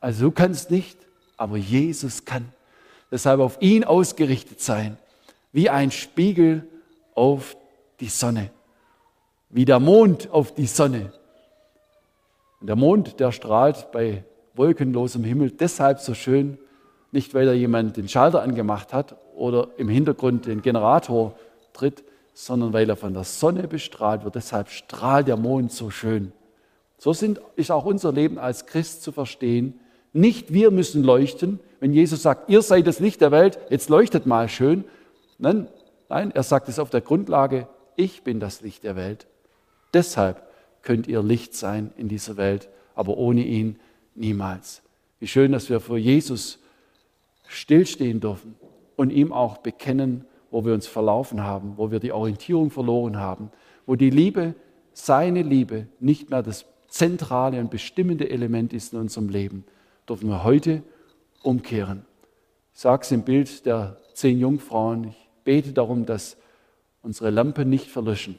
Also 0.00 0.26
du 0.26 0.30
kannst 0.30 0.70
nicht, 0.70 0.98
aber 1.36 1.56
Jesus 1.56 2.24
kann. 2.24 2.52
Deshalb 3.10 3.40
auf 3.40 3.60
ihn 3.60 3.84
ausgerichtet 3.84 4.60
sein, 4.60 4.96
wie 5.52 5.68
ein 5.68 5.90
Spiegel 5.90 6.66
auf 7.14 7.56
die 8.00 8.08
Sonne, 8.08 8.50
wie 9.48 9.64
der 9.64 9.80
Mond 9.80 10.30
auf 10.30 10.54
die 10.54 10.66
Sonne. 10.66 11.12
Und 12.60 12.66
der 12.66 12.76
Mond, 12.76 13.20
der 13.20 13.32
strahlt 13.32 13.90
bei 13.92 14.24
wolkenlosem 14.54 15.24
Himmel 15.24 15.50
deshalb 15.50 16.00
so 16.00 16.14
schön, 16.14 16.58
nicht 17.12 17.34
weil 17.34 17.46
da 17.46 17.52
jemand 17.52 17.96
den 17.96 18.08
Schalter 18.08 18.42
angemacht 18.42 18.92
hat 18.92 19.16
oder 19.40 19.68
im 19.78 19.88
Hintergrund 19.88 20.46
den 20.46 20.60
Generator 20.60 21.34
tritt, 21.72 22.04
sondern 22.34 22.74
weil 22.74 22.88
er 22.88 22.96
von 22.96 23.14
der 23.14 23.24
Sonne 23.24 23.66
bestrahlt 23.66 24.22
wird. 24.22 24.34
Deshalb 24.34 24.68
strahlt 24.68 25.28
der 25.28 25.38
Mond 25.38 25.72
so 25.72 25.88
schön. 25.90 26.32
So 26.98 27.14
sind, 27.14 27.40
ist 27.56 27.70
auch 27.70 27.86
unser 27.86 28.12
Leben 28.12 28.38
als 28.38 28.66
Christ 28.66 29.02
zu 29.02 29.12
verstehen. 29.12 29.80
Nicht 30.12 30.52
wir 30.52 30.70
müssen 30.70 31.02
leuchten, 31.02 31.58
wenn 31.80 31.94
Jesus 31.94 32.22
sagt, 32.22 32.50
ihr 32.50 32.60
seid 32.60 32.86
das 32.86 33.00
Licht 33.00 33.22
der 33.22 33.30
Welt, 33.30 33.58
jetzt 33.70 33.88
leuchtet 33.88 34.26
mal 34.26 34.48
schön. 34.48 34.84
Nein, 35.38 35.68
nein, 36.10 36.30
er 36.32 36.42
sagt 36.42 36.68
es 36.68 36.78
auf 36.78 36.90
der 36.90 37.00
Grundlage, 37.00 37.66
ich 37.96 38.22
bin 38.22 38.40
das 38.40 38.60
Licht 38.60 38.84
der 38.84 38.94
Welt. 38.94 39.26
Deshalb 39.94 40.42
könnt 40.82 41.06
ihr 41.06 41.22
Licht 41.22 41.54
sein 41.54 41.92
in 41.96 42.08
dieser 42.08 42.36
Welt, 42.36 42.68
aber 42.94 43.16
ohne 43.16 43.42
ihn 43.42 43.80
niemals. 44.14 44.82
Wie 45.18 45.26
schön, 45.26 45.52
dass 45.52 45.70
wir 45.70 45.80
vor 45.80 45.96
Jesus 45.96 46.58
stillstehen 47.46 48.20
dürfen 48.20 48.59
und 49.00 49.14
ihm 49.14 49.32
auch 49.32 49.56
bekennen, 49.56 50.26
wo 50.50 50.66
wir 50.66 50.74
uns 50.74 50.86
verlaufen 50.86 51.42
haben, 51.42 51.78
wo 51.78 51.90
wir 51.90 52.00
die 52.00 52.12
Orientierung 52.12 52.70
verloren 52.70 53.16
haben, 53.16 53.50
wo 53.86 53.96
die 53.96 54.10
Liebe, 54.10 54.54
seine 54.92 55.40
Liebe, 55.40 55.86
nicht 56.00 56.28
mehr 56.28 56.42
das 56.42 56.66
zentrale 56.86 57.60
und 57.60 57.70
bestimmende 57.70 58.28
Element 58.28 58.74
ist 58.74 58.92
in 58.92 58.98
unserem 58.98 59.30
Leben, 59.30 59.64
dürfen 60.06 60.28
wir 60.28 60.44
heute 60.44 60.82
umkehren. 61.42 62.04
Ich 62.74 62.80
sage 62.80 63.00
es 63.00 63.10
im 63.10 63.22
Bild 63.22 63.64
der 63.64 63.96
zehn 64.12 64.38
Jungfrauen. 64.38 65.04
Ich 65.04 65.30
bete 65.44 65.72
darum, 65.72 66.04
dass 66.04 66.36
unsere 67.00 67.30
Lampen 67.30 67.70
nicht 67.70 67.86
verlöschen. 67.86 68.38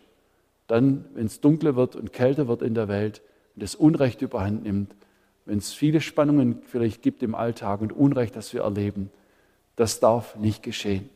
Dann, 0.68 1.06
wenn 1.16 1.26
es 1.26 1.42
dunkler 1.42 1.76
wird 1.76 1.96
und 1.96 2.14
kälter 2.14 2.48
wird 2.48 2.62
in 2.62 2.76
der 2.76 2.88
Welt 2.88 3.24
und 3.56 3.64
das 3.64 3.74
Unrecht 3.74 4.22
überhand 4.22 4.62
nimmt, 4.62 4.96
wenn 5.46 5.58
es 5.58 5.74
viele 5.74 6.02
Spannungen 6.02 6.62
vielleicht 6.68 7.02
gibt 7.02 7.24
im 7.24 7.34
Alltag 7.34 7.82
und 7.82 7.92
Unrecht, 7.92 8.36
das 8.36 8.54
wir 8.54 8.62
erleben, 8.62 9.10
das 9.82 10.00
darf 10.00 10.36
nicht 10.36 10.62
geschehen. 10.62 11.10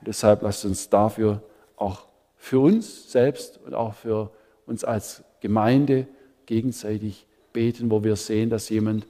Und 0.00 0.08
deshalb 0.08 0.42
lasst 0.42 0.64
uns 0.64 0.88
dafür 0.88 1.40
auch 1.76 2.06
für 2.36 2.58
uns 2.58 3.12
selbst 3.12 3.60
und 3.64 3.72
auch 3.72 3.94
für 3.94 4.32
uns 4.66 4.82
als 4.82 5.22
Gemeinde 5.40 6.08
gegenseitig 6.46 7.24
beten, 7.52 7.88
wo 7.88 8.02
wir 8.02 8.16
sehen, 8.16 8.50
dass 8.50 8.68
jemand 8.68 9.06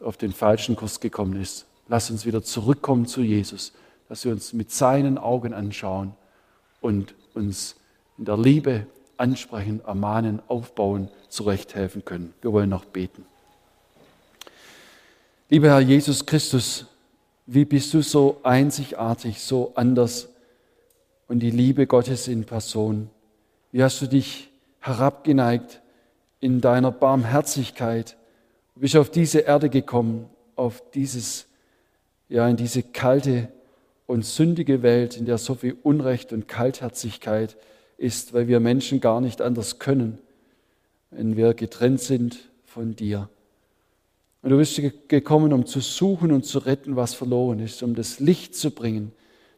auf 0.00 0.16
den 0.16 0.32
falschen 0.32 0.76
Kurs 0.76 0.98
gekommen 0.98 1.38
ist. 1.38 1.66
Lasst 1.86 2.10
uns 2.10 2.24
wieder 2.24 2.42
zurückkommen 2.42 3.04
zu 3.04 3.20
Jesus, 3.20 3.74
dass 4.08 4.24
wir 4.24 4.32
uns 4.32 4.54
mit 4.54 4.70
seinen 4.70 5.18
Augen 5.18 5.52
anschauen 5.52 6.14
und 6.80 7.14
uns 7.34 7.76
in 8.16 8.24
der 8.24 8.38
Liebe 8.38 8.86
ansprechen, 9.18 9.82
ermahnen, 9.86 10.40
aufbauen, 10.48 11.10
zurechthelfen 11.28 12.02
können. 12.02 12.32
Wir 12.40 12.50
wollen 12.50 12.70
noch 12.70 12.86
beten. 12.86 13.26
Lieber 15.50 15.68
Herr 15.68 15.80
Jesus 15.80 16.24
Christus, 16.24 16.86
wie 17.46 17.64
bist 17.64 17.92
du 17.92 18.02
so 18.02 18.40
einzigartig, 18.42 19.40
so 19.40 19.72
anders 19.74 20.28
und 21.28 21.40
die 21.40 21.50
Liebe 21.50 21.86
Gottes 21.86 22.28
in 22.28 22.44
Person? 22.44 23.10
Wie 23.70 23.82
hast 23.82 24.00
du 24.00 24.06
dich 24.06 24.50
herabgeneigt 24.80 25.82
in 26.40 26.60
deiner 26.60 26.90
Barmherzigkeit? 26.90 28.16
Du 28.74 28.80
bist 28.80 28.96
auf 28.96 29.10
diese 29.10 29.40
Erde 29.40 29.68
gekommen, 29.68 30.28
auf 30.56 30.82
dieses, 30.92 31.46
ja, 32.28 32.48
in 32.48 32.56
diese 32.56 32.82
kalte 32.82 33.48
und 34.06 34.24
sündige 34.24 34.82
Welt, 34.82 35.16
in 35.16 35.26
der 35.26 35.38
so 35.38 35.54
viel 35.54 35.76
Unrecht 35.82 36.32
und 36.32 36.48
Kaltherzigkeit 36.48 37.56
ist, 37.96 38.32
weil 38.32 38.48
wir 38.48 38.60
Menschen 38.60 39.00
gar 39.00 39.20
nicht 39.20 39.40
anders 39.40 39.78
können, 39.78 40.18
wenn 41.10 41.36
wir 41.36 41.54
getrennt 41.54 42.00
sind 42.00 42.50
von 42.64 42.96
dir. 42.96 43.28
Und 44.44 44.50
du 44.50 44.58
bist 44.58 44.78
gekommen, 45.08 45.54
um 45.54 45.64
zu 45.64 45.80
suchen 45.80 46.30
und 46.30 46.44
zu 46.44 46.58
retten, 46.58 46.96
was 46.96 47.14
verloren 47.14 47.60
ist, 47.60 47.82
um 47.82 47.94
das 47.94 48.20
Licht 48.20 48.54
zu 48.54 48.72
bringen. 48.72 49.10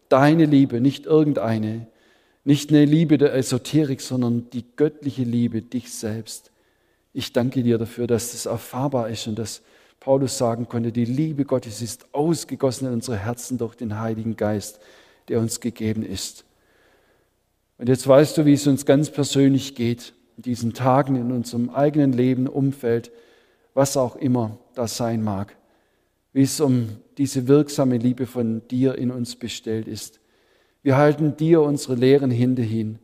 Deine 0.09 0.45
Liebe, 0.45 0.81
nicht 0.81 1.07
irgendeine, 1.07 1.89
nicht 2.45 2.71
eine 2.71 2.85
Liebe 2.85 3.19
der 3.19 3.35
Esoterik, 3.35 4.01
sondern 4.01 4.49
die 4.51 4.65
göttliche 4.77 5.25
Liebe, 5.25 5.61
dich 5.61 5.93
selbst. 5.93 6.53
Ich 7.13 7.33
danke 7.33 7.65
dir 7.65 7.79
dafür, 7.79 8.07
dass 8.07 8.31
das 8.31 8.47
erfahrbar 8.47 9.09
ist 9.09 9.27
und 9.27 9.41
dass 9.41 9.61
Paulus 9.99 10.39
sagen 10.39 10.69
konnte, 10.69 10.93
die 10.93 11.05
Liebe 11.05 11.45
Gottes 11.45 11.83
ist 11.83 12.07
ausgegossen 12.15 12.87
in 12.87 12.95
unsere 12.95 13.17
Herzen 13.17 13.59
durch 13.59 13.75
den 13.75 13.99
Heiligen 13.99 14.37
Geist, 14.37 14.79
der 15.27 15.41
uns 15.41 15.59
gegeben 15.59 16.05
ist. 16.05 16.45
Und 17.79 17.89
jetzt 17.89 18.07
weißt 18.07 18.39
du, 18.39 18.47
wie 18.47 18.53
es 18.53 18.69
uns 18.69 18.87
ganz 18.87 19.11
persönlich 19.11 19.75
geht, 19.75 20.15
in 20.37 20.45
diesen 20.45 20.75
Tagen, 20.75 21.17
in 21.17 21.33
unserem 21.33 21.71
eigenen 21.71 22.13
Leben, 22.13 22.47
Umfeld, 22.47 23.11
was 23.77 23.99
auch 23.99 24.17
immer 24.17 24.57
das 24.75 24.97
sein 24.97 25.23
mag, 25.23 25.55
wie 26.33 26.43
es 26.43 26.61
um 26.63 26.97
diese 27.19 27.47
wirksame 27.47 27.99
Liebe 27.99 28.25
von 28.25 28.67
dir 28.69 28.97
in 28.97 29.11
uns 29.11 29.37
bestellt 29.37 29.87
ist. 29.87 30.19
Wir 30.83 30.97
halten 30.97 31.37
dir 31.37 31.61
unsere 31.61 31.95
leeren 31.95 32.31
Hände 32.31 32.63
hin. 32.63 32.99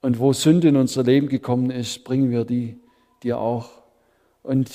Und 0.00 0.18
wo 0.18 0.32
Sünde 0.32 0.68
in 0.68 0.76
unser 0.76 1.02
Leben 1.02 1.28
gekommen 1.28 1.70
ist, 1.70 2.02
bringen 2.04 2.30
wir 2.30 2.46
die 2.46 2.78
dir 3.22 3.38
auch. 3.38 3.82
Und 4.42 4.70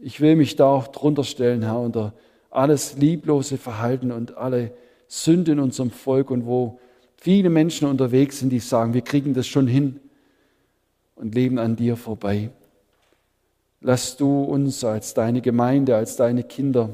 ich 0.00 0.22
will 0.22 0.34
mich 0.34 0.56
da 0.56 0.64
auch 0.64 0.88
drunter 0.88 1.24
stellen, 1.24 1.60
Herr, 1.62 1.78
unter 1.78 2.14
alles 2.50 2.96
lieblose 2.96 3.58
Verhalten 3.58 4.10
und 4.10 4.38
alle 4.38 4.72
Sünde 5.08 5.52
in 5.52 5.60
unserem 5.60 5.90
Volk 5.90 6.30
und 6.30 6.46
wo 6.46 6.80
viele 7.18 7.50
Menschen 7.50 7.86
unterwegs 7.86 8.38
sind, 8.38 8.48
die 8.48 8.60
sagen, 8.60 8.94
wir 8.94 9.02
kriegen 9.02 9.34
das 9.34 9.46
schon 9.46 9.66
hin 9.66 10.00
und 11.16 11.34
leben 11.34 11.58
an 11.58 11.76
dir 11.76 11.98
vorbei. 11.98 12.50
Lass 13.80 14.16
du 14.16 14.42
uns 14.42 14.84
als 14.84 15.14
deine 15.14 15.40
Gemeinde, 15.40 15.96
als 15.96 16.16
deine 16.16 16.44
Kinder 16.44 16.90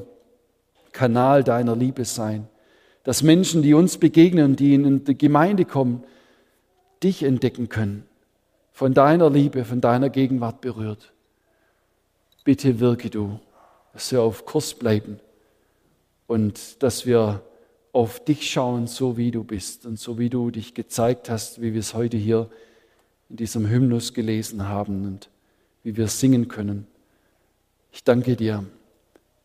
Kanal 0.93 1.43
deiner 1.43 1.75
Liebe 1.75 2.05
sein. 2.05 2.47
Dass 3.03 3.21
Menschen, 3.21 3.61
die 3.61 3.73
uns 3.73 3.97
begegnen, 3.97 4.55
die 4.55 4.73
in 4.73 5.03
die 5.05 5.17
Gemeinde 5.17 5.65
kommen, 5.65 6.03
dich 7.03 7.23
entdecken 7.23 7.69
können, 7.69 8.03
von 8.71 8.93
deiner 8.93 9.29
Liebe, 9.29 9.63
von 9.63 9.81
deiner 9.81 10.09
Gegenwart 10.09 10.61
berührt. 10.61 11.13
Bitte 12.43 12.79
wirke 12.79 13.09
du, 13.09 13.39
dass 13.93 14.11
wir 14.11 14.21
auf 14.21 14.45
Kurs 14.45 14.73
bleiben 14.73 15.19
und 16.25 16.81
dass 16.81 17.05
wir 17.05 17.43
auf 17.91 18.23
dich 18.23 18.49
schauen, 18.49 18.87
so 18.87 19.17
wie 19.17 19.31
du 19.31 19.43
bist 19.43 19.85
und 19.85 19.99
so 19.99 20.17
wie 20.17 20.29
du 20.29 20.51
dich 20.51 20.73
gezeigt 20.73 21.29
hast, 21.29 21.61
wie 21.61 21.73
wir 21.73 21.79
es 21.79 21.93
heute 21.93 22.17
hier 22.17 22.49
in 23.29 23.37
diesem 23.37 23.69
Hymnus 23.69 24.13
gelesen 24.13 24.67
haben. 24.67 25.05
Und 25.05 25.29
wie 25.87 25.95
wir 25.95 26.09
singen 26.09 26.49
können. 26.49 26.85
Ich 27.93 28.03
danke 28.03 28.35
dir, 28.35 28.65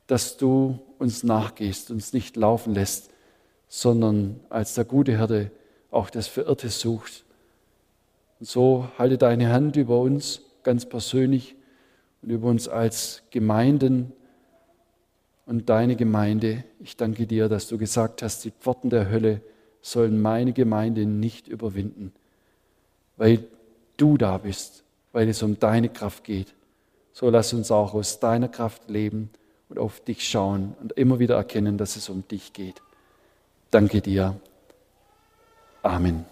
dass 0.09 0.39
du 0.39 0.77
uns 0.99 1.23
nachgehst, 1.23 1.93
uns 1.93 2.13
nicht 2.13 2.35
laufen 2.37 2.75
lässt, 2.75 3.13
sondern 3.69 4.41
als 4.49 4.75
der 4.75 4.85
gute 4.85 5.17
Hirte 5.17 5.53
auch 5.93 6.11
das 6.11 6.27
Verirrte 6.27 6.69
sucht. 6.69 7.25
Und 8.41 8.49
so 8.49 8.89
halte 8.99 9.19
deine 9.19 9.53
Hand 9.53 9.77
über 9.77 10.01
uns 10.01 10.41
ganz 10.65 10.85
persönlich 10.85 11.55
und 12.23 12.31
über 12.31 12.49
uns 12.49 12.67
als 12.67 13.23
Gemeinden 13.31 14.11
und 15.47 15.69
deine 15.69 15.95
Gemeinde. 15.95 16.65
Ich 16.81 16.97
danke 16.97 17.29
dir, 17.29 17.49
dass 17.49 17.69
du 17.69 17.79
gesagt 17.79 18.21
hast, 18.21 18.45
die 18.45 18.51
Pforten 18.51 18.91
der 18.91 19.09
Hölle 19.09 19.43
sollen 19.81 20.21
meine 20.21 20.53
Gemeinde 20.53 21.07
nicht 21.07 21.47
überwinden, 21.47 22.13
weil 23.17 23.45
du 23.97 24.17
da 24.17 24.39
bist 24.39 24.82
weil 25.13 25.29
es 25.29 25.43
um 25.43 25.59
deine 25.59 25.89
Kraft 25.89 26.25
geht. 26.25 26.55
So 27.13 27.29
lass 27.31 27.53
uns 27.53 27.71
auch 27.71 27.95
aus 27.95 28.21
deiner 28.21 28.49
Kraft 28.49 28.89
leben 28.89 29.31
und 29.69 29.79
auf 29.79 30.01
dich 30.01 30.29
schauen 30.29 30.75
und 30.81 30.93
immer 30.93 31.19
wieder 31.19 31.37
erkennen, 31.37 31.79
dass 31.79 31.97
es 31.97 32.09
um 32.09 32.27
dich 32.27 32.53
geht. 32.53 32.83
Danke 33.71 34.01
dir. 34.01 34.37
Amen. 35.83 36.32